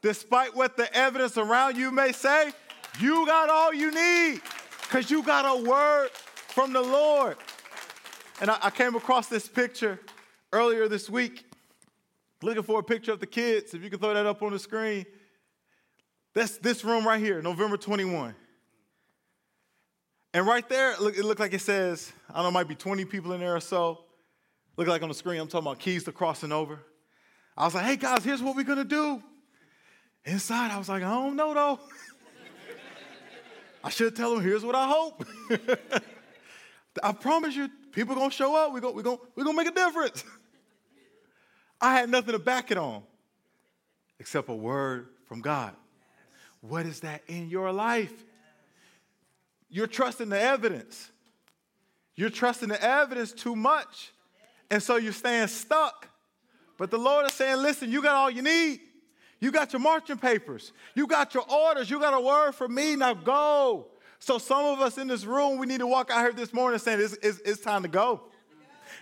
despite 0.01 0.55
what 0.55 0.75
the 0.75 0.93
evidence 0.95 1.37
around 1.37 1.77
you 1.77 1.91
may 1.91 2.11
say, 2.11 2.51
you 2.99 3.25
got 3.25 3.49
all 3.49 3.73
you 3.73 3.91
need 3.91 4.41
because 4.81 5.09
you 5.09 5.23
got 5.23 5.45
a 5.45 5.63
word 5.67 6.09
from 6.11 6.73
the 6.73 6.81
Lord. 6.81 7.37
And 8.41 8.49
I, 8.49 8.57
I, 8.63 8.69
came 8.69 8.95
across 8.95 9.27
this 9.27 9.47
picture 9.47 9.99
earlier 10.51 10.87
this 10.87 11.09
week, 11.09 11.45
looking 12.45 12.63
for 12.63 12.79
a 12.79 12.83
picture 12.83 13.11
of 13.11 13.19
the 13.19 13.25
kids. 13.25 13.73
If 13.73 13.83
you 13.83 13.89
can 13.89 13.99
throw 13.99 14.13
that 14.13 14.25
up 14.25 14.41
on 14.43 14.51
the 14.51 14.59
screen. 14.59 15.05
That's 16.33 16.57
this 16.57 16.83
room 16.83 17.05
right 17.05 17.19
here, 17.19 17.41
November 17.41 17.77
21. 17.77 18.35
And 20.33 20.45
right 20.45 20.67
there, 20.67 20.95
look, 20.99 21.17
it 21.17 21.23
looked 21.23 21.39
like 21.39 21.53
it 21.53 21.61
says, 21.61 22.11
I 22.29 22.35
don't 22.35 22.43
know, 22.43 22.51
might 22.51 22.67
be 22.67 22.75
20 22.75 23.05
people 23.05 23.31
in 23.31 23.39
there 23.39 23.55
or 23.55 23.61
so. 23.61 24.03
Look 24.77 24.87
like 24.87 25.01
on 25.01 25.07
the 25.07 25.15
screen, 25.15 25.39
I'm 25.39 25.47
talking 25.47 25.65
about 25.65 25.79
keys 25.79 26.03
to 26.03 26.11
crossing 26.11 26.51
over. 26.51 26.79
I 27.57 27.63
was 27.63 27.73
like, 27.73 27.85
hey 27.85 27.95
guys, 27.95 28.23
here's 28.23 28.43
what 28.43 28.55
we're 28.55 28.63
gonna 28.63 28.83
do. 28.83 29.23
Inside, 30.25 30.71
I 30.71 30.77
was 30.77 30.89
like, 30.89 31.03
I 31.03 31.09
don't 31.09 31.37
know 31.37 31.53
though. 31.53 31.79
I 33.83 33.89
should 33.89 34.13
tell 34.15 34.35
them, 34.35 34.43
here's 34.43 34.65
what 34.65 34.75
I 34.75 34.87
hope. 34.87 35.25
I 37.03 37.11
promise 37.13 37.55
you, 37.55 37.69
people 37.93 38.13
are 38.15 38.19
gonna 38.19 38.31
show 38.31 38.55
up. 38.55 38.73
We're 38.73 38.81
gonna, 38.81 38.93
we're 38.93 39.03
gonna, 39.03 39.17
we're 39.35 39.45
gonna 39.45 39.57
make 39.57 39.67
a 39.67 39.71
difference. 39.71 40.23
I 41.79 41.93
had 41.99 42.09
nothing 42.09 42.33
to 42.33 42.39
back 42.39 42.71
it 42.71 42.77
on 42.77 43.03
except 44.19 44.49
a 44.49 44.55
word 44.55 45.07
from 45.27 45.41
God. 45.41 45.75
What 46.61 46.85
is 46.85 47.01
that 47.01 47.21
in 47.27 47.49
your 47.49 47.71
life? 47.71 48.13
You're 49.69 49.87
trusting 49.87 50.29
the 50.29 50.39
evidence. 50.39 51.11
You're 52.15 52.29
trusting 52.29 52.69
the 52.69 52.81
evidence 52.81 53.33
too 53.33 53.55
much. 53.55 54.13
And 54.71 54.81
so 54.81 54.95
you're 54.95 55.13
staying 55.13 55.47
stuck. 55.47 56.07
But 56.77 56.91
the 56.91 56.97
Lord 56.97 57.25
is 57.25 57.33
saying, 57.33 57.61
listen, 57.61 57.91
you 57.91 58.01
got 58.01 58.15
all 58.15 58.29
you 58.29 58.41
need. 58.41 58.79
You 59.39 59.51
got 59.51 59.73
your 59.73 59.81
marching 59.81 60.17
papers. 60.17 60.71
You 60.95 61.07
got 61.07 61.33
your 61.33 61.43
orders. 61.51 61.89
You 61.89 61.99
got 61.99 62.13
a 62.13 62.19
word 62.19 62.53
for 62.53 62.67
me. 62.67 62.95
Now 62.95 63.13
go. 63.13 63.87
So 64.19 64.37
some 64.37 64.65
of 64.65 64.79
us 64.79 64.97
in 64.97 65.07
this 65.07 65.25
room, 65.25 65.59
we 65.59 65.67
need 65.67 65.79
to 65.79 65.87
walk 65.87 66.09
out 66.09 66.21
here 66.21 66.33
this 66.33 66.53
morning 66.53 66.79
saying 66.79 67.01
it's, 67.01 67.13
it's, 67.21 67.39
it's 67.45 67.61
time 67.61 67.83
to 67.83 67.89
go. 67.89 68.21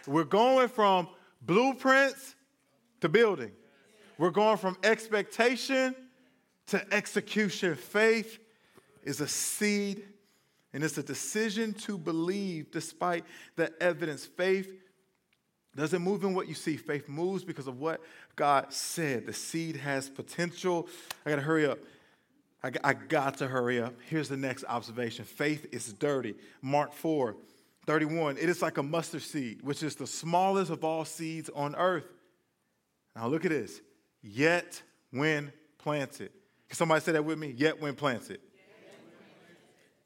We're 0.05 0.23
going 0.25 0.67
from 0.67 1.07
blueprints 1.41 2.35
to 3.03 3.09
building. 3.09 3.51
We're 4.17 4.29
going 4.29 4.55
from 4.55 4.77
expectation 4.81 5.93
to 6.67 6.93
execution. 6.93 7.75
Faith 7.75 8.39
is 9.03 9.19
a 9.19 9.27
seed 9.27 10.03
and 10.71 10.85
it's 10.85 10.97
a 10.97 11.03
decision 11.03 11.73
to 11.73 11.97
believe 11.97 12.71
despite 12.71 13.25
the 13.57 13.73
evidence. 13.83 14.25
Faith 14.25 14.73
doesn't 15.75 16.01
move 16.01 16.23
in 16.23 16.33
what 16.33 16.47
you 16.47 16.53
see. 16.53 16.77
Faith 16.77 17.09
moves 17.09 17.43
because 17.43 17.67
of 17.67 17.77
what 17.77 17.99
God 18.37 18.71
said. 18.71 19.25
The 19.25 19.33
seed 19.33 19.75
has 19.75 20.09
potential. 20.09 20.87
I 21.25 21.31
got 21.31 21.35
to 21.35 21.41
hurry 21.41 21.65
up. 21.65 21.79
I, 22.63 22.71
I 22.85 22.93
got 22.93 23.37
to 23.39 23.49
hurry 23.49 23.81
up. 23.81 23.95
Here's 24.07 24.29
the 24.29 24.37
next 24.37 24.63
observation 24.69 25.25
faith 25.25 25.67
is 25.73 25.91
dirty. 25.91 26.35
Mark 26.61 26.93
4 26.93 27.35
31. 27.85 28.37
It 28.37 28.47
is 28.47 28.61
like 28.61 28.77
a 28.77 28.83
mustard 28.83 29.23
seed, 29.23 29.61
which 29.61 29.83
is 29.83 29.97
the 29.97 30.07
smallest 30.07 30.71
of 30.71 30.85
all 30.85 31.03
seeds 31.03 31.49
on 31.53 31.75
earth. 31.75 32.05
Now 33.15 33.27
look 33.27 33.45
at 33.45 33.51
this. 33.51 33.81
Yet 34.21 34.81
when 35.11 35.51
planted. 35.77 36.31
Can 36.69 36.77
somebody 36.77 37.01
say 37.01 37.11
that 37.11 37.25
with 37.25 37.37
me? 37.37 37.53
Yet 37.55 37.81
when 37.81 37.95
planted. 37.95 38.39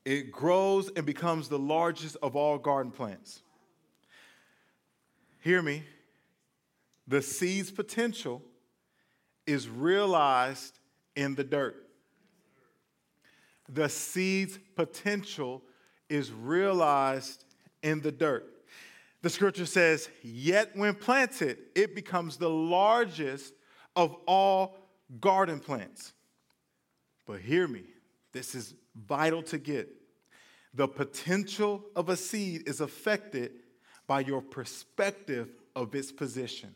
It 0.03 0.31
grows 0.31 0.89
and 0.95 1.05
becomes 1.05 1.49
the 1.49 1.59
largest 1.59 2.15
of 2.21 2.35
all 2.35 2.57
garden 2.57 2.91
plants. 2.91 3.41
Hear 5.41 5.61
me. 5.61 5.83
The 7.07 7.21
seed's 7.21 7.71
potential 7.71 8.41
is 9.45 9.69
realized 9.69 10.79
in 11.15 11.35
the 11.35 11.43
dirt. 11.43 11.87
The 13.69 13.89
seed's 13.89 14.59
potential 14.75 15.61
is 16.09 16.31
realized 16.31 17.43
in 17.83 18.01
the 18.01 18.11
dirt. 18.11 18.45
The 19.21 19.29
scripture 19.29 19.65
says, 19.65 20.09
Yet 20.21 20.75
when 20.75 20.95
planted, 20.95 21.57
it 21.75 21.95
becomes 21.95 22.37
the 22.37 22.49
largest 22.49 23.53
of 23.95 24.15
all 24.27 24.77
garden 25.19 25.59
plants. 25.59 26.13
But 27.25 27.41
hear 27.41 27.67
me, 27.67 27.83
this 28.31 28.55
is 28.55 28.73
vital 28.95 29.41
to 29.43 29.57
get. 29.57 29.89
The 30.73 30.87
potential 30.87 31.83
of 31.95 32.09
a 32.09 32.15
seed 32.15 32.67
is 32.67 32.81
affected 32.81 33.51
by 34.05 34.21
your 34.21 34.41
perspective 34.41 35.49
of 35.75 35.93
its 35.95 36.11
position. 36.11 36.73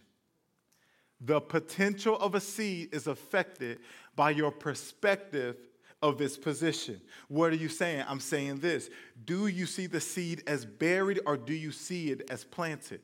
The 1.22 1.40
potential 1.40 2.18
of 2.18 2.34
a 2.34 2.42
seed 2.42 2.94
is 2.94 3.06
affected 3.06 3.80
by 4.16 4.32
your 4.32 4.52
perspective 4.52 5.58
of 6.02 6.20
its 6.22 6.38
position. 6.38 7.00
What 7.28 7.52
are 7.52 7.58
you 7.58 7.70
saying? 7.70 8.06
I'm 8.08 8.20
saying 8.20 8.60
this. 8.60 8.90
Do 9.26 9.48
you 9.48 9.66
see 9.66 9.88
the 9.88 10.02
seed 10.02 10.44
as 10.48 10.66
buried 10.66 11.20
or 11.26 11.38
do 11.38 11.54
you 11.54 11.72
see 11.72 12.12
it 12.12 12.30
as 12.32 12.44
planted? 12.44 13.02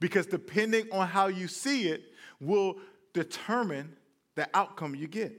Because 0.00 0.26
depending 0.26 0.88
on 0.90 1.06
how 1.06 1.28
you 1.28 1.48
see 1.48 1.88
it 1.88 2.02
will 2.40 2.76
determine 3.12 3.94
the 4.34 4.48
outcome 4.54 4.94
you 4.94 5.06
get. 5.06 5.32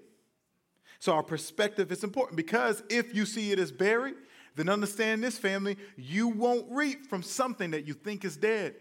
So 0.99 1.11
our 1.13 1.23
perspective 1.23 1.91
is 1.91 2.03
important 2.03 2.37
because 2.37 2.81
if 2.89 3.13
you 3.13 3.25
see 3.25 3.51
it 3.51 3.59
as 3.59 3.71
buried, 3.71 4.15
then 4.55 4.69
understand 4.69 5.23
this, 5.23 5.37
family, 5.37 5.77
you 5.97 6.27
won't 6.27 6.65
reap 6.69 7.07
from 7.07 7.23
something 7.23 7.71
that 7.71 7.87
you 7.87 7.93
think 7.93 8.23
is 8.23 8.37
dead. 8.37 8.75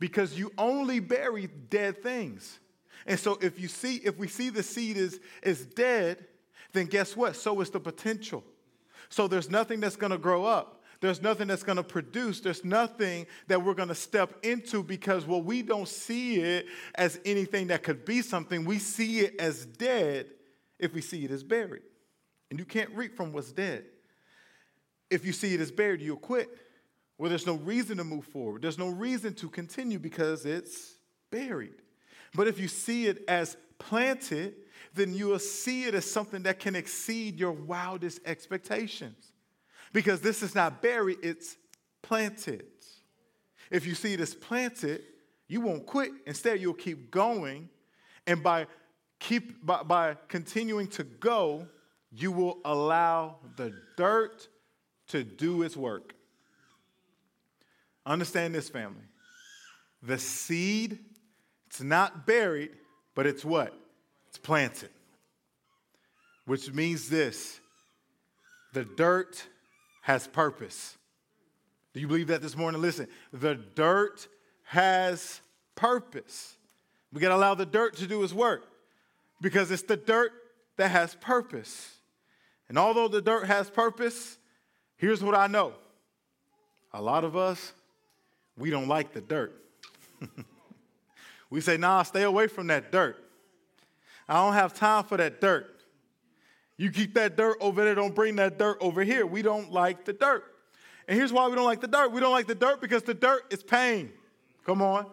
Because 0.00 0.36
you 0.36 0.52
only 0.58 0.98
bury 0.98 1.46
dead 1.46 2.02
things. 2.02 2.58
And 3.06 3.18
so 3.18 3.38
if 3.40 3.60
you 3.60 3.68
see, 3.68 3.96
if 3.96 4.16
we 4.18 4.28
see 4.28 4.50
the 4.50 4.62
seed 4.62 4.96
is, 4.96 5.20
is 5.42 5.66
dead, 5.66 6.24
then 6.72 6.86
guess 6.86 7.16
what? 7.16 7.36
So 7.36 7.60
is 7.60 7.70
the 7.70 7.80
potential. 7.80 8.44
So 9.08 9.28
there's 9.28 9.50
nothing 9.50 9.80
that's 9.80 9.96
gonna 9.96 10.18
grow 10.18 10.44
up. 10.44 10.82
There's 11.00 11.20
nothing 11.20 11.48
that's 11.48 11.62
gonna 11.62 11.82
produce. 11.82 12.40
There's 12.40 12.64
nothing 12.64 13.26
that 13.48 13.62
we're 13.62 13.74
gonna 13.74 13.94
step 13.94 14.34
into 14.42 14.82
because 14.82 15.26
well, 15.26 15.42
we 15.42 15.62
don't 15.62 15.88
see 15.88 16.40
it 16.40 16.66
as 16.94 17.20
anything 17.24 17.68
that 17.68 17.82
could 17.82 18.04
be 18.04 18.22
something. 18.22 18.64
We 18.64 18.78
see 18.78 19.20
it 19.20 19.38
as 19.38 19.66
dead 19.66 20.30
if 20.78 20.94
we 20.94 21.00
see 21.00 21.24
it 21.24 21.30
as 21.30 21.42
buried. 21.42 21.82
And 22.50 22.58
you 22.58 22.64
can't 22.64 22.90
reap 22.90 23.16
from 23.16 23.32
what's 23.32 23.52
dead. 23.52 23.84
If 25.10 25.24
you 25.24 25.32
see 25.32 25.54
it 25.54 25.60
as 25.60 25.70
buried, 25.70 26.00
you'll 26.00 26.16
quit. 26.16 26.48
Well, 27.18 27.28
there's 27.28 27.46
no 27.46 27.56
reason 27.56 27.98
to 27.98 28.04
move 28.04 28.24
forward. 28.24 28.62
There's 28.62 28.78
no 28.78 28.88
reason 28.88 29.34
to 29.34 29.48
continue 29.48 29.98
because 29.98 30.44
it's 30.44 30.94
buried. 31.30 31.83
But 32.34 32.48
if 32.48 32.58
you 32.58 32.68
see 32.68 33.06
it 33.06 33.24
as 33.28 33.56
planted, 33.78 34.54
then 34.94 35.14
you 35.14 35.26
will 35.26 35.38
see 35.38 35.84
it 35.84 35.94
as 35.94 36.10
something 36.10 36.42
that 36.44 36.58
can 36.58 36.76
exceed 36.76 37.38
your 37.38 37.52
wildest 37.52 38.20
expectations. 38.24 39.32
Because 39.92 40.20
this 40.20 40.42
is 40.42 40.54
not 40.54 40.82
buried, 40.82 41.18
it's 41.22 41.56
planted. 42.02 42.66
If 43.70 43.86
you 43.86 43.94
see 43.94 44.12
it 44.12 44.20
as 44.20 44.34
planted, 44.34 45.02
you 45.48 45.60
won't 45.60 45.86
quit. 45.86 46.10
Instead, 46.26 46.60
you'll 46.60 46.74
keep 46.74 47.10
going. 47.10 47.68
And 48.26 48.42
by 48.42 48.66
keep 49.20 49.64
by, 49.64 49.82
by 49.82 50.16
continuing 50.28 50.88
to 50.88 51.04
go, 51.04 51.66
you 52.10 52.32
will 52.32 52.58
allow 52.64 53.36
the 53.56 53.72
dirt 53.96 54.48
to 55.08 55.24
do 55.24 55.62
its 55.62 55.76
work. 55.76 56.14
Understand 58.06 58.54
this, 58.54 58.68
family. 58.68 59.02
The 60.02 60.18
seed, 60.18 60.98
it's 61.66 61.80
not 61.80 62.26
buried, 62.26 62.70
but 63.14 63.26
it's 63.26 63.44
what? 63.44 63.74
It's 64.28 64.38
planted. 64.38 64.90
Which 66.46 66.72
means 66.72 67.08
this 67.08 67.60
the 68.72 68.84
dirt 68.84 69.46
has 70.02 70.26
purpose. 70.26 70.96
Do 71.92 72.00
you 72.00 72.08
believe 72.08 72.26
that 72.26 72.42
this 72.42 72.56
morning? 72.56 72.82
Listen, 72.82 73.06
the 73.32 73.54
dirt 73.54 74.26
has 74.64 75.40
purpose. 75.76 76.56
We 77.12 77.20
got 77.20 77.28
to 77.28 77.36
allow 77.36 77.54
the 77.54 77.66
dirt 77.66 77.96
to 77.98 78.06
do 78.06 78.22
its 78.24 78.32
work 78.32 78.66
because 79.40 79.70
it's 79.70 79.82
the 79.82 79.96
dirt 79.96 80.32
that 80.76 80.90
has 80.90 81.14
purpose. 81.14 81.92
And 82.68 82.76
although 82.76 83.06
the 83.06 83.22
dirt 83.22 83.46
has 83.46 83.70
purpose, 83.70 84.38
Here's 84.96 85.22
what 85.22 85.34
I 85.34 85.46
know 85.46 85.74
a 86.92 87.02
lot 87.02 87.24
of 87.24 87.36
us, 87.36 87.72
we 88.56 88.70
don't 88.70 88.88
like 88.88 89.12
the 89.12 89.20
dirt. 89.20 89.52
we 91.54 91.60
say, 91.60 91.76
nah, 91.76 92.02
stay 92.02 92.24
away 92.24 92.48
from 92.48 92.66
that 92.66 92.90
dirt. 92.90 93.16
I 94.28 94.34
don't 94.34 94.54
have 94.54 94.74
time 94.74 95.04
for 95.04 95.16
that 95.18 95.40
dirt. 95.40 95.84
You 96.76 96.90
keep 96.90 97.14
that 97.14 97.36
dirt 97.36 97.58
over 97.60 97.84
there, 97.84 97.94
don't 97.94 98.12
bring 98.12 98.34
that 98.36 98.58
dirt 98.58 98.78
over 98.80 99.04
here. 99.04 99.24
We 99.24 99.40
don't 99.40 99.70
like 99.70 100.04
the 100.04 100.14
dirt. 100.14 100.42
And 101.06 101.16
here's 101.16 101.32
why 101.32 101.46
we 101.46 101.54
don't 101.54 101.64
like 101.64 101.80
the 101.80 101.86
dirt. 101.86 102.10
We 102.10 102.18
don't 102.18 102.32
like 102.32 102.48
the 102.48 102.56
dirt 102.56 102.80
because 102.80 103.04
the 103.04 103.14
dirt 103.14 103.44
is 103.52 103.62
pain. 103.62 104.10
Come 104.66 104.82
on. 104.82 105.06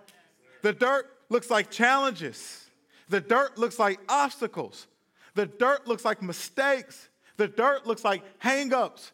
The 0.64 0.74
dirt 0.74 1.16
looks 1.30 1.52
like 1.52 1.70
challenges. 1.70 2.66
The 3.10 3.22
dirt 3.22 3.60
looks 3.60 3.78
like 3.78 4.00
obstacles. 4.10 4.88
The 5.36 5.46
dirt 5.46 5.88
looks 5.88 6.04
like 6.04 6.24
mistakes. 6.24 7.08
The 7.38 7.50
dirt 7.50 7.86
looks 7.86 8.04
like 8.04 8.24
hangups. 8.39 9.12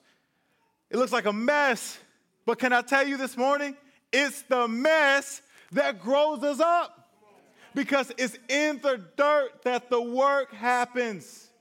It 0.89 0.95
looks 0.95 1.11
like 1.11 1.25
a 1.25 1.33
mess. 1.33 1.99
But 2.45 2.57
can 2.57 2.71
I 2.71 2.83
tell 2.83 3.05
you 3.05 3.17
this 3.17 3.35
morning? 3.35 3.75
It's 4.13 4.43
the 4.43 4.69
mess 4.69 5.41
that 5.73 5.99
grows 5.99 6.41
us 6.41 6.61
up 6.61 7.03
because 7.77 8.11
it's 8.17 8.39
in 8.49 8.79
the 8.81 8.99
dirt 9.17 9.61
that 9.61 9.87
the 9.91 10.01
work 10.01 10.51
happens. 10.51 11.51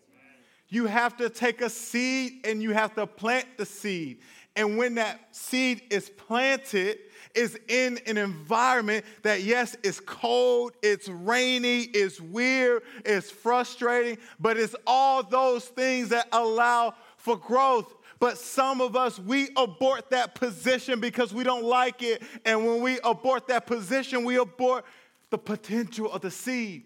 You 0.71 0.87
have 0.87 1.15
to 1.19 1.29
take 1.29 1.61
a 1.61 1.69
seed 1.69 2.41
and 2.47 2.63
you 2.63 2.71
have 2.71 2.95
to 2.95 3.07
plant 3.07 3.45
the 3.59 3.67
seed. 3.67 4.21
And 4.57 4.79
when 4.79 4.95
that 4.95 5.37
seed 5.37 5.83
is 5.91 6.09
planted, 6.09 7.01
is 7.35 7.61
in 7.69 8.01
an 8.07 8.17
environment 8.17 9.05
that, 9.25 9.43
yes, 9.43 9.77
it's 9.85 10.01
cold, 10.01 10.73
it's 10.83 11.07
rainy, 11.07 11.83
it's 11.83 12.19
weird, 12.19 12.85
it's 13.05 13.31
frustrating, 13.31 14.17
but 14.41 14.57
it's 14.57 14.75
all 14.87 15.23
those 15.23 15.67
things 15.67 16.09
that 16.09 16.29
allow 16.33 16.95
for 17.19 17.37
growth. 17.37 17.95
But 18.19 18.39
some 18.39 18.81
of 18.81 18.97
us, 18.97 19.19
we 19.19 19.51
abort 19.55 20.09
that 20.09 20.35
position 20.35 20.99
because 20.99 21.35
we 21.35 21.45
don't 21.45 21.65
like 21.65 22.03
it. 22.03 22.23
And 22.47 22.67
when 22.67 22.81
we 22.81 23.01
abort 23.05 23.49
that 23.49 23.67
position, 23.67 24.25
we 24.25 24.37
abort 24.37 24.87
the 25.31 25.39
potential 25.39 26.11
of 26.11 26.21
the 26.23 26.31
seed 26.31 26.85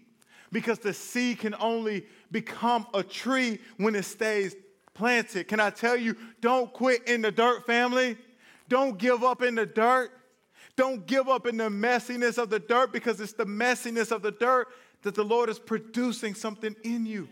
because 0.53 0.79
the 0.79 0.93
seed 0.93 1.39
can 1.39 1.55
only 1.61 2.07
become 2.31 2.87
a 2.95 3.03
tree 3.03 3.59
when 3.77 3.95
it 3.95 4.05
stays 4.05 4.57
planted. 4.95 5.49
Can 5.49 5.61
I 5.61 5.71
tell 5.71 5.97
you, 5.97 6.17
don't 6.41 6.73
quit 6.73 7.07
in 7.09 7.23
the 7.23 7.31
dirt, 7.31 7.67
family? 7.67 8.17
Don't 8.69 8.99
give 8.99 9.23
up 9.23 9.43
in 9.43 9.55
the 9.55 9.67
dirt. 9.67 10.11
Don't 10.77 11.07
give 11.07 11.29
up 11.29 11.47
in 11.47 11.57
the 11.57 11.69
messiness 11.69 12.39
of 12.39 12.51
the 12.51 12.59
dirt 12.59 12.93
because 12.93 13.21
it's 13.21 13.33
the 13.33 13.45
messiness 13.45 14.13
of 14.13 14.23
the 14.23 14.33
dirt 14.33 14.69
that 15.03 15.15
the 15.15 15.25
Lord 15.25 15.49
is 15.49 15.59
producing 15.59 16.35
something 16.35 16.75
in 16.85 17.07
you. 17.07 17.29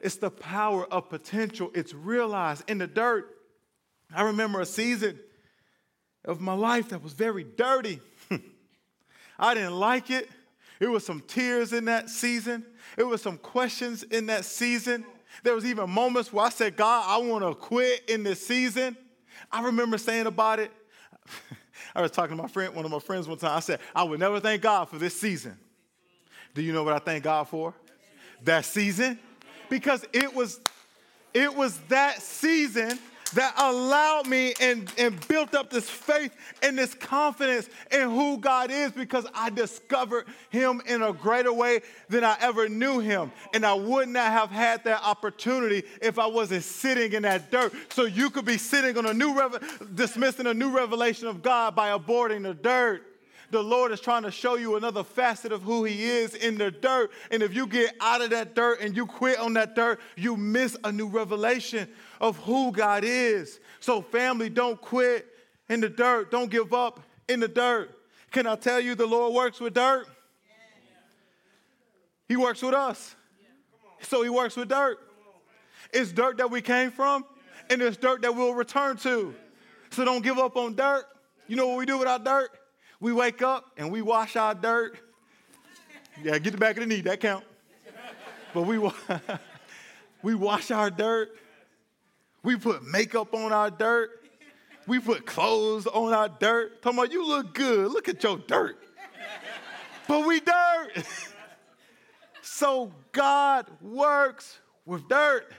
It's 0.00 0.16
the 0.16 0.30
power 0.30 0.86
of 0.86 1.08
potential. 1.10 1.70
It's 1.74 1.92
realized 1.92 2.68
in 2.68 2.78
the 2.78 2.86
dirt. 2.86 3.36
I 4.14 4.22
remember 4.22 4.60
a 4.60 4.66
season 4.66 5.18
of 6.24 6.40
my 6.40 6.54
life 6.54 6.90
that 6.90 7.02
was 7.02 7.12
very 7.12 7.44
dirty. 7.44 8.00
I 9.40 9.54
didn't 9.54 9.80
like 9.80 10.10
it. 10.10 10.28
It 10.78 10.86
was 10.86 11.04
some 11.04 11.22
tears 11.26 11.72
in 11.72 11.86
that 11.86 12.10
season. 12.10 12.64
It 12.96 13.04
was 13.04 13.22
some 13.22 13.38
questions 13.38 14.02
in 14.02 14.26
that 14.26 14.44
season. 14.44 15.04
There 15.42 15.54
was 15.54 15.64
even 15.64 15.88
moments 15.88 16.32
where 16.32 16.44
I 16.44 16.50
said, 16.50 16.76
God, 16.76 17.04
I 17.08 17.16
want 17.26 17.42
to 17.42 17.54
quit 17.54 18.08
in 18.08 18.22
this 18.22 18.46
season. 18.46 18.96
I 19.50 19.62
remember 19.62 19.96
saying 19.96 20.26
about 20.26 20.60
it. 20.60 20.70
I 21.94 22.02
was 22.02 22.10
talking 22.10 22.36
to 22.36 22.42
my 22.42 22.48
friend, 22.48 22.74
one 22.74 22.84
of 22.84 22.90
my 22.90 22.98
friends 22.98 23.26
one 23.26 23.38
time. 23.38 23.56
I 23.56 23.60
said, 23.60 23.80
I 23.94 24.02
would 24.04 24.20
never 24.20 24.40
thank 24.40 24.62
God 24.62 24.88
for 24.88 24.98
this 24.98 25.18
season. 25.18 25.58
Do 26.54 26.62
you 26.62 26.72
know 26.72 26.82
what 26.82 26.92
I 26.94 26.98
thank 26.98 27.24
God 27.24 27.48
for? 27.48 27.74
That 28.44 28.64
season? 28.64 29.18
Because 29.68 30.04
it 30.12 30.34
was 30.34 30.60
it 31.32 31.54
was 31.54 31.78
that 31.88 32.20
season 32.20 32.98
that 33.34 33.54
allowed 33.56 34.26
me 34.26 34.54
and, 34.60 34.92
and 34.98 35.26
built 35.28 35.54
up 35.54 35.70
this 35.70 35.88
faith 35.88 36.34
and 36.62 36.76
this 36.76 36.94
confidence 36.94 37.68
in 37.90 38.10
who 38.10 38.38
God 38.38 38.70
is 38.70 38.92
because 38.92 39.26
I 39.34 39.50
discovered 39.50 40.26
Him 40.50 40.82
in 40.86 41.02
a 41.02 41.12
greater 41.12 41.52
way 41.52 41.80
than 42.08 42.24
I 42.24 42.36
ever 42.40 42.68
knew 42.68 42.98
Him. 42.98 43.32
And 43.54 43.64
I 43.64 43.74
would 43.74 44.08
not 44.08 44.32
have 44.32 44.50
had 44.50 44.84
that 44.84 45.02
opportunity 45.02 45.82
if 46.02 46.18
I 46.18 46.26
wasn't 46.26 46.64
sitting 46.64 47.12
in 47.12 47.22
that 47.22 47.50
dirt. 47.50 47.72
So 47.92 48.04
you 48.04 48.30
could 48.30 48.44
be 48.44 48.58
sitting 48.58 48.96
on 48.98 49.06
a 49.06 49.14
new, 49.14 49.50
dismissing 49.94 50.46
a 50.46 50.54
new 50.54 50.70
revelation 50.70 51.28
of 51.28 51.42
God 51.42 51.74
by 51.74 51.96
aborting 51.96 52.42
the 52.42 52.54
dirt 52.54 53.06
the 53.50 53.62
Lord 53.62 53.90
is 53.90 54.00
trying 54.00 54.22
to 54.22 54.30
show 54.30 54.54
you 54.54 54.76
another 54.76 55.02
facet 55.02 55.52
of 55.52 55.62
who 55.62 55.84
He 55.84 56.04
is 56.04 56.34
in 56.34 56.56
the 56.56 56.70
dirt. 56.70 57.10
And 57.30 57.42
if 57.42 57.54
you 57.54 57.66
get 57.66 57.94
out 58.00 58.22
of 58.22 58.30
that 58.30 58.54
dirt 58.54 58.80
and 58.80 58.94
you 58.94 59.06
quit 59.06 59.38
on 59.38 59.54
that 59.54 59.74
dirt, 59.74 60.00
you 60.16 60.36
miss 60.36 60.76
a 60.84 60.92
new 60.92 61.08
revelation 61.08 61.88
of 62.20 62.36
who 62.38 62.70
God 62.70 63.02
is. 63.04 63.60
So, 63.80 64.02
family, 64.02 64.50
don't 64.50 64.80
quit 64.80 65.26
in 65.68 65.80
the 65.80 65.88
dirt. 65.88 66.30
Don't 66.30 66.50
give 66.50 66.72
up 66.74 67.00
in 67.28 67.40
the 67.40 67.48
dirt. 67.48 67.96
Can 68.30 68.46
I 68.46 68.56
tell 68.56 68.80
you 68.80 68.94
the 68.94 69.06
Lord 69.06 69.34
works 69.34 69.60
with 69.60 69.74
dirt? 69.74 70.06
He 72.28 72.36
works 72.36 72.62
with 72.62 72.74
us. 72.74 73.16
So, 74.02 74.22
He 74.22 74.28
works 74.28 74.56
with 74.56 74.68
dirt. 74.68 74.98
It's 75.92 76.12
dirt 76.12 76.36
that 76.36 76.50
we 76.50 76.60
came 76.60 76.90
from, 76.90 77.24
and 77.68 77.82
it's 77.82 77.96
dirt 77.96 78.22
that 78.22 78.34
we'll 78.34 78.54
return 78.54 78.96
to. 78.98 79.34
So, 79.90 80.04
don't 80.04 80.22
give 80.22 80.38
up 80.38 80.56
on 80.56 80.74
dirt. 80.74 81.04
You 81.48 81.56
know 81.56 81.68
what 81.68 81.78
we 81.78 81.86
do 81.86 81.98
with 81.98 82.06
our 82.06 82.18
dirt? 82.18 82.50
We 83.00 83.12
wake 83.12 83.40
up 83.42 83.64
and 83.78 83.90
we 83.90 84.02
wash 84.02 84.36
our 84.36 84.54
dirt. 84.54 84.98
Yeah, 86.22 86.38
get 86.38 86.52
the 86.52 86.58
back 86.58 86.76
of 86.76 86.82
the 86.82 86.86
knee, 86.86 87.00
that 87.00 87.18
count. 87.18 87.44
But 88.52 88.62
we, 88.62 88.78
we 90.22 90.34
wash 90.34 90.70
our 90.70 90.90
dirt. 90.90 91.30
We 92.42 92.56
put 92.56 92.84
makeup 92.84 93.34
on 93.34 93.52
our 93.52 93.70
dirt. 93.70 94.10
We 94.86 94.98
put 94.98 95.26
clothes 95.26 95.86
on 95.86 96.12
our 96.12 96.28
dirt. 96.28 96.82
Talking 96.82 96.98
about 96.98 97.12
you 97.12 97.26
look 97.26 97.54
good. 97.54 97.90
Look 97.92 98.08
at 98.08 98.22
your 98.22 98.38
dirt. 98.38 98.78
But 100.08 100.26
we 100.26 100.40
dirt. 100.40 101.04
so 102.42 102.92
God 103.12 103.66
works 103.80 104.58
with 104.86 105.08
dirt. 105.08 105.52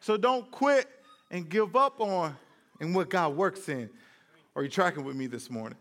So 0.00 0.16
don't 0.16 0.50
quit 0.50 0.86
and 1.30 1.48
give 1.48 1.76
up 1.76 2.00
on 2.00 2.36
and 2.80 2.94
what 2.94 3.08
God 3.08 3.36
works 3.36 3.68
in. 3.68 3.88
Are 4.54 4.62
you 4.62 4.68
tracking 4.68 5.04
with 5.04 5.16
me 5.16 5.26
this 5.26 5.50
morning? 5.50 5.78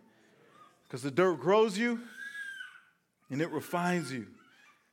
Because 0.84 1.02
the 1.02 1.12
dirt 1.12 1.40
grows 1.40 1.78
you 1.78 2.00
and 3.30 3.42
it 3.42 3.52
refines 3.52 4.12
you. 4.12 4.28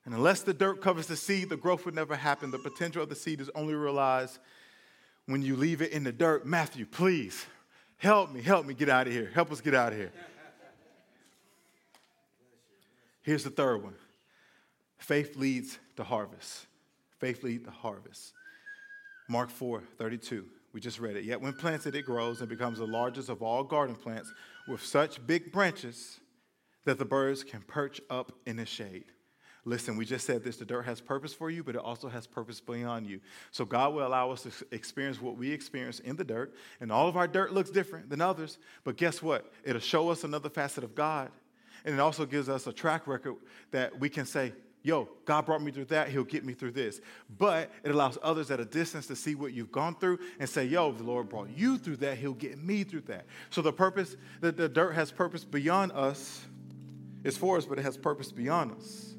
And 0.05 0.15
unless 0.15 0.43
the 0.43 0.53
dirt 0.53 0.83
covers 0.83 1.07
the 1.07 1.17
seed, 1.17 1.49
the 1.49 1.57
growth 1.57 1.85
would 1.87 1.95
never 1.95 2.17
happen. 2.17 2.51
The 2.51 2.59
potential 2.59 3.03
of 3.03 3.09
the 3.09 3.15
seed 3.15 3.41
is 3.41 3.51
only 3.55 3.75
realized 3.75 4.39
when 5.27 5.43
you 5.43 5.57
leave 5.57 5.83
it 5.83 5.93
in 5.93 6.05
the 6.05 6.13
dirt. 6.13 6.47
Matthew, 6.47 6.87
please 6.87 7.47
help 7.97 8.33
me, 8.33 8.43
help 8.43 8.67
me 8.67 8.75
get 8.75 8.89
out 8.89 9.07
of 9.07 9.13
here. 9.13 9.31
Help 9.35 9.51
us 9.51 9.61
get 9.61 9.75
out 9.75 9.93
of 9.93 9.99
here. 9.99 10.13
Here's 13.23 13.45
the 13.45 13.51
third 13.51 13.83
one 13.83 13.95
faith 14.99 15.37
leads 15.37 15.79
to 15.97 16.05
harvest. 16.05 16.67
Faith 17.19 17.43
leads 17.43 17.65
to 17.65 17.71
harvest. 17.71 18.33
Mark 19.29 19.51
4 19.51 19.83
32. 19.99 20.45
We 20.73 20.81
just 20.81 20.99
read 20.99 21.17
it. 21.17 21.25
Yet 21.25 21.41
when 21.41 21.53
planted, 21.53 21.95
it 21.95 22.03
grows 22.03 22.41
and 22.41 22.49
becomes 22.49 22.79
the 22.79 22.87
largest 22.87 23.29
of 23.29 23.43
all 23.43 23.63
garden 23.63 23.95
plants 23.95 24.33
with 24.67 24.85
such 24.85 25.25
big 25.25 25.53
branches 25.53 26.19
that 26.85 26.99
the 26.99 27.05
birds 27.05 27.45
can 27.45 27.63
perch 27.63 28.01
up 28.11 28.33
in 28.45 28.57
the 28.57 28.67
shade. 28.67 29.05
Listen, 29.67 29.97
we 29.97 30.05
just 30.05 30.27
said 30.27 30.45
this 30.45 30.57
the 30.57 30.65
dirt 30.65 30.83
has 30.83 31.01
purpose 31.01 31.33
for 31.33 31.49
you, 31.51 31.65
but 31.65 31.75
it 31.75 31.81
also 31.81 32.09
has 32.09 32.27
purpose 32.27 32.61
beyond 32.61 33.07
you. 33.07 33.21
So 33.51 33.65
God 33.65 33.95
will 33.95 34.07
allow 34.07 34.31
us 34.31 34.43
to 34.43 34.51
experience 34.73 35.23
what 35.23 35.39
we 35.39 35.51
experience 35.51 36.01
in 36.01 36.17
the 36.17 36.25
dirt, 36.25 36.55
and 36.81 36.93
all 36.93 37.09
of 37.09 37.17
our 37.17 37.27
dirt 37.27 37.53
looks 37.53 37.71
different 37.71 38.11
than 38.11 38.21
others. 38.21 38.59
But 38.85 38.97
guess 38.97 39.23
what? 39.23 39.51
It'll 39.65 39.81
show 39.81 40.11
us 40.11 40.23
another 40.23 40.51
facet 40.51 40.85
of 40.85 40.95
God, 40.95 41.31
and 41.85 41.95
it 41.95 42.01
also 42.01 42.27
gives 42.27 42.49
us 42.49 42.67
a 42.67 42.73
track 42.73 43.07
record 43.07 43.37
that 43.71 43.99
we 43.99 44.11
can 44.11 44.27
say, 44.27 44.53
yo, 44.83 45.09
God 45.25 45.47
brought 45.47 45.63
me 45.63 45.73
through 45.73 45.87
that, 45.87 46.09
He'll 46.09 46.25
get 46.25 46.45
me 46.45 46.53
through 46.53 46.73
this. 46.73 47.01
But 47.39 47.71
it 47.83 47.91
allows 47.91 48.19
others 48.23 48.51
at 48.51 48.61
a 48.61 48.67
distance 48.67 49.07
to 49.07 49.17
see 49.17 49.35
what 49.35 49.55
you've 49.55 49.73
gone 49.73 49.95
through 49.95 50.19
and 50.39 50.47
say, 50.47 50.67
yo, 50.67 50.93
the 50.93 51.05
Lord 51.05 51.31
brought 51.31 51.49
you 51.57 51.79
through 51.79 51.97
that, 51.97 52.19
He'll 52.19 52.35
get 52.35 52.63
me 52.63 52.85
through 52.85 53.03
that. 53.03 53.25
So 53.49 53.63
the 53.63 53.73
purpose, 53.73 54.15
the, 54.43 54.53
the 54.53 54.69
dirt 54.69 54.93
has 54.93 55.11
purpose 55.11 55.43
beyond 55.43 55.93
us. 55.93 56.45
It's 57.25 57.39
for 57.39 57.57
us, 57.57 57.65
but 57.65 57.79
it 57.79 57.83
has 57.83 57.97
purpose 57.97 58.31
beyond 58.31 58.73
us. 58.73 59.14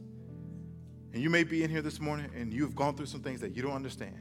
And 1.15 1.23
you 1.23 1.29
may 1.29 1.45
be 1.45 1.63
in 1.63 1.69
here 1.69 1.81
this 1.81 2.01
morning 2.01 2.29
and 2.35 2.53
you've 2.53 2.75
gone 2.75 2.97
through 2.97 3.05
some 3.05 3.21
things 3.21 3.39
that 3.39 3.55
you 3.55 3.61
don't 3.61 3.71
understand. 3.71 4.19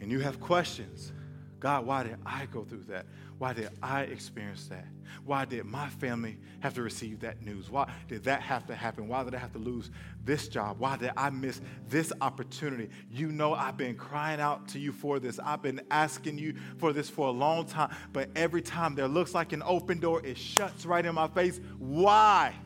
And 0.00 0.10
you 0.10 0.18
have 0.18 0.40
questions. 0.40 1.12
God, 1.60 1.86
why 1.86 2.02
did 2.02 2.16
I 2.26 2.46
go 2.46 2.64
through 2.64 2.82
that? 2.88 3.06
Why 3.38 3.52
did 3.52 3.68
I 3.80 4.02
experience 4.02 4.66
that? 4.66 4.84
Why 5.24 5.44
did 5.44 5.64
my 5.64 5.88
family 5.88 6.38
have 6.58 6.74
to 6.74 6.82
receive 6.82 7.20
that 7.20 7.40
news? 7.40 7.70
Why 7.70 7.88
did 8.08 8.24
that 8.24 8.42
have 8.42 8.66
to 8.66 8.74
happen? 8.74 9.06
Why 9.06 9.22
did 9.22 9.36
I 9.36 9.38
have 9.38 9.52
to 9.52 9.60
lose 9.60 9.92
this 10.24 10.48
job? 10.48 10.80
Why 10.80 10.96
did 10.96 11.12
I 11.16 11.30
miss 11.30 11.60
this 11.88 12.12
opportunity? 12.20 12.90
You 13.08 13.30
know, 13.30 13.54
I've 13.54 13.76
been 13.76 13.94
crying 13.94 14.40
out 14.40 14.66
to 14.70 14.80
you 14.80 14.90
for 14.90 15.20
this. 15.20 15.38
I've 15.38 15.62
been 15.62 15.80
asking 15.92 16.38
you 16.38 16.56
for 16.78 16.92
this 16.92 17.08
for 17.08 17.28
a 17.28 17.30
long 17.32 17.64
time, 17.64 17.94
but 18.12 18.28
every 18.34 18.60
time 18.60 18.96
there 18.96 19.06
looks 19.06 19.34
like 19.34 19.52
an 19.52 19.62
open 19.64 20.00
door, 20.00 20.20
it 20.26 20.36
shuts 20.36 20.84
right 20.84 21.06
in 21.06 21.14
my 21.14 21.28
face. 21.28 21.60
Why? 21.78 22.56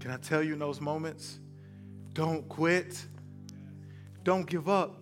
Can 0.00 0.10
I 0.10 0.16
tell 0.16 0.42
you 0.42 0.54
in 0.54 0.58
those 0.58 0.80
moments? 0.80 1.38
Don't 2.14 2.48
quit. 2.48 3.04
Don't 4.24 4.46
give 4.46 4.68
up. 4.68 4.96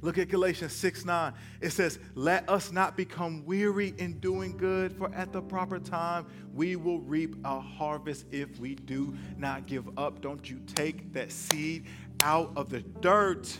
Look 0.00 0.18
at 0.18 0.28
Galatians 0.28 0.72
6 0.72 1.04
9. 1.04 1.32
It 1.60 1.70
says, 1.70 2.00
Let 2.14 2.48
us 2.48 2.72
not 2.72 2.96
become 2.96 3.44
weary 3.46 3.94
in 3.98 4.18
doing 4.18 4.56
good, 4.56 4.92
for 4.92 5.14
at 5.14 5.32
the 5.32 5.40
proper 5.40 5.78
time 5.78 6.26
we 6.52 6.74
will 6.74 7.00
reap 7.00 7.36
a 7.44 7.60
harvest 7.60 8.26
if 8.32 8.58
we 8.58 8.74
do 8.74 9.14
not 9.38 9.66
give 9.66 9.96
up. 9.96 10.20
Don't 10.20 10.50
you 10.50 10.60
take 10.74 11.12
that 11.12 11.30
seed 11.30 11.86
out 12.22 12.52
of 12.56 12.68
the 12.68 12.80
dirt 12.80 13.56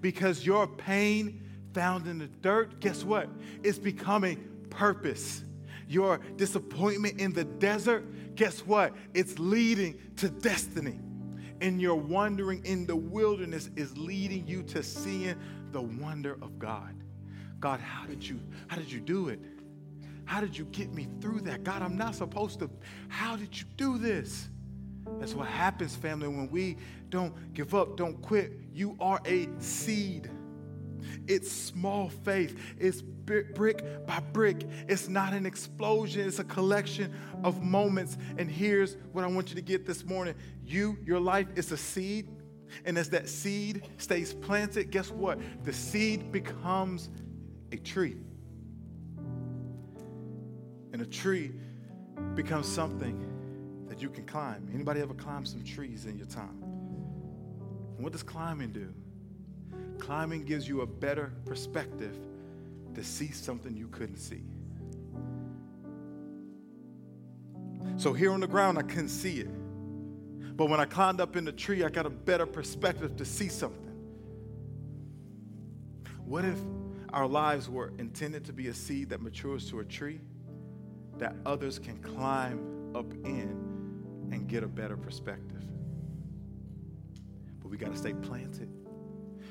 because 0.00 0.44
your 0.44 0.66
pain 0.66 1.40
found 1.72 2.06
in 2.06 2.18
the 2.18 2.26
dirt, 2.26 2.80
guess 2.80 3.04
what? 3.04 3.28
It's 3.62 3.78
becoming 3.78 4.48
purpose. 4.70 5.44
Your 5.88 6.18
disappointment 6.36 7.20
in 7.20 7.32
the 7.32 7.44
desert 7.44 8.04
guess 8.34 8.60
what? 8.60 8.94
It's 9.12 9.38
leading 9.38 9.98
to 10.16 10.28
destiny. 10.28 11.00
And 11.60 11.80
your 11.80 11.96
wandering 11.96 12.64
in 12.64 12.86
the 12.86 12.96
wilderness 12.96 13.70
is 13.76 13.96
leading 13.96 14.46
you 14.46 14.62
to 14.64 14.82
seeing 14.82 15.36
the 15.72 15.80
wonder 15.80 16.36
of 16.42 16.58
God. 16.58 16.94
God, 17.60 17.80
how 17.80 18.06
did 18.06 18.26
you 18.26 18.40
how 18.66 18.76
did 18.76 18.90
you 18.90 19.00
do 19.00 19.28
it? 19.28 19.40
How 20.26 20.40
did 20.40 20.56
you 20.56 20.64
get 20.66 20.92
me 20.92 21.08
through 21.20 21.42
that? 21.42 21.64
God, 21.64 21.82
I'm 21.82 21.96
not 21.96 22.14
supposed 22.14 22.58
to. 22.60 22.70
How 23.08 23.36
did 23.36 23.58
you 23.58 23.66
do 23.76 23.98
this? 23.98 24.48
That's 25.18 25.34
what 25.34 25.48
happens, 25.48 25.94
family, 25.94 26.28
when 26.28 26.50
we 26.50 26.76
don't 27.10 27.54
give 27.54 27.74
up, 27.74 27.96
don't 27.96 28.20
quit. 28.22 28.52
You 28.72 28.96
are 29.00 29.20
a 29.26 29.48
seed. 29.58 30.30
It's 31.26 31.50
small 31.50 32.08
faith. 32.08 32.58
It's 32.78 33.02
brick 33.02 34.06
by 34.06 34.20
brick. 34.32 34.66
It's 34.88 35.08
not 35.08 35.32
an 35.32 35.46
explosion, 35.46 36.26
it's 36.26 36.38
a 36.38 36.44
collection 36.44 37.14
of 37.42 37.62
moments. 37.62 38.16
And 38.38 38.50
here's 38.50 38.96
what 39.12 39.24
I 39.24 39.26
want 39.26 39.48
you 39.50 39.54
to 39.56 39.62
get 39.62 39.86
this 39.86 40.04
morning 40.04 40.34
you, 40.66 40.98
your 41.04 41.20
life 41.20 41.48
is 41.56 41.72
a 41.72 41.76
seed. 41.76 42.28
And 42.84 42.98
as 42.98 43.08
that 43.10 43.28
seed 43.28 43.82
stays 43.98 44.34
planted, 44.34 44.90
guess 44.90 45.10
what? 45.10 45.38
The 45.64 45.72
seed 45.72 46.32
becomes 46.32 47.08
a 47.72 47.76
tree. 47.76 48.16
And 50.92 51.00
a 51.00 51.06
tree 51.06 51.52
becomes 52.34 52.66
something 52.66 53.30
that 53.88 54.02
you 54.02 54.08
can 54.08 54.24
climb. 54.24 54.68
Anybody 54.74 55.00
ever 55.00 55.14
climb 55.14 55.44
some 55.44 55.62
trees 55.62 56.06
in 56.06 56.16
your 56.16 56.26
time? 56.26 56.58
What 57.98 58.12
does 58.12 58.22
climbing 58.22 58.72
do? 58.72 58.92
Climbing 59.98 60.44
gives 60.44 60.68
you 60.68 60.82
a 60.82 60.86
better 60.86 61.32
perspective 61.44 62.16
to 62.94 63.02
see 63.02 63.30
something 63.30 63.76
you 63.76 63.88
couldn't 63.88 64.18
see. 64.18 64.42
So 67.96 68.12
here 68.12 68.32
on 68.32 68.40
the 68.40 68.46
ground, 68.46 68.78
I 68.78 68.82
couldn't 68.82 69.08
see 69.08 69.40
it. 69.40 69.48
But 70.56 70.66
when 70.66 70.80
I 70.80 70.84
climbed 70.84 71.20
up 71.20 71.36
in 71.36 71.44
the 71.44 71.52
tree, 71.52 71.84
I 71.84 71.88
got 71.88 72.06
a 72.06 72.10
better 72.10 72.46
perspective 72.46 73.16
to 73.16 73.24
see 73.24 73.48
something. 73.48 73.80
What 76.24 76.44
if 76.44 76.58
our 77.12 77.26
lives 77.26 77.68
were 77.68 77.92
intended 77.98 78.44
to 78.46 78.52
be 78.52 78.68
a 78.68 78.74
seed 78.74 79.10
that 79.10 79.20
matures 79.20 79.68
to 79.70 79.80
a 79.80 79.84
tree 79.84 80.20
that 81.18 81.34
others 81.44 81.78
can 81.78 81.98
climb 81.98 82.92
up 82.94 83.12
in 83.24 84.28
and 84.32 84.48
get 84.48 84.62
a 84.64 84.68
better 84.68 84.96
perspective? 84.96 85.62
But 87.60 87.70
we 87.70 87.76
got 87.76 87.92
to 87.92 87.98
stay 87.98 88.14
planted. 88.14 88.83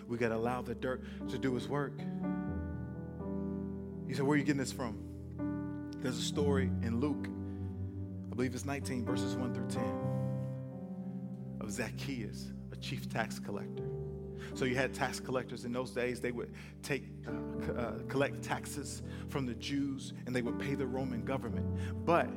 We 0.07 0.17
got 0.17 0.29
to 0.29 0.35
allow 0.35 0.61
the 0.61 0.75
dirt 0.75 1.03
to 1.29 1.37
do 1.37 1.55
its 1.55 1.67
work. 1.67 1.99
He 4.07 4.13
said, 4.13 4.25
Where 4.25 4.35
are 4.35 4.37
you 4.37 4.43
getting 4.43 4.59
this 4.59 4.71
from? 4.71 4.99
There's 6.01 6.17
a 6.17 6.21
story 6.21 6.69
in 6.81 6.99
Luke, 6.99 7.27
I 8.31 8.35
believe 8.35 8.53
it's 8.53 8.65
19, 8.65 9.05
verses 9.05 9.35
1 9.35 9.53
through 9.53 9.67
10, 9.69 9.83
of 11.61 11.71
Zacchaeus, 11.71 12.51
a 12.71 12.75
chief 12.75 13.09
tax 13.09 13.39
collector. 13.39 13.83
So 14.53 14.65
you 14.65 14.75
had 14.75 14.93
tax 14.93 15.19
collectors 15.19 15.65
in 15.65 15.71
those 15.71 15.91
days. 15.91 16.19
They 16.19 16.31
would 16.31 16.53
take, 16.83 17.05
uh, 17.27 17.71
uh, 17.71 17.91
collect 18.07 18.43
taxes 18.43 19.01
from 19.29 19.45
the 19.45 19.55
Jews, 19.55 20.13
and 20.25 20.35
they 20.35 20.41
would 20.41 20.59
pay 20.59 20.75
the 20.75 20.85
Roman 20.85 21.23
government. 21.23 22.05
But 22.05 22.27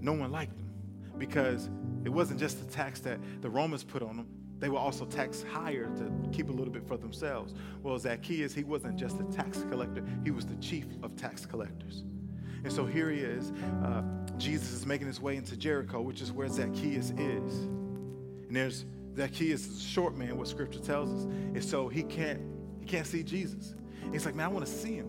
no 0.00 0.12
one 0.14 0.32
liked 0.32 0.56
them 0.56 0.70
because 1.18 1.70
it 2.04 2.08
wasn't 2.08 2.40
just 2.40 2.58
the 2.58 2.72
tax 2.72 3.00
that 3.00 3.20
the 3.40 3.50
Romans 3.50 3.84
put 3.84 4.02
on 4.02 4.16
them. 4.16 4.26
They 4.60 4.68
were 4.68 4.78
also 4.78 5.04
taxed 5.04 5.46
higher 5.46 5.86
to 5.96 6.12
keep 6.32 6.48
a 6.48 6.52
little 6.52 6.72
bit 6.72 6.86
for 6.86 6.96
themselves. 6.96 7.54
Well, 7.82 7.98
Zacchaeus, 7.98 8.54
he 8.54 8.64
wasn't 8.64 8.96
just 8.96 9.20
a 9.20 9.24
tax 9.24 9.64
collector, 9.70 10.04
he 10.24 10.30
was 10.30 10.46
the 10.46 10.56
chief 10.56 10.86
of 11.02 11.16
tax 11.16 11.44
collectors. 11.44 12.04
And 12.62 12.72
so 12.72 12.86
here 12.86 13.10
he 13.10 13.18
is. 13.18 13.52
Uh, 13.84 14.02
Jesus 14.38 14.72
is 14.72 14.86
making 14.86 15.06
his 15.06 15.20
way 15.20 15.36
into 15.36 15.56
Jericho, 15.56 16.00
which 16.00 16.22
is 16.22 16.32
where 16.32 16.48
Zacchaeus 16.48 17.10
is. 17.10 17.58
And 17.60 18.56
there's 18.56 18.86
Zacchaeus 19.16 19.66
is 19.66 19.78
a 19.78 19.80
short 19.80 20.16
man, 20.16 20.36
what 20.36 20.48
scripture 20.48 20.80
tells 20.80 21.10
us. 21.10 21.24
And 21.24 21.62
so 21.62 21.88
he 21.88 22.02
can't, 22.02 22.40
he 22.80 22.86
can't 22.86 23.06
see 23.06 23.22
Jesus. 23.22 23.74
And 24.02 24.12
he's 24.12 24.26
like, 24.26 24.34
man, 24.34 24.46
I 24.46 24.48
want 24.48 24.66
to 24.66 24.72
see 24.72 24.96
him. 24.96 25.08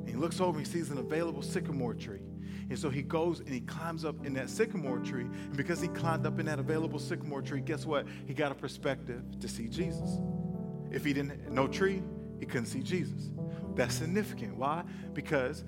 And 0.00 0.08
he 0.08 0.16
looks 0.16 0.40
over 0.40 0.58
he 0.58 0.64
sees 0.64 0.90
an 0.90 0.98
available 0.98 1.42
sycamore 1.42 1.94
tree. 1.94 2.22
And 2.70 2.78
so 2.78 2.88
he 2.88 3.02
goes 3.02 3.40
and 3.40 3.48
he 3.48 3.60
climbs 3.60 4.04
up 4.04 4.24
in 4.24 4.32
that 4.34 4.48
sycamore 4.48 5.00
tree. 5.00 5.24
And 5.24 5.56
because 5.56 5.80
he 5.80 5.88
climbed 5.88 6.24
up 6.24 6.38
in 6.38 6.46
that 6.46 6.60
available 6.60 7.00
sycamore 7.00 7.42
tree, 7.42 7.60
guess 7.60 7.84
what? 7.84 8.06
He 8.26 8.32
got 8.32 8.52
a 8.52 8.54
perspective 8.54 9.22
to 9.40 9.48
see 9.48 9.68
Jesus. 9.68 10.18
If 10.92 11.04
he 11.04 11.12
didn't, 11.12 11.50
no 11.50 11.66
tree, 11.66 12.00
he 12.38 12.46
couldn't 12.46 12.66
see 12.66 12.80
Jesus. 12.80 13.30
That's 13.74 13.94
significant. 13.94 14.56
Why? 14.56 14.84
Because 15.12 15.64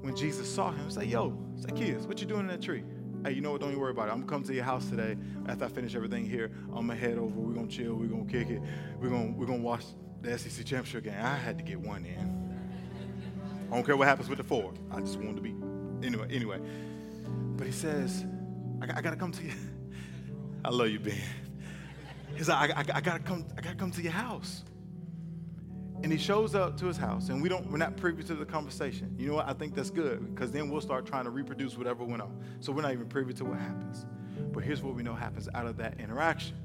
when 0.00 0.16
Jesus 0.16 0.52
saw 0.52 0.72
him, 0.72 0.84
he 0.86 0.92
said, 0.92 1.06
Yo, 1.06 1.38
Zacchaeus, 1.60 2.06
what 2.06 2.20
you 2.20 2.26
doing 2.26 2.40
in 2.40 2.46
that 2.48 2.60
tree? 2.60 2.82
Hey, 3.24 3.32
you 3.32 3.40
know 3.40 3.52
what? 3.52 3.60
Don't 3.60 3.70
even 3.70 3.80
worry 3.80 3.92
about 3.92 4.08
it. 4.08 4.10
I'm 4.10 4.18
gonna 4.18 4.30
come 4.30 4.42
to 4.44 4.54
your 4.54 4.64
house 4.64 4.86
today. 4.86 5.16
After 5.46 5.64
I 5.64 5.68
finish 5.68 5.94
everything 5.94 6.28
here, 6.28 6.50
I'm 6.70 6.88
gonna 6.88 6.96
head 6.96 7.18
over. 7.18 7.38
We're 7.38 7.54
gonna 7.54 7.68
chill. 7.68 7.94
We're 7.94 8.06
gonna 8.06 8.24
kick 8.24 8.50
it. 8.50 8.60
We're 9.00 9.10
gonna 9.10 9.30
we're 9.30 9.46
gonna 9.46 9.62
watch 9.62 9.84
the 10.22 10.36
SEC 10.36 10.66
championship 10.66 11.04
game. 11.04 11.14
I 11.16 11.36
had 11.36 11.56
to 11.58 11.62
get 11.62 11.78
one 11.78 12.04
in. 12.04 12.42
I 13.70 13.74
don't 13.76 13.86
care 13.86 13.96
what 13.96 14.08
happens 14.08 14.28
with 14.28 14.38
the 14.38 14.44
four. 14.44 14.74
I 14.90 15.00
just 15.00 15.18
wanted 15.18 15.36
to 15.36 15.42
be 15.42 15.54
anyway, 16.04 16.28
anyway. 16.30 16.60
But 17.56 17.66
he 17.66 17.72
says, 17.72 18.24
I, 18.80 18.98
I 18.98 19.02
gotta 19.02 19.16
come 19.16 19.32
to 19.32 19.42
you. 19.44 19.52
I 20.64 20.70
love 20.70 20.88
you, 20.88 21.00
Ben. 21.00 21.14
He's 22.36 22.48
like, 22.48 22.70
I, 22.70 22.80
I, 22.80 22.84
I, 22.96 23.00
gotta 23.00 23.18
come, 23.18 23.44
I 23.56 23.60
gotta 23.60 23.76
come 23.76 23.90
to 23.92 24.02
your 24.02 24.12
house. 24.12 24.64
And 26.02 26.10
he 26.10 26.18
shows 26.18 26.54
up 26.54 26.76
to 26.78 26.86
his 26.86 26.96
house, 26.96 27.28
and 27.28 27.40
we 27.40 27.48
don't, 27.48 27.70
we're 27.70 27.78
not 27.78 27.96
privy 27.96 28.24
to 28.24 28.34
the 28.34 28.44
conversation. 28.44 29.14
You 29.16 29.28
know 29.28 29.34
what? 29.34 29.48
I 29.48 29.52
think 29.52 29.74
that's 29.74 29.90
good, 29.90 30.34
because 30.34 30.50
then 30.50 30.68
we'll 30.68 30.80
start 30.80 31.06
trying 31.06 31.24
to 31.24 31.30
reproduce 31.30 31.78
whatever 31.78 32.02
went 32.02 32.22
on. 32.22 32.42
So 32.58 32.72
we're 32.72 32.82
not 32.82 32.92
even 32.92 33.06
privy 33.06 33.32
to 33.34 33.44
what 33.44 33.58
happens. 33.58 34.04
But 34.52 34.64
here's 34.64 34.82
what 34.82 34.94
we 34.94 35.02
know 35.02 35.14
happens 35.14 35.48
out 35.54 35.66
of 35.66 35.76
that 35.76 36.00
interaction 36.00 36.56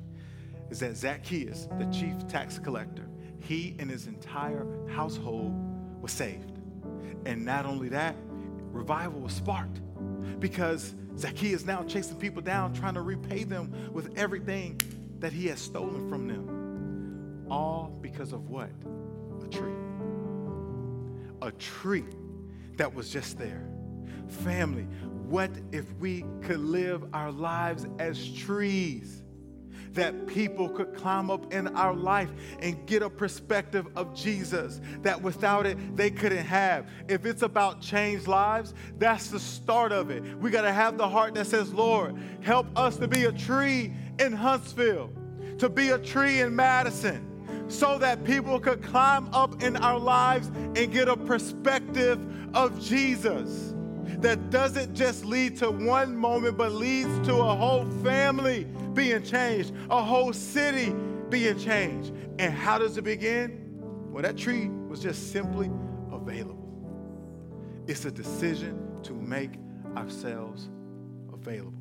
is 0.69 0.79
that 0.79 0.97
Zacchaeus, 0.97 1.67
the 1.77 1.85
chief 1.85 2.27
tax 2.27 2.59
collector, 2.59 3.07
he 3.39 3.75
and 3.79 3.89
his 3.89 4.07
entire 4.07 4.65
household 4.89 5.53
was 6.01 6.11
saved. 6.11 6.59
And 7.25 7.45
not 7.45 7.65
only 7.65 7.89
that, 7.89 8.15
revival 8.77 9.19
was 9.19 9.33
sparked 9.33 9.81
because 10.39 10.93
Zacchaeus 11.17 11.65
now 11.65 11.83
chasing 11.83 12.17
people 12.17 12.41
down, 12.41 12.73
trying 12.73 12.93
to 12.93 13.01
repay 13.01 13.43
them 13.43 13.73
with 13.91 14.17
everything 14.17 14.79
that 15.19 15.33
he 15.33 15.47
has 15.47 15.59
stolen 15.59 16.07
from 16.09 16.27
them. 16.27 17.45
All 17.49 17.97
because 18.01 18.33
of 18.33 18.49
what? 18.49 18.69
A 19.43 19.47
tree. 19.47 19.73
A 21.41 21.51
tree 21.53 22.05
that 22.77 22.93
was 22.93 23.09
just 23.09 23.39
there. 23.39 23.67
Family, 24.27 24.83
what 25.27 25.51
if 25.71 25.91
we 25.95 26.23
could 26.43 26.59
live 26.59 27.03
our 27.13 27.31
lives 27.31 27.87
as 27.99 28.31
trees? 28.33 29.23
That 29.97 30.27
people 30.27 30.69
could 30.69 30.93
climb 30.93 31.31
up 31.31 31.51
in 31.51 31.67
our 31.75 31.93
life 31.93 32.29
and 32.59 32.85
get 32.85 33.01
a 33.01 33.09
perspective 33.09 33.87
of 33.95 34.13
Jesus 34.13 34.79
that 35.01 35.19
without 35.19 35.65
it 35.65 35.97
they 35.97 36.11
couldn't 36.11 36.45
have. 36.45 36.87
If 37.07 37.25
it's 37.25 37.41
about 37.41 37.81
changed 37.81 38.27
lives, 38.27 38.75
that's 38.99 39.29
the 39.29 39.39
start 39.39 39.91
of 39.91 40.11
it. 40.11 40.23
We 40.39 40.51
got 40.51 40.61
to 40.61 40.71
have 40.71 40.99
the 40.99 41.09
heart 41.09 41.33
that 41.33 41.47
says, 41.47 41.73
Lord, 41.73 42.15
help 42.41 42.67
us 42.75 42.97
to 42.97 43.07
be 43.07 43.25
a 43.25 43.31
tree 43.31 43.91
in 44.19 44.33
Huntsville, 44.33 45.09
to 45.57 45.67
be 45.67 45.89
a 45.89 45.97
tree 45.97 46.41
in 46.41 46.55
Madison 46.55 47.23
so 47.67 47.97
that 47.97 48.23
people 48.23 48.59
could 48.59 48.83
climb 48.83 49.27
up 49.33 49.63
in 49.63 49.77
our 49.77 49.99
lives 49.99 50.47
and 50.75 50.91
get 50.91 51.07
a 51.07 51.17
perspective 51.17 52.19
of 52.53 52.79
Jesus 52.79 53.73
that 54.19 54.51
doesn't 54.51 54.93
just 54.93 55.25
lead 55.25 55.57
to 55.57 55.71
one 55.71 56.15
moment, 56.15 56.55
but 56.55 56.71
leads 56.71 57.27
to 57.27 57.35
a 57.35 57.55
whole 57.55 57.85
family 58.03 58.67
being 58.97 59.21
changed, 59.21 59.71
a 59.91 60.03
whole 60.03 60.33
city 60.33 60.93
being 61.29 61.57
changed. 61.57 62.11
And 62.39 62.51
how 62.51 62.79
does 62.79 62.97
it 62.97 63.03
begin? 63.03 63.79
Well, 64.11 64.23
that 64.23 64.35
tree 64.35 64.69
was 64.69 64.99
just 64.99 65.31
simply 65.31 65.69
available. 66.11 66.67
It's 67.85 68.05
a 68.05 68.11
decision 68.11 68.99
to 69.03 69.13
make 69.13 69.51
ourselves 69.95 70.69
available. 71.31 71.77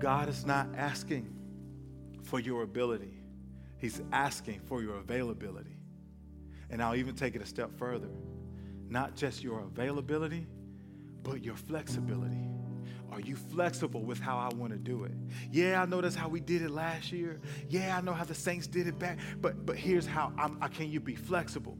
God 0.00 0.28
is 0.28 0.44
not 0.44 0.68
asking 0.76 1.32
for 2.24 2.40
your 2.40 2.62
ability, 2.62 3.22
He's 3.78 4.02
asking 4.12 4.60
for 4.60 4.82
your 4.82 4.96
availability. 4.96 5.76
And 6.70 6.82
I'll 6.82 6.96
even 6.96 7.14
take 7.14 7.36
it 7.36 7.42
a 7.42 7.46
step 7.46 7.70
further. 7.78 8.08
Not 8.88 9.14
just 9.14 9.44
your 9.44 9.60
availability, 9.60 10.46
but 11.22 11.44
your 11.44 11.56
flexibility. 11.56 12.48
Are 13.14 13.20
you 13.20 13.36
flexible 13.36 14.02
with 14.02 14.18
how 14.18 14.36
I 14.36 14.52
want 14.56 14.72
to 14.72 14.78
do 14.78 15.04
it? 15.04 15.12
Yeah, 15.52 15.80
I 15.80 15.86
know 15.86 16.00
that's 16.00 16.16
how 16.16 16.28
we 16.28 16.40
did 16.40 16.62
it 16.62 16.70
last 16.70 17.12
year. 17.12 17.40
Yeah, 17.68 17.96
I 17.96 18.00
know 18.00 18.12
how 18.12 18.24
the 18.24 18.34
Saints 18.34 18.66
did 18.66 18.88
it 18.88 18.98
back. 18.98 19.18
But 19.40 19.64
but 19.64 19.76
here's 19.76 20.04
how 20.04 20.32
I'm, 20.36 20.58
I, 20.60 20.66
can 20.66 20.90
you 20.90 20.98
be 20.98 21.14
flexible? 21.14 21.78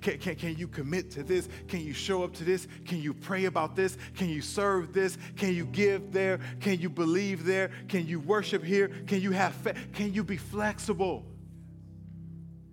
Can, 0.00 0.18
can, 0.18 0.34
can 0.34 0.56
you 0.56 0.66
commit 0.66 1.10
to 1.12 1.22
this? 1.22 1.48
Can 1.68 1.80
you 1.80 1.92
show 1.92 2.24
up 2.24 2.34
to 2.34 2.44
this? 2.44 2.66
Can 2.84 3.00
you 3.00 3.14
pray 3.14 3.44
about 3.44 3.76
this? 3.76 3.96
Can 4.16 4.28
you 4.28 4.42
serve 4.42 4.92
this? 4.92 5.16
Can 5.36 5.54
you 5.54 5.66
give 5.66 6.12
there? 6.12 6.40
Can 6.58 6.80
you 6.80 6.90
believe 6.90 7.44
there? 7.44 7.70
Can 7.88 8.06
you 8.06 8.18
worship 8.18 8.64
here? 8.64 8.88
Can 9.06 9.20
you 9.20 9.30
have 9.30 9.54
faith? 9.54 9.76
Can 9.92 10.12
you 10.12 10.24
be 10.24 10.36
flexible? 10.36 11.24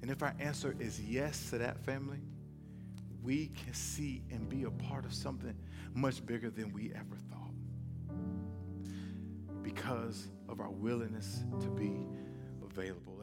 And 0.01 0.09
if 0.09 0.23
our 0.23 0.33
answer 0.39 0.75
is 0.79 0.99
yes 0.99 1.51
to 1.51 1.59
that 1.59 1.79
family, 1.85 2.19
we 3.21 3.47
can 3.49 3.73
see 3.73 4.23
and 4.31 4.49
be 4.49 4.63
a 4.63 4.71
part 4.71 5.05
of 5.05 5.13
something 5.13 5.55
much 5.93 6.25
bigger 6.25 6.49
than 6.49 6.73
we 6.73 6.91
ever 6.95 7.17
thought. 7.29 7.36
Because 9.73 10.29
of 10.47 10.61
our 10.61 10.69
willingness 10.69 11.43
to 11.59 11.67
be 11.67 11.91
available. 12.63 13.16